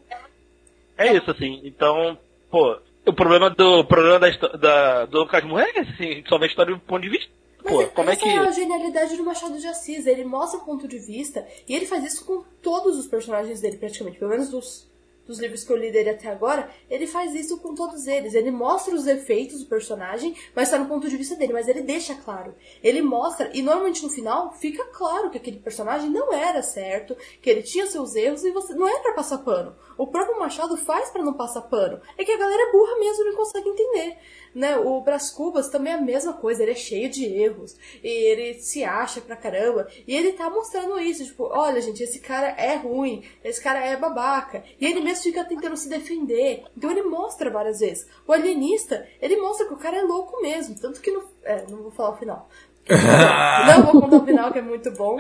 [0.97, 1.61] É isso, assim.
[1.63, 2.18] Então,
[2.49, 6.45] pô, o problema do o problema da, da, do Lucas Moura é assim, só vê
[6.45, 7.32] a história do ponto de vista.
[7.63, 8.28] Mas Pô, como é que.
[8.28, 10.05] é a genialidade do Machado de Assis.
[10.07, 13.78] Ele mostra o ponto de vista e ele faz isso com todos os personagens dele,
[13.78, 14.18] praticamente.
[14.18, 14.88] Pelo menos dos,
[15.28, 18.34] dos livros que eu li dele até agora, ele faz isso com todos eles.
[18.34, 21.82] Ele mostra os efeitos do personagem, mas está no ponto de vista dele, mas ele
[21.82, 22.55] deixa claro.
[22.82, 27.49] Ele mostra, e normalmente no final fica claro que aquele personagem não era certo, que
[27.49, 29.75] ele tinha seus erros e você não é pra passar pano.
[29.97, 31.99] O próprio Machado faz pra não passar pano.
[32.17, 34.17] É que a galera é burra mesmo e não consegue entender.
[34.57, 34.75] Né?
[34.75, 38.55] O Brás Cubas também é a mesma coisa, ele é cheio de erros, e ele
[38.55, 42.75] se acha pra caramba, e ele tá mostrando isso, tipo, olha gente, esse cara é
[42.75, 47.51] ruim, esse cara é babaca, e ele mesmo fica tentando se defender, então ele mostra
[47.51, 48.07] várias vezes.
[48.27, 51.23] O alienista, ele mostra que o cara é louco mesmo, tanto que no...
[51.43, 52.49] É, não vou falar o final.
[52.89, 55.17] não vou contar o final, que é muito bom,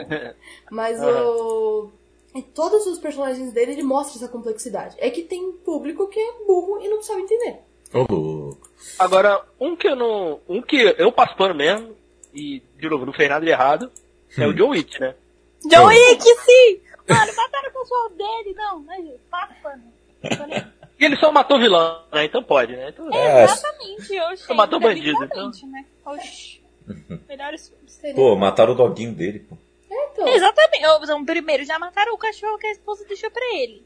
[0.71, 1.91] mas o...
[2.33, 4.95] Em todos os personagens dele, ele mostra essa complexidade.
[4.97, 7.67] É que tem público que é burro e não sabe entender.
[7.93, 8.46] Louco.
[8.99, 10.39] Agora, um que eu não.
[10.47, 11.95] Um que eu passo pano mesmo,
[12.33, 13.91] e, de novo, não fez nada de errado,
[14.37, 15.15] é o John Wick, né?
[15.69, 16.81] John Wick, sim!
[17.07, 19.83] Mano, mataram o cachorro dele, não, mas passa pano.
[20.99, 22.25] E ele só matou vilão, né?
[22.25, 22.89] Então pode, né?
[22.89, 24.53] Então, É, Exatamente, oxi.
[24.53, 25.85] Matou ainda bandido, literalmente, né?
[26.05, 26.61] Oxi.
[27.27, 28.15] Melhores filmes.
[28.15, 29.57] Pô, mataram o doguinho dele, pô.
[29.89, 30.83] Então, Exatamente.
[31.03, 33.85] Então, primeiro, já mataram o cachorro que a esposa deixou pra ele.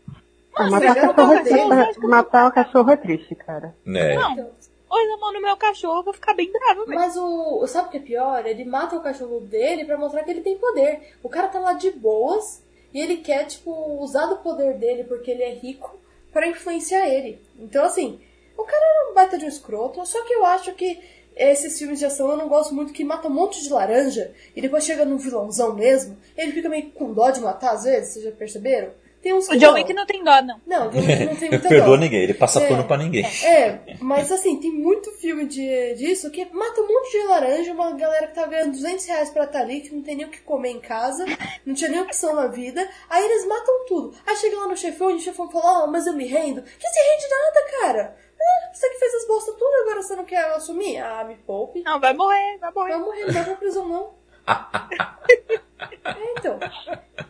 [0.57, 3.75] Nossa, matar, o cachorro é matar o cachorro é triste, cara.
[3.85, 4.15] Né?
[4.15, 4.51] Não,
[4.91, 6.95] hoje a mão no meu cachorro, eu vou ficar bem brava mesmo.
[6.95, 7.65] Mas o.
[7.67, 8.45] Sabe o que é pior?
[8.45, 11.15] Ele mata o cachorro dele pra mostrar que ele tem poder.
[11.23, 12.61] O cara tá lá de boas
[12.93, 15.97] e ele quer, tipo, usar do poder dele porque ele é rico
[16.31, 17.41] pra influenciar ele.
[17.57, 18.19] Então, assim,
[18.57, 20.99] o cara é um baita de um escroto, só que eu acho que
[21.35, 24.61] esses filmes de ação eu não gosto muito que mata um monte de laranja e
[24.61, 26.17] depois chega num vilãozão mesmo.
[26.35, 28.91] Ele fica meio com dó de matar às vezes, vocês já perceberam?
[29.21, 30.59] Tem uns que O John Wick não tem dó, não.
[30.65, 32.01] Não, o John Wick não tem muita Perdoa dó.
[32.03, 32.67] ninguém, ele passa É.
[32.67, 33.23] pano pra ninguém.
[33.43, 37.91] É, mas assim, tem muito filme de, disso que mata um monte de laranja, uma
[37.91, 40.41] galera que tá ganhando 200 reais pra estar ali, que não tem nem o que
[40.41, 41.25] comer em casa,
[41.65, 44.15] não tinha nem opção na vida, aí eles matam tudo.
[44.25, 46.61] Aí chega lá no chefão e o chefão fala, ah, mas eu me rendo.
[46.63, 48.15] Que se rende nada, cara?
[48.41, 50.97] Ah, você que fez as bolsas tudo, agora você não quer assumir?
[50.97, 51.83] Ah, me poupe.
[51.83, 52.89] Não, vai morrer, vai morrer.
[52.93, 54.20] Vai morrer, não vai pra prisão não.
[54.47, 56.59] É, então.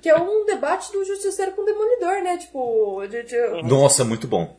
[0.01, 2.38] Que é um debate do justiceiro com o demolidor, né?
[2.38, 4.57] Tipo, de, de- Nossa, muito bom.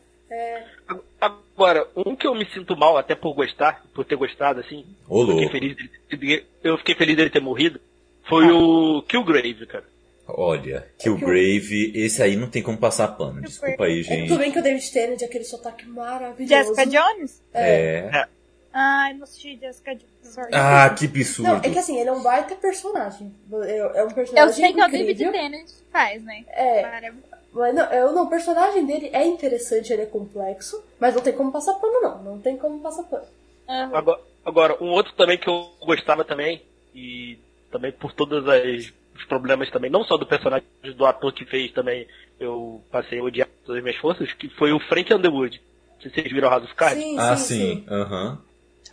[1.19, 5.25] Agora, um que eu me sinto mal até por gostar, por ter gostado, assim, Ô,
[5.27, 7.79] fiquei feliz dele, eu fiquei feliz dele ter morrido,
[8.27, 9.83] foi o Killgrave, cara.
[10.27, 13.41] Olha, Killgrave, esse aí não tem como passar pano.
[13.41, 14.27] Desculpa aí, É, gente.
[14.29, 16.73] tudo bem que o David Tennant, aquele sotaque maravilhoso.
[16.75, 17.41] Jessica Jones?
[17.53, 18.27] É.
[18.73, 20.13] Ai, não assisti Jessica Jones.
[20.23, 20.49] Sorry.
[20.53, 21.67] Ah, que Não, absurdo.
[21.67, 23.31] é que assim, ele é um baita personagem.
[23.51, 25.31] É um eu personagem sei que é o David incrível.
[25.31, 26.43] Tennant que faz, né?
[26.49, 27.11] É,
[27.53, 31.33] mas não, eu, não, o personagem dele é interessante, ele é complexo, mas não tem
[31.33, 32.23] como passar pano, não.
[32.23, 33.25] Não tem como passar pano.
[33.69, 33.95] Aham.
[33.95, 36.63] Agora, agora, um outro também que eu gostava também,
[36.95, 37.37] e
[37.71, 40.65] também por todos as- os problemas também, não só do personagem,
[40.97, 42.07] do ator que fez também,
[42.39, 45.61] eu passei a odiar todas as minhas forças, que foi o Frank Underwood.
[45.95, 47.03] Não sei se vocês viram House of Cards.
[47.03, 47.75] Sim, Ah, sim, sim.
[47.75, 47.85] sim.
[47.87, 48.41] Aham.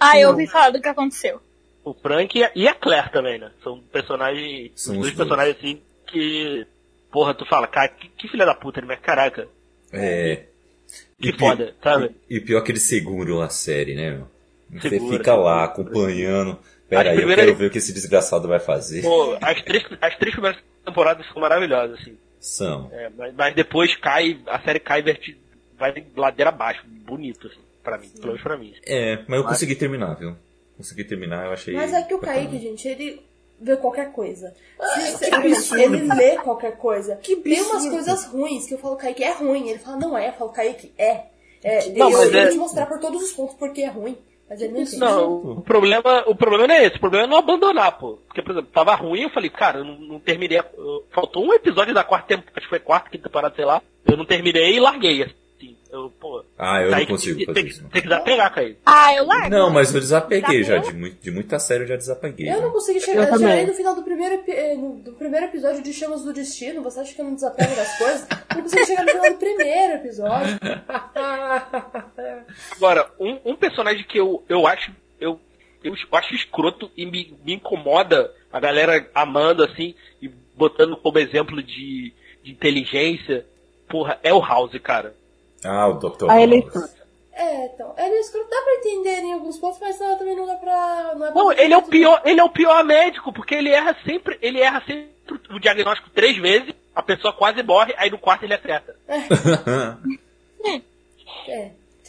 [0.00, 1.40] Ah, eu ouvi falar do que aconteceu.
[1.84, 3.50] O Frank e a- e a Claire também, né?
[3.62, 5.16] São personagens, São dois dois.
[5.16, 6.66] personagens assim que,
[7.12, 8.86] porra, tu fala, cara, que, que filha da puta, né?
[8.88, 9.46] Mas caraca,
[9.92, 10.44] É.
[11.20, 12.14] que E foda, sabe?
[12.28, 14.28] E, e pior que eles seguram a série, né, meu?
[14.80, 16.58] Você Segura, fica lá acompanhando.
[16.88, 19.02] Pera aí, eu quero ver o que esse desgraçado vai fazer.
[19.02, 22.16] Pô, as três, as três primeiras temporadas são maravilhosas, assim.
[22.40, 22.88] São.
[22.92, 25.02] É, mas, mas depois cai, a série cai
[25.78, 27.60] vai ladeira abaixo, bonito, assim,
[27.90, 28.74] pra mim, pelo menos pra mim.
[28.86, 30.34] É, mas eu consegui terminar, viu?
[30.76, 31.74] Consegui terminar, eu achei.
[31.74, 32.38] Mas é que o bacana.
[32.38, 33.22] Kaique, gente, ele
[33.60, 34.54] ver qualquer coisa.
[35.32, 35.78] Absurdo.
[35.78, 37.16] ele lê qualquer coisa.
[37.16, 37.90] Que Tem umas absurdo.
[37.94, 39.68] coisas ruins que eu falo, Kaique, é ruim.
[39.68, 40.28] Ele fala, não é.
[40.28, 41.24] Eu falo, Kaique, é.
[41.62, 44.16] é Não, eu mas tenho é- te mostrar por todos os pontos porque é ruim.
[44.48, 44.96] Mas ele não entende.
[44.98, 48.18] Não, o problema, o problema não é esse, o problema é não abandonar, pô.
[48.26, 50.58] Porque, por exemplo, tava ruim, eu falei, cara, eu não, não terminei.
[50.58, 50.64] a-
[51.14, 53.80] faltou um episódio da quarta temporada, acho que foi quarta, quinta temporada, sei lá.
[54.04, 55.34] Eu não terminei e larguei, assim.
[55.92, 56.44] Eu, pô.
[56.56, 57.82] Ah, eu não Kaique consigo tem, fazer tem, isso.
[57.82, 57.90] não.
[57.90, 58.78] tem que desapegar, Kaique.
[58.86, 59.50] Ah, eu largo.
[59.50, 62.48] Não, mas eu desapeguei já, de, muito, de muita série eu já desapeguei.
[62.48, 62.74] Eu não né?
[62.74, 63.26] consegui chegar.
[63.26, 66.80] Eu Eu, cheguei no final do primeiro, eh, do primeiro episódio de Chamas do Destino.
[66.82, 68.26] Você acha que eu não desapego das coisas?
[68.30, 70.58] Eu não consegui chegar no final do primeiro episódio.
[72.76, 74.92] Agora, um, um personagem que eu, eu acho.
[75.20, 75.40] Eu,
[75.82, 81.60] eu acho escroto e me, me incomoda a galera amando assim e botando como exemplo
[81.60, 82.12] de,
[82.44, 83.44] de inteligência.
[83.88, 85.18] Porra, é o House, cara.
[85.64, 86.30] Ah, o Dr.
[86.30, 87.00] A ele é.
[87.42, 87.94] É, então.
[87.96, 91.14] Ele é escroto, dá pra entender em alguns pontos, mas não, também não dá pra.
[91.16, 93.70] Não, é pra Não, ele é o pior, ele é o pior médico, porque ele
[93.70, 95.10] erra sempre, ele erra sempre
[95.50, 98.94] o diagnóstico três vezes, a pessoa quase morre, aí no quarto ele acerta.
[99.08, 99.20] É.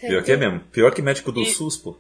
[0.07, 0.60] Pior que é mesmo.
[0.72, 1.95] Pior que médico do E- SUS, pô.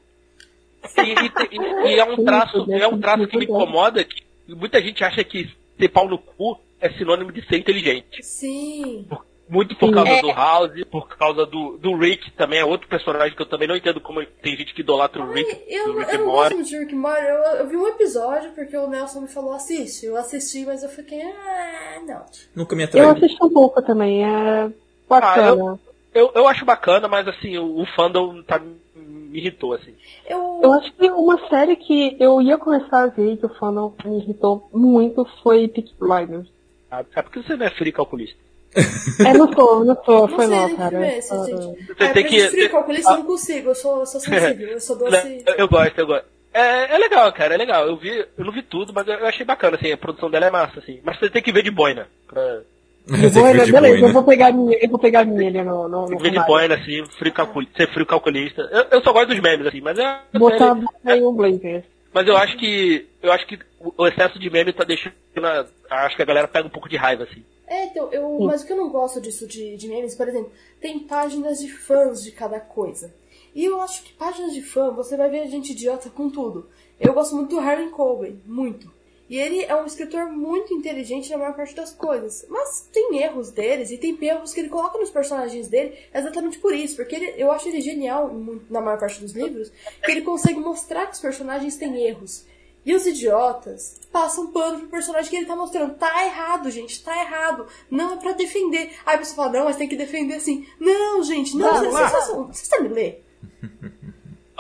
[0.97, 4.81] E, e- e- e é um traço, é um traço que me incomoda, que muita
[4.81, 8.23] gente acha que ter pau no cu é sinônimo de ser inteligente.
[8.23, 9.07] Sim.
[9.53, 9.95] Muito por Sim.
[9.95, 10.21] causa É.
[10.21, 13.75] do House, por causa do, do Rick, também é outro personagem que eu também não
[13.75, 16.31] entendo como tem gente que idolatra o Rick, Ai, eu, do Rick eu and não
[16.31, 17.21] gosto muito de Rick Morty.
[17.25, 20.05] Eu, eu vi um episódio porque o Nelson me falou assiste.
[20.05, 21.21] Eu assisti, mas eu fiquei.
[21.21, 22.25] Ah, não.
[22.55, 23.09] Nunca me Eu atraiu.
[23.11, 24.71] assisti um pouco também, é
[25.09, 25.77] bacana.
[26.13, 28.57] Eu, eu acho bacana, mas assim, o, o fandom tá,
[28.95, 29.93] me irritou, assim.
[30.29, 30.61] Eu.
[30.63, 34.17] Eu acho que uma série que eu ia começar a ver que o fandom me
[34.19, 36.47] irritou muito foi Peaky Blinders.
[36.89, 38.37] Ah, É porque você não é frio calculista.
[38.75, 41.05] É, não sou, não sou, Não foi sei mal, cara.
[41.07, 41.85] é esse, Ah, gente.
[41.87, 42.69] Você ah, tem que- frio Ah.
[42.69, 43.69] calculista eu não consigo.
[43.69, 44.67] Eu sou, eu sou sensível.
[44.69, 45.43] Eu sou doce.
[45.45, 46.25] Eu, eu gosto, eu gosto.
[46.53, 47.87] É, é legal, cara, é legal.
[47.87, 50.49] Eu vi, eu não vi tudo, mas eu, achei bacana, assim, a produção dela é
[50.51, 50.99] massa, assim.
[51.03, 52.07] Mas você tem que ver de boina.
[52.27, 52.59] Pra,
[53.07, 54.07] De boina, ver de beleza, boina.
[54.07, 56.39] eu vou pegar minha, eu vou pegar minha ali no, no, tem no que ver
[56.39, 58.61] de boina, assim, frio calcul, ser frio calculista.
[58.71, 60.19] Eu, eu só gosto dos memes, assim, mas é.
[60.33, 61.83] Botar série- em um blazer.
[62.13, 63.07] Mas eu acho que.
[63.23, 65.13] Eu acho que o o excesso de meme tá deixando.
[65.43, 67.43] a- Acho que a galera pega um pouco de raiva, assim.
[67.71, 70.51] É, então, eu, mas o que eu não gosto disso de, de memes, por exemplo,
[70.81, 73.13] tem páginas de fãs de cada coisa.
[73.55, 76.67] E eu acho que páginas de fã, você vai ver gente idiota com tudo.
[76.99, 78.91] Eu gosto muito do Harlan Coben, muito.
[79.29, 82.45] E ele é um escritor muito inteligente na maior parte das coisas.
[82.49, 86.75] Mas tem erros deles, e tem erros que ele coloca nos personagens dele exatamente por
[86.75, 86.97] isso.
[86.97, 88.29] Porque ele- eu acho ele genial,
[88.69, 89.71] na maior parte dos livros,
[90.03, 92.45] que ele consegue mostrar que os personagens têm erros.
[92.85, 95.93] E os idiotas passam pano pro personagem que ele tá mostrando.
[95.95, 97.67] Tá errado, gente, tá errado.
[97.89, 98.91] Não é pra defender.
[99.05, 100.67] Aí você fala, não, mas tem que defender assim.
[100.79, 103.25] Não, gente, não, vocês vocês- vocês sabem ler?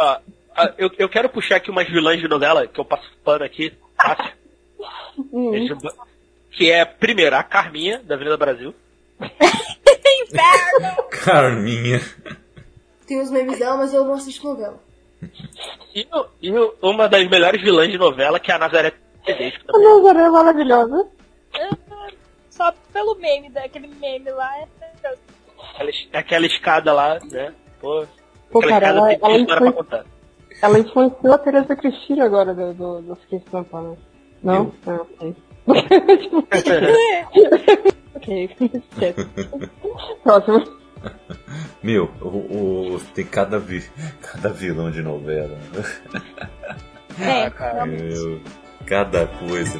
[0.03, 0.19] Ah,
[0.55, 3.71] ah, eu, eu quero puxar aqui umas vilãs de novela, que eu passo pano aqui,
[3.95, 4.33] fácil.
[5.31, 5.51] Hum.
[6.51, 8.73] Que é, primeiro, a Carminha, da Avenida Brasil.
[9.21, 11.03] Inferno!
[11.23, 12.01] Carminha.
[13.05, 14.81] Tem os memes dela, mas eu não assisto novela.
[15.93, 18.93] E, o- e o- uma das melhores vilãs de novela, que é a Nazaré
[19.25, 19.87] Tedesco A também.
[19.97, 21.09] Nazaré é maravilhosa.
[22.49, 24.57] Só pelo meme, daquele meme lá.
[24.59, 24.67] é.
[25.75, 27.53] Aquela, aquela escada lá, né?
[27.81, 28.05] Pô,
[28.51, 30.05] Pô, cara, ela, tem, ela, história pra influ- contar.
[30.61, 33.97] ela influenciou a Teresa Cristina agora do, do, dos Kiss Campana.
[34.41, 34.71] Não?
[34.87, 35.35] Ah, ok.
[38.15, 39.25] ok, esquece.
[40.23, 40.80] Próximo.
[41.83, 43.83] Meu, o, o- tem cada, vi,
[44.21, 45.57] cada vilão de novela.
[47.19, 47.49] É.
[47.85, 48.41] Meu,
[48.85, 49.79] cada coisa.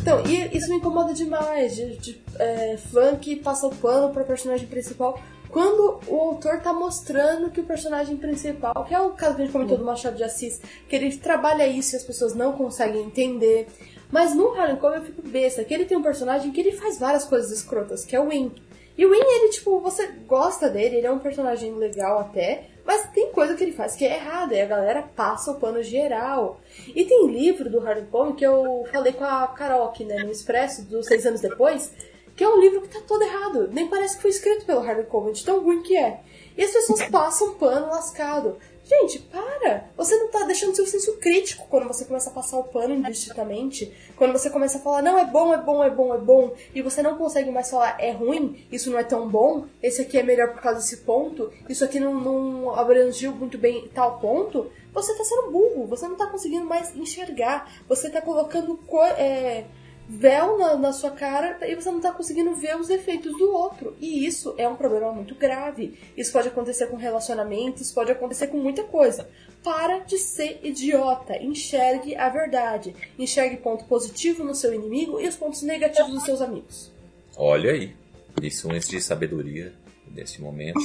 [0.00, 4.24] Então, e isso me incomoda demais, de, de é, fã que passa o pano pro
[4.24, 5.18] personagem principal,
[5.48, 9.44] quando o autor tá mostrando que o personagem principal, que é o caso que a
[9.44, 13.02] gente comentou do Machado de Assis, que ele trabalha isso e as pessoas não conseguem
[13.02, 13.68] entender.
[14.14, 17.00] Mas no Harlan Coben eu fico besta, que ele tem um personagem que ele faz
[17.00, 18.52] várias coisas escrotas, que é o Win.
[18.96, 23.10] E o Win, ele, tipo, você gosta dele, ele é um personagem legal até, mas
[23.10, 26.60] tem coisa que ele faz que é errada, e a galera passa o pano geral.
[26.94, 30.30] E tem livro do Harlan Coben que eu falei com a Carol aqui, né, no
[30.30, 31.92] Expresso, dos seis anos depois,
[32.36, 33.68] que é um livro que tá todo errado.
[33.72, 36.20] Nem parece que foi escrito pelo Harlan Coben, de tão ruim que é.
[36.56, 38.58] E as pessoas passam pano lascado.
[38.84, 39.88] Gente, para!
[39.96, 43.90] Você não tá deixando seu senso crítico quando você começa a passar o pano indistintamente.
[44.16, 46.52] Quando você começa a falar, não, é bom, é bom, é bom, é bom.
[46.74, 50.18] E você não consegue mais falar, é ruim, isso não é tão bom, esse aqui
[50.18, 54.70] é melhor por causa desse ponto, isso aqui não, não abrangiu muito bem tal ponto.
[54.92, 57.72] Você tá sendo burro, você não tá conseguindo mais enxergar.
[57.88, 59.64] Você tá colocando co- é,
[60.08, 63.96] véu na, na sua cara e você não tá conseguindo ver os efeitos do outro.
[64.00, 65.98] E isso é um problema muito grave.
[66.16, 69.28] Isso pode acontecer com relacionamentos, pode acontecer com muita coisa.
[69.62, 71.36] Para de ser idiota.
[71.42, 72.94] Enxergue a verdade.
[73.18, 76.92] Enxergue ponto positivo no seu inimigo e os pontos negativos dos seus amigos.
[77.36, 77.94] Olha aí.
[78.38, 79.72] Lições de sabedoria
[80.10, 80.80] nesse momento.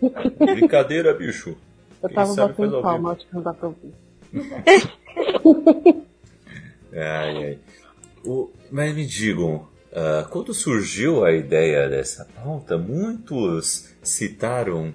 [0.38, 1.56] Brincadeira, bicho.
[2.02, 3.92] Eu Quem tava batendo palma, acho que não dá pra ouvir.
[6.94, 7.58] Ai, ai.
[8.24, 14.94] O- mas me digam, ah, quando surgiu a ideia dessa pauta, muitos citaram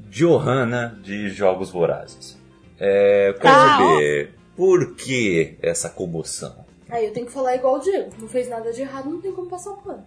[0.00, 2.38] Johanna de Jogos Vorazes.
[2.78, 6.64] É, quero Ah, saber, por que essa comoção?
[6.88, 8.10] Aí eu tenho que falar igual o Diego.
[8.18, 10.04] Não fez nada de errado, não tem como passar o pano.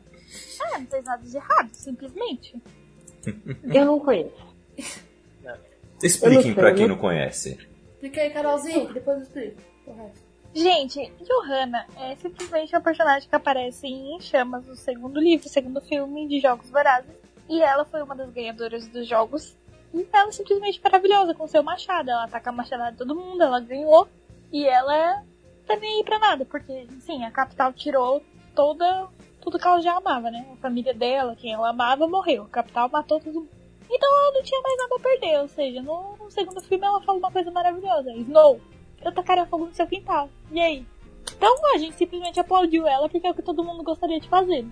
[0.62, 2.56] Ah, não fez nada de errado, simplesmente.
[3.74, 4.34] Eu não conheço.
[6.04, 7.58] Expliquem sei, pra quem não conhece.
[7.94, 9.62] Explica aí, Carolzinha, que depois eu explico.
[9.86, 10.20] Correto.
[10.54, 16.28] Gente, Johanna é simplesmente uma personagem que aparece em Chamas no segundo livro, segundo filme
[16.28, 17.10] de Jogos Vorazes.
[17.50, 19.58] E ela foi uma das ganhadoras dos jogos.
[19.92, 22.12] E ela é simplesmente maravilhosa com seu machado.
[22.12, 24.08] Ela ataca a machadada de todo mundo, ela ganhou.
[24.52, 25.24] E ela
[25.66, 28.24] tá nem aí pra nada, porque, sim, a capital tirou
[28.54, 29.10] toda
[29.42, 30.46] tudo que ela já amava, né?
[30.54, 32.44] A família dela, quem ela amava, morreu.
[32.44, 33.50] A capital matou todo mundo.
[33.90, 35.42] Então ela não tinha mais nada a perder.
[35.42, 38.14] Ou seja, no segundo filme ela fala uma coisa maravilhosa.
[38.14, 38.62] Snow,
[39.04, 40.30] eu tacaria fogo no seu quintal.
[40.52, 40.86] E aí?
[41.36, 44.66] Então a gente simplesmente aplaudiu ela porque é o que todo mundo gostaria de fazer.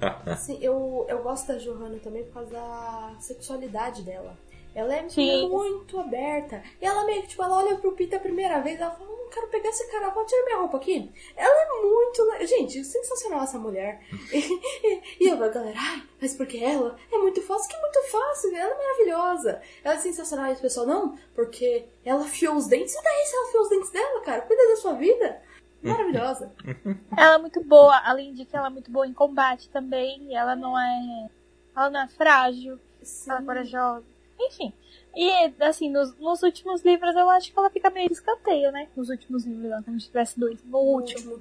[0.26, 4.36] Assim, eu, eu gosto da Johanna também por causa da sexualidade dela.
[4.78, 5.48] Ela é Sim.
[5.48, 6.62] muito aberta.
[6.80, 9.28] E ela meio que, tipo, ela olha pro Peter a primeira vez, ela fala, não
[9.28, 11.12] quero pegar esse cara, pode tirar minha roupa aqui.
[11.34, 12.46] Ela é muito.
[12.46, 14.00] Gente, sensacional essa mulher.
[15.18, 18.56] e, eu, a galera, ai, mas porque ela é muito fácil, que é muito fácil,
[18.56, 19.60] ela é maravilhosa.
[19.82, 22.94] Ela é sensacional, e o pessoal, não, porque ela afiou os dentes.
[22.94, 24.42] E daí se ela afiou os dentes dela, cara?
[24.42, 25.42] Cuida da sua vida.
[25.82, 26.52] Maravilhosa.
[27.16, 30.24] Ela é muito boa, além de que ela é muito boa em combate também.
[30.28, 31.28] E ela não é.
[31.76, 33.30] Ela não é frágil, Sim.
[33.30, 34.17] ela é corajosa.
[34.38, 34.72] Enfim.
[35.16, 38.86] E assim, nos, nos últimos livros eu acho que ela fica meio de escanteio, né?
[38.96, 40.62] Nos últimos livros, lá, como se tivesse dois.
[40.64, 41.40] No último.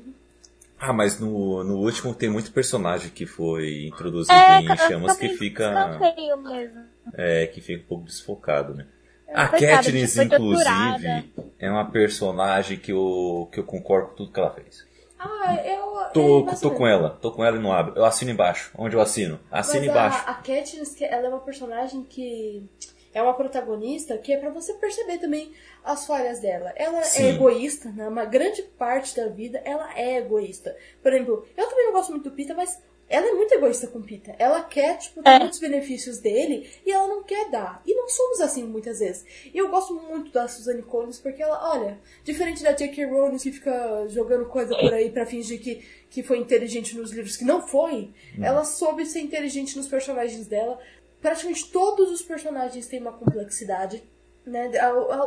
[0.80, 5.30] Ah, mas no, no último tem muito personagem que foi introduzido É, em chamas que
[5.30, 6.84] fica, escanteio mesmo.
[7.14, 8.86] é, que fica um pouco desfocado, né?
[9.34, 10.98] A Coitada, Katniss, torturada.
[10.98, 14.87] inclusive, é uma personagem que eu, que eu concordo com tudo que ela fez.
[15.20, 15.88] Ah, eu.
[16.14, 17.94] Tô, é, tô com ela, tô com ela e não abro.
[17.96, 18.72] Eu assino embaixo.
[18.78, 19.40] Onde eu assino?
[19.52, 20.24] Assino Mas embaixo.
[20.26, 22.64] A, a Katniss, ela é uma personagem que
[23.14, 25.52] é uma protagonista que é pra você perceber também
[25.84, 26.72] as falhas dela.
[26.76, 27.24] Ela Sim.
[27.24, 28.08] é egoísta, né?
[28.08, 30.76] Uma grande parte da vida ela é egoísta.
[31.02, 34.00] Por exemplo, eu também não gosto muito do Pita, mas ela é muito egoísta com
[34.00, 34.36] o Pita.
[34.38, 35.40] Ela quer, tipo, ter É.
[35.40, 37.82] muitos benefícios dele e ela não quer dar.
[37.86, 39.26] E não somos assim muitas vezes.
[39.54, 43.06] E eu gosto muito da Suzanne Collins porque ela, olha, diferente da J.K.
[43.06, 47.38] Rowling que fica jogando coisa por aí pra fingir que, que foi inteligente nos livros
[47.38, 48.12] que não foi,
[48.42, 50.78] ela soube ser inteligente nos personagens dela.
[51.22, 54.04] Praticamente todos os personagens têm uma complexidade.
[54.48, 54.72] Né?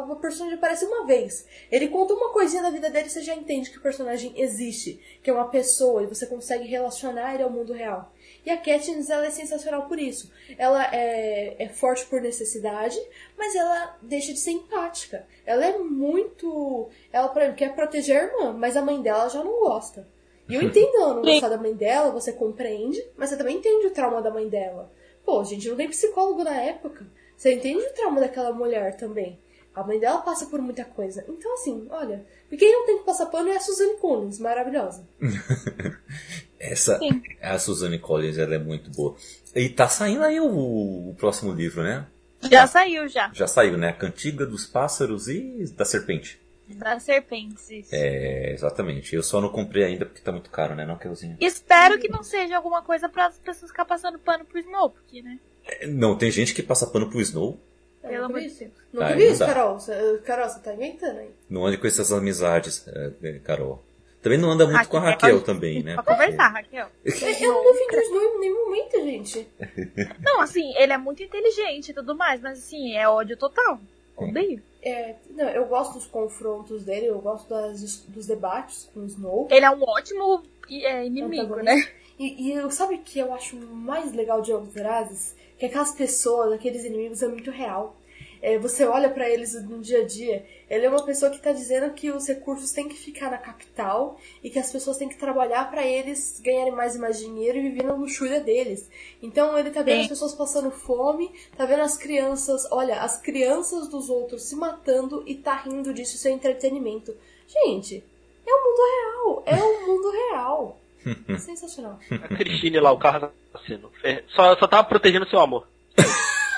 [0.08, 1.46] O personagem aparece uma vez.
[1.70, 5.28] Ele conta uma coisinha da vida dele você já entende que o personagem existe, que
[5.28, 8.10] é uma pessoa e você consegue relacionar ele ao mundo real.
[8.46, 10.32] E a Katniss ela é sensacional por isso.
[10.56, 12.98] Ela é, é forte por necessidade,
[13.36, 15.26] mas ela deixa de ser empática.
[15.44, 16.88] Ela é muito.
[17.12, 20.08] Ela, por exemplo, quer proteger a irmã, mas a mãe dela já não gosta.
[20.48, 23.86] E eu entendo ela não gostar da mãe dela, você compreende, mas você também entende
[23.86, 24.90] o trauma da mãe dela.
[25.26, 27.06] Pô, gente, não tem psicólogo na época.
[27.40, 29.40] Você entende o trauma daquela mulher também.
[29.74, 31.24] A mãe dela passa por muita coisa.
[31.26, 35.08] Então, assim, olha, quem não tem que passar pano é a Suzanne Collins, maravilhosa.
[36.60, 37.22] Essa, Sim.
[37.40, 39.16] a Suzanne Collins, ela é muito boa.
[39.54, 42.06] E tá saindo aí o, o próximo livro, né?
[42.42, 43.30] Já saiu já.
[43.32, 43.88] Já saiu, né?
[43.88, 46.38] A Cantiga dos Pássaros e da Serpente.
[46.76, 47.70] Das serpentes.
[47.70, 47.88] isso.
[47.90, 49.16] É, exatamente.
[49.16, 50.84] Eu só não comprei ainda porque tá muito caro, né?
[50.84, 51.38] Não, Kelzinho?
[51.40, 55.22] Espero que não seja alguma coisa para as pessoas ficar passando pano pro Snow, porque,
[55.22, 55.38] né?
[55.80, 57.58] É, Não, tem gente que passa pano pro Snow.
[58.02, 58.60] Pelo É, amor de isso.
[58.60, 58.70] Deus.
[58.92, 59.46] Não Ah, teve não isso, dá.
[59.46, 59.80] Carol?
[59.80, 61.30] Cê- Carol, você tá inventando aí.
[61.48, 62.86] Não ande com essas amizades,
[63.22, 63.82] é, Carol.
[64.22, 65.94] Também não anda muito com a Raquel, Raquel também, né?
[65.94, 66.88] Pra conversar, Raquel.
[67.04, 69.48] Eu não defendi o Snow em nenhum momento, gente.
[70.22, 73.80] Não, assim, ele é muito inteligente e tudo mais, mas assim, é ódio total.
[74.16, 74.62] Odeio.
[74.82, 79.48] É, não, eu gosto dos confrontos dele, eu gosto das- dos debates com o Snow.
[79.50, 81.86] Ele é um ótimo é, inimigo, né?
[82.18, 85.34] E, e eu, sabe o que eu acho mais legal de Vorazes?
[85.60, 87.94] Que aquelas pessoas, aqueles inimigos, é muito real.
[88.40, 91.52] É, você olha pra eles no dia a dia, ele é uma pessoa que tá
[91.52, 95.18] dizendo que os recursos têm que ficar na capital e que as pessoas têm que
[95.18, 98.88] trabalhar pra eles ganharem mais e mais dinheiro e viver na luxúria deles.
[99.22, 100.02] Então ele tá vendo Sim.
[100.04, 105.22] as pessoas passando fome, tá vendo as crianças, olha, as crianças dos outros se matando
[105.26, 107.14] e tá rindo disso, isso é entretenimento.
[107.46, 108.02] Gente,
[108.46, 110.80] é o mundo real, é o mundo real.
[111.38, 111.98] Sensacional.
[112.10, 113.90] A Cristine lá, o carro assassino.
[114.04, 115.66] É, Só, só tava protegendo seu amor.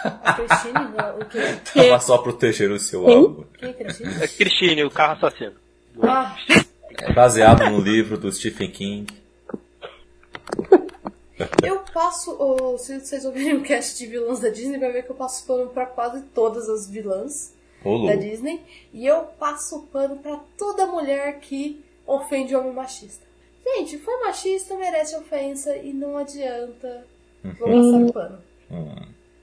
[0.04, 1.38] A Cristine, não, o quê?
[1.88, 3.14] Tava só protegendo o seu Quem?
[3.16, 3.46] alvo.
[3.58, 4.14] Quem é Cristine?
[4.24, 5.54] A Cristine, o carro assassino.
[6.02, 6.36] Ah,
[7.00, 9.06] É baseado no livro do Stephen King.
[11.62, 15.10] eu passo, oh, se vocês ouvirem o cast de vilãs da Disney, vai ver que
[15.10, 17.54] eu passo pano pra quase todas as vilãs
[17.84, 18.14] da.
[18.16, 18.60] Disney.
[18.92, 23.24] E eu passo pano pra toda mulher que ofende homem machista.
[23.64, 27.06] Gente, foi machista, merece ofensa e não adianta.
[27.58, 28.38] Vou passar pano.
[28.70, 28.94] Hum.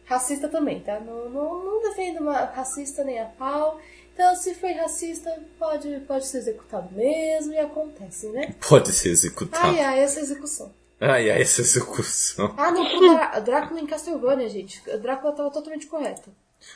[0.06, 1.00] Racista também, tá?
[1.00, 3.80] Não, não, não defendo uma racista nem a pau.
[4.14, 8.54] Então, se foi racista, pode, pode ser executado mesmo e acontece, né?
[8.68, 9.68] Pode ser executado.
[9.68, 10.74] Ai, ai, essa execução.
[11.00, 12.54] Ai, ai, essa execução.
[12.58, 14.82] Ah, não, pro Drá- Drácula em Castlevania, gente.
[14.98, 16.30] Drácula tava totalmente correto.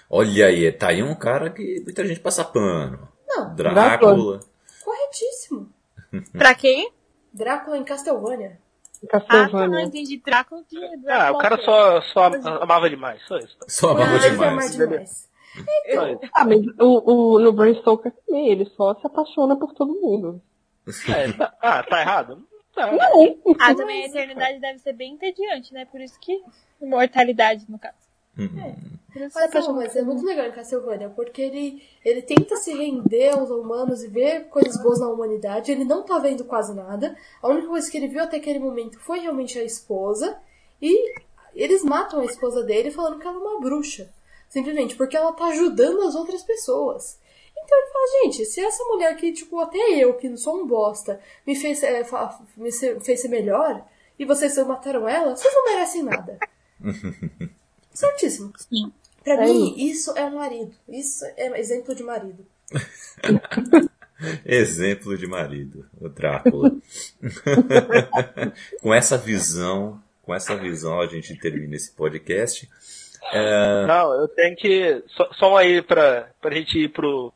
[0.09, 3.09] Olha aí, tá aí um cara que muita gente passa pano.
[3.27, 4.39] Não, Drácula.
[4.83, 5.69] corretíssimo.
[6.37, 6.91] Pra quem?
[7.33, 8.59] Drácula em Castlevania.
[9.11, 9.81] Ah, tá, Castlevania.
[9.81, 10.17] entendi.
[10.23, 11.65] Drácula de Ah, Drácula o cara Alfred.
[11.65, 13.57] só, só am- amava demais, só isso.
[13.67, 14.75] Só amava Ah, demais.
[14.75, 15.29] demais.
[15.93, 16.19] Só isso.
[16.33, 20.41] Ah, mas o, o, no Bram Stoker também, ele só se apaixona por todo mundo.
[21.09, 22.47] É, tá- ah, tá errado?
[22.75, 22.91] Tá.
[22.91, 23.37] Não.
[23.59, 25.85] Ah, também a eternidade deve ser bem entediante, né?
[25.85, 26.41] Por isso que.
[26.81, 27.95] Imortalidade, no caso.
[28.37, 28.75] Uhum.
[29.11, 33.51] Por isso Mas, é muito legal em Castlevania, porque ele, ele tenta se render aos
[33.51, 35.71] humanos e ver coisas boas na humanidade.
[35.71, 37.15] Ele não tá vendo quase nada.
[37.41, 40.37] A única coisa que ele viu até aquele momento foi realmente a esposa.
[40.81, 41.13] E
[41.53, 44.11] eles matam a esposa dele falando que ela é uma bruxa.
[44.49, 47.19] Simplesmente porque ela tá ajudando as outras pessoas.
[47.55, 50.67] Então ele fala, gente, se essa mulher que, tipo, até eu, que não sou um
[50.67, 53.85] bosta, me fez, é, fa- me fez ser melhor,
[54.17, 56.37] e vocês mataram ela, vocês não merecem nada.
[57.93, 58.51] Certíssimo.
[58.57, 58.91] Sim.
[59.23, 60.73] Pra É mim, isso é um marido.
[60.89, 62.45] Isso é exemplo de marido.
[64.45, 66.71] Exemplo de marido, o Drácula.
[68.81, 72.69] com essa visão, com essa visão a gente termina esse podcast.
[73.31, 75.03] É, Não, eu tenho que.
[75.15, 77.33] Só, só um aí pra, pra gente ir pro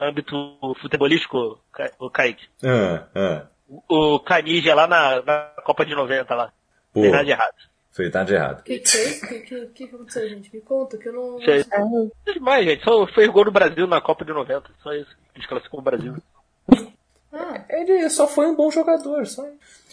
[0.00, 0.34] âmbito
[0.80, 1.60] futebolístico,
[1.98, 2.46] o Kaique.
[2.64, 3.46] ah, ah,
[3.88, 6.52] O Canija lá na, na Copa de 90 lá.
[6.92, 7.54] pô, Tem nada de errado.
[7.94, 8.60] Foi nada de errado.
[8.60, 9.24] O que, que foi isso?
[9.24, 10.50] O que, que, que aconteceu, gente?
[10.54, 11.38] Me conta, que eu não.
[12.26, 12.82] É demais, gente.
[12.84, 14.70] Só fez gol no Brasil na Copa de 90.
[14.82, 15.10] Só isso.
[15.36, 16.14] Desclassificou o Brasil.
[17.32, 19.44] Ah, Ele só foi um bom jogador, só.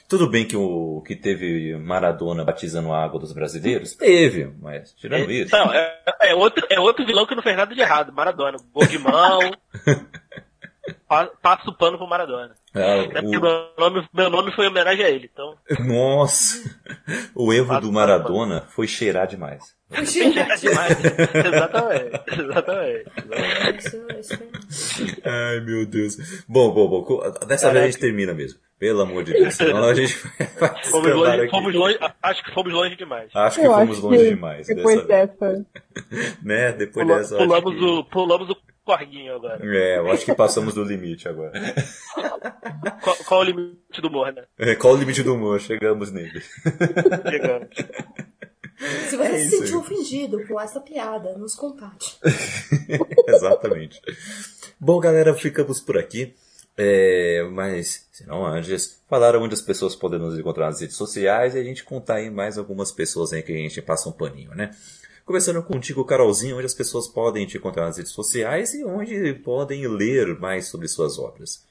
[0.08, 3.96] Tudo bem que o que teve Maradona batizando a água dos brasileiros?
[3.96, 5.56] Teve, mas tirando isso.
[5.56, 8.12] Não, é, é outro, é outro vilão que não fez nada de errado.
[8.12, 8.58] Maradona.
[8.74, 9.40] Gol de mão.
[11.08, 12.54] pa- passa o pano pro Maradona.
[12.74, 13.42] É, o- meu
[13.78, 15.30] nome, meu nome foi em homenagem a ele.
[15.34, 16.58] Então, Nossa!
[17.36, 19.76] O erro do Maradona foi cheirar demais.
[19.90, 20.98] foi chegar demais.
[21.04, 22.22] exatamente.
[22.40, 23.90] Exatamente.
[23.90, 25.08] Foi...
[25.26, 26.44] Ai, meu Deus.
[26.48, 27.32] Bom, bom, bom.
[27.46, 28.60] Dessa vez a gente termina mesmo.
[28.80, 29.54] Pelo amor de Deus.
[29.54, 30.18] Senão a gente
[30.60, 31.50] vai Fomos longe, aqui.
[31.52, 33.30] fomos longe, acho que fomos longe demais.
[33.36, 34.68] Acho que Eu fomos acho longe que demais.
[34.68, 35.66] Depois dessa, dessa.
[36.42, 36.72] né?
[36.74, 37.38] Depois Pula- dessa.
[37.38, 38.56] pulamos, que- o, pulamos o
[38.98, 39.60] corguinho agora.
[39.64, 41.52] É, eu acho que passamos do limite agora.
[43.02, 44.44] Qual, qual o limite do humor, né?
[44.58, 45.60] É, Qual o limite do humor?
[45.60, 46.42] Chegamos nele.
[47.30, 47.70] Chegamos.
[49.10, 52.18] Se você É se sentiu ofendido com essa piada, nos contate.
[53.28, 54.02] Exatamente.
[54.80, 56.34] Bom, galera, ficamos por aqui.
[56.76, 61.54] É, mas, se não antes, falar onde as pessoas podem nos encontrar nas redes sociais
[61.54, 64.56] e a gente contar aí mais algumas pessoas aí que a gente passa um paninho,
[64.56, 64.72] né?
[65.32, 69.88] Começando contigo, Carolzinho, onde as pessoas podem te encontrar nas redes sociais e onde podem
[69.88, 71.66] ler mais sobre suas obras.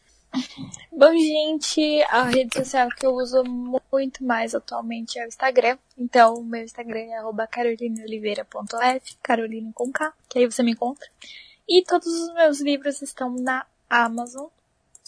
[0.91, 5.77] Bom, gente, a rede social que eu uso muito mais atualmente é o Instagram.
[5.99, 11.07] Então, o meu Instagram é arroba carolinaoliveira.f, Carolina com K, que aí você me encontra.
[11.69, 14.47] E todos os meus livros estão na Amazon.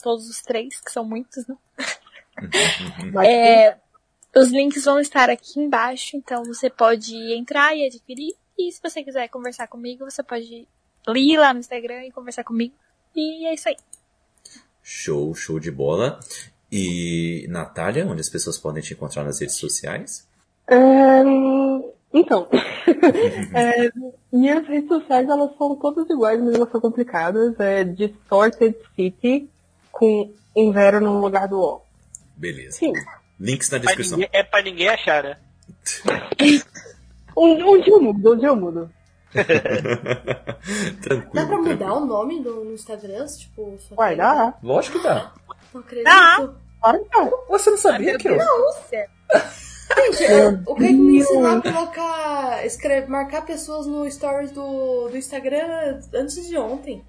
[0.02, 1.56] Todos os três, que são muitos, né?
[3.14, 3.78] Mas É,
[4.36, 8.41] os links vão estar aqui embaixo, então você pode entrar e adquirir.
[8.58, 10.66] E se você quiser conversar comigo, você pode
[11.16, 12.74] ir lá no Instagram e conversar comigo.
[13.14, 13.76] E é isso aí.
[14.82, 16.20] Show, show de bola.
[16.70, 20.26] E, Natália, onde as pessoas podem te encontrar nas redes sociais?
[20.66, 21.22] É,
[22.14, 22.48] então,
[23.54, 23.90] é,
[24.32, 27.58] minhas redes sociais elas são todas iguais, mas elas são complicadas.
[27.60, 29.48] É Distorted City
[29.90, 31.82] com um zero no lugar do O.
[32.36, 32.78] Beleza.
[32.78, 32.92] Sim.
[33.38, 34.18] Links na Pra descrição.
[34.18, 35.36] ninguém- é pra ninguém achar, né?
[37.36, 38.90] Um, um dia eu mudo, um dia eu mudo.
[41.02, 41.30] Tranquilo.
[41.32, 41.96] Dá pra mudar tranquilo.
[42.02, 43.26] o nome do, no Instagram?
[43.26, 44.58] Tipo, tem- dar?
[44.62, 45.32] Lógico que dá.
[45.72, 46.04] Não acredito.
[46.04, 46.52] Dá.
[46.80, 47.30] Claro que dá.
[47.48, 48.38] Você não sabia que eu...
[49.94, 55.16] Gente, eu- o que me ensinou a colocar, escrever, marcar pessoas no stories do, do
[55.16, 57.04] Instagram antes de ontem.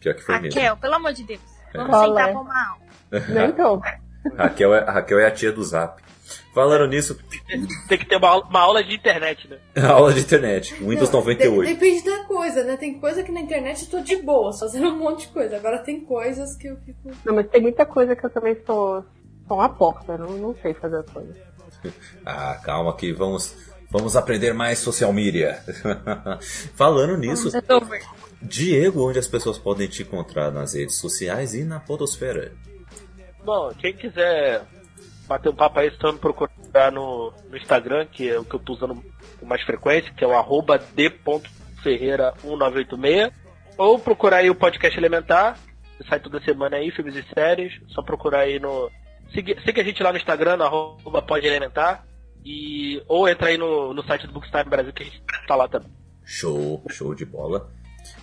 [0.00, 0.60] Pior que foi mesmo.
[0.60, 1.40] Raquel, pelo amor de Deus.
[1.74, 2.32] Vamos Qual sentar é?
[2.32, 2.82] pra uma aula.
[3.48, 3.82] Então,
[4.36, 6.00] Raquel, é, Raquel é a tia do Zap.
[6.54, 7.18] Falando nisso.
[7.88, 9.58] Tem que ter uma, aula, uma aula de internet, né?
[9.88, 10.74] aula de internet.
[10.74, 11.62] Windows Não, 98.
[11.66, 12.76] de- depende da coisa, né?
[12.76, 15.56] Tem coisa que na internet eu tô de boa, fazendo um monte de coisa.
[15.56, 17.10] Agora tem coisas que eu fico.
[17.24, 19.02] Não, mas tem muita coisa que eu também sou,
[19.48, 21.36] sou uma porta, não, não sei fazer as coisas.
[22.24, 23.56] Ah, calma que vamos,
[23.90, 25.58] vamos aprender mais social media.
[26.76, 27.50] Falando nisso.
[28.40, 32.52] Diego, onde as pessoas podem te encontrar nas redes sociais e na podosfera?
[33.44, 34.62] Bom, quem quiser
[35.32, 38.60] bater um papo aí, só me procurar no, no Instagram, que é o que eu
[38.60, 39.02] tô usando
[39.38, 43.32] com mais frequência, que é o arroba d.ferreira1986.
[43.78, 45.58] Ou procurar aí o podcast Elementar,
[45.96, 47.72] que sai toda semana aí, filmes e séries.
[47.88, 48.90] Só procurar aí no.
[49.32, 51.24] Siga, a gente lá no Instagram, no arroba.
[52.44, 55.68] E, ou entra aí no, no site do Bookstime Brasil, que a gente tá lá
[55.68, 55.88] também.
[56.24, 57.70] Show, show de bola.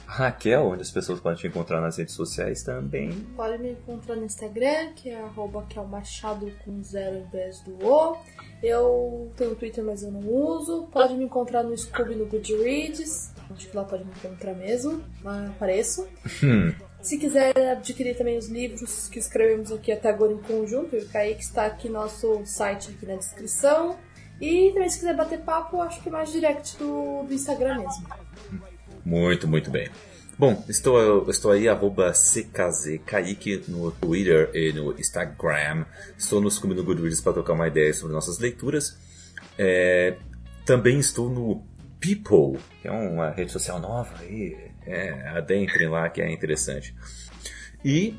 [0.05, 3.11] Raquel, onde as pessoas podem te encontrar nas redes sociais também.
[3.35, 7.21] Pode me encontrar no Instagram, que é arroba que é o Machado com zero ao
[7.23, 8.17] invés do O.
[8.61, 10.87] Eu tenho Twitter, mas eu não uso.
[10.91, 13.33] Pode me encontrar no Scooby no Goodreads.
[13.49, 15.03] Acho que lá pode me encontrar mesmo.
[15.23, 16.07] Lá apareço.
[16.43, 21.05] Hum, Se quiser adquirir também os livros que escrevemos aqui até agora em conjunto, o
[21.07, 23.95] Kaique está aqui no nosso site aqui na descrição.
[24.41, 28.07] E também se quiser bater papo, acho que é mais direct do, do Instagram mesmo.
[29.09, 29.89] Muito, muito bem.
[30.37, 35.85] Bom, estou, estou aí, arroba CKZKaique no Twitter e no Instagram.
[36.15, 38.95] Estou no Scooby no Goodreads para trocar uma ideia sobre nossas leituras.
[39.57, 40.15] É,
[40.63, 41.65] também estou no
[41.99, 44.55] People, que é uma rede social nova aí.
[44.85, 46.95] É, adentrem lá que é interessante.
[47.83, 48.15] E,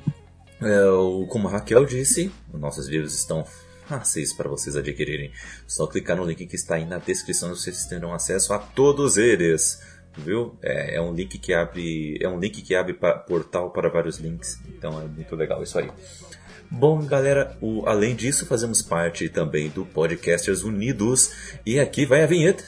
[0.61, 3.47] é, como a Raquel disse, os nossos livros estão
[3.87, 5.33] fáceis para vocês adquirirem.
[5.67, 9.17] Só clicar no link que está aí na descrição e vocês terão acesso a todos
[9.17, 9.81] eles.
[10.17, 10.57] Viu?
[10.63, 12.19] É, é um link que abre.
[12.21, 14.59] É um link que abre pa- portal para vários links.
[14.69, 15.89] Então é muito legal isso aí.
[16.71, 21.33] Bom, galera, o- além disso, fazemos parte também do Podcasters Unidos.
[21.65, 22.65] E aqui vai a vinheta.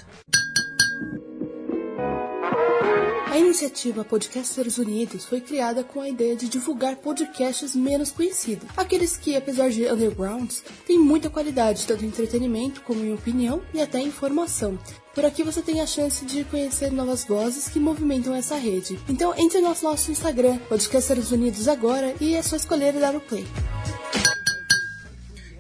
[3.53, 9.37] Iniciativa Podcasters Unidos foi criada com a ideia de divulgar podcasts menos conhecidos, aqueles que,
[9.37, 14.79] apesar de undergrounds, têm muita qualidade, tanto em entretenimento como em opinião e até informação.
[15.15, 18.99] Por aqui você tem a chance de conhecer novas vozes que movimentam essa rede.
[19.07, 23.47] Então entre no nosso, Instagram, Podcasters Unidos agora, e é só escolher dar o play.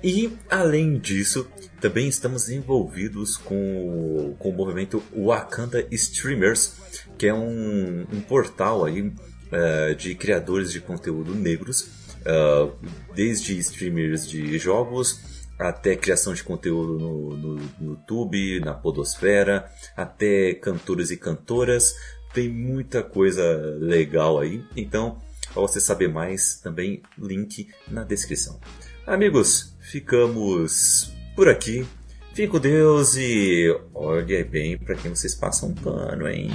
[0.02, 1.46] E, além disso,
[1.82, 6.74] também estamos envolvidos com, o- com o movimento Wakanda Streamers,
[7.18, 9.12] que é um, um portal aí
[9.50, 11.88] eh, de criadores de conteúdo negros,
[12.24, 12.70] ah,
[13.14, 15.20] desde streamers de jogos
[15.58, 21.94] até criação de conteúdo no, no- no YouTube, na Podosfera, até cantores e cantoras.
[22.32, 23.42] Tem muita coisa
[23.78, 24.64] legal aí.
[24.76, 25.18] Então,
[25.52, 28.58] para você saber mais, também link na descrição.
[29.06, 31.86] Amigos, ficamos por aqui.
[32.34, 36.50] Fique com Deus e olhe bem para quem vocês passam um pano, hein?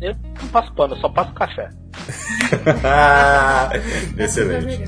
[0.00, 1.70] Eu não passo pano, eu só passo café.
[4.18, 4.82] Excelente.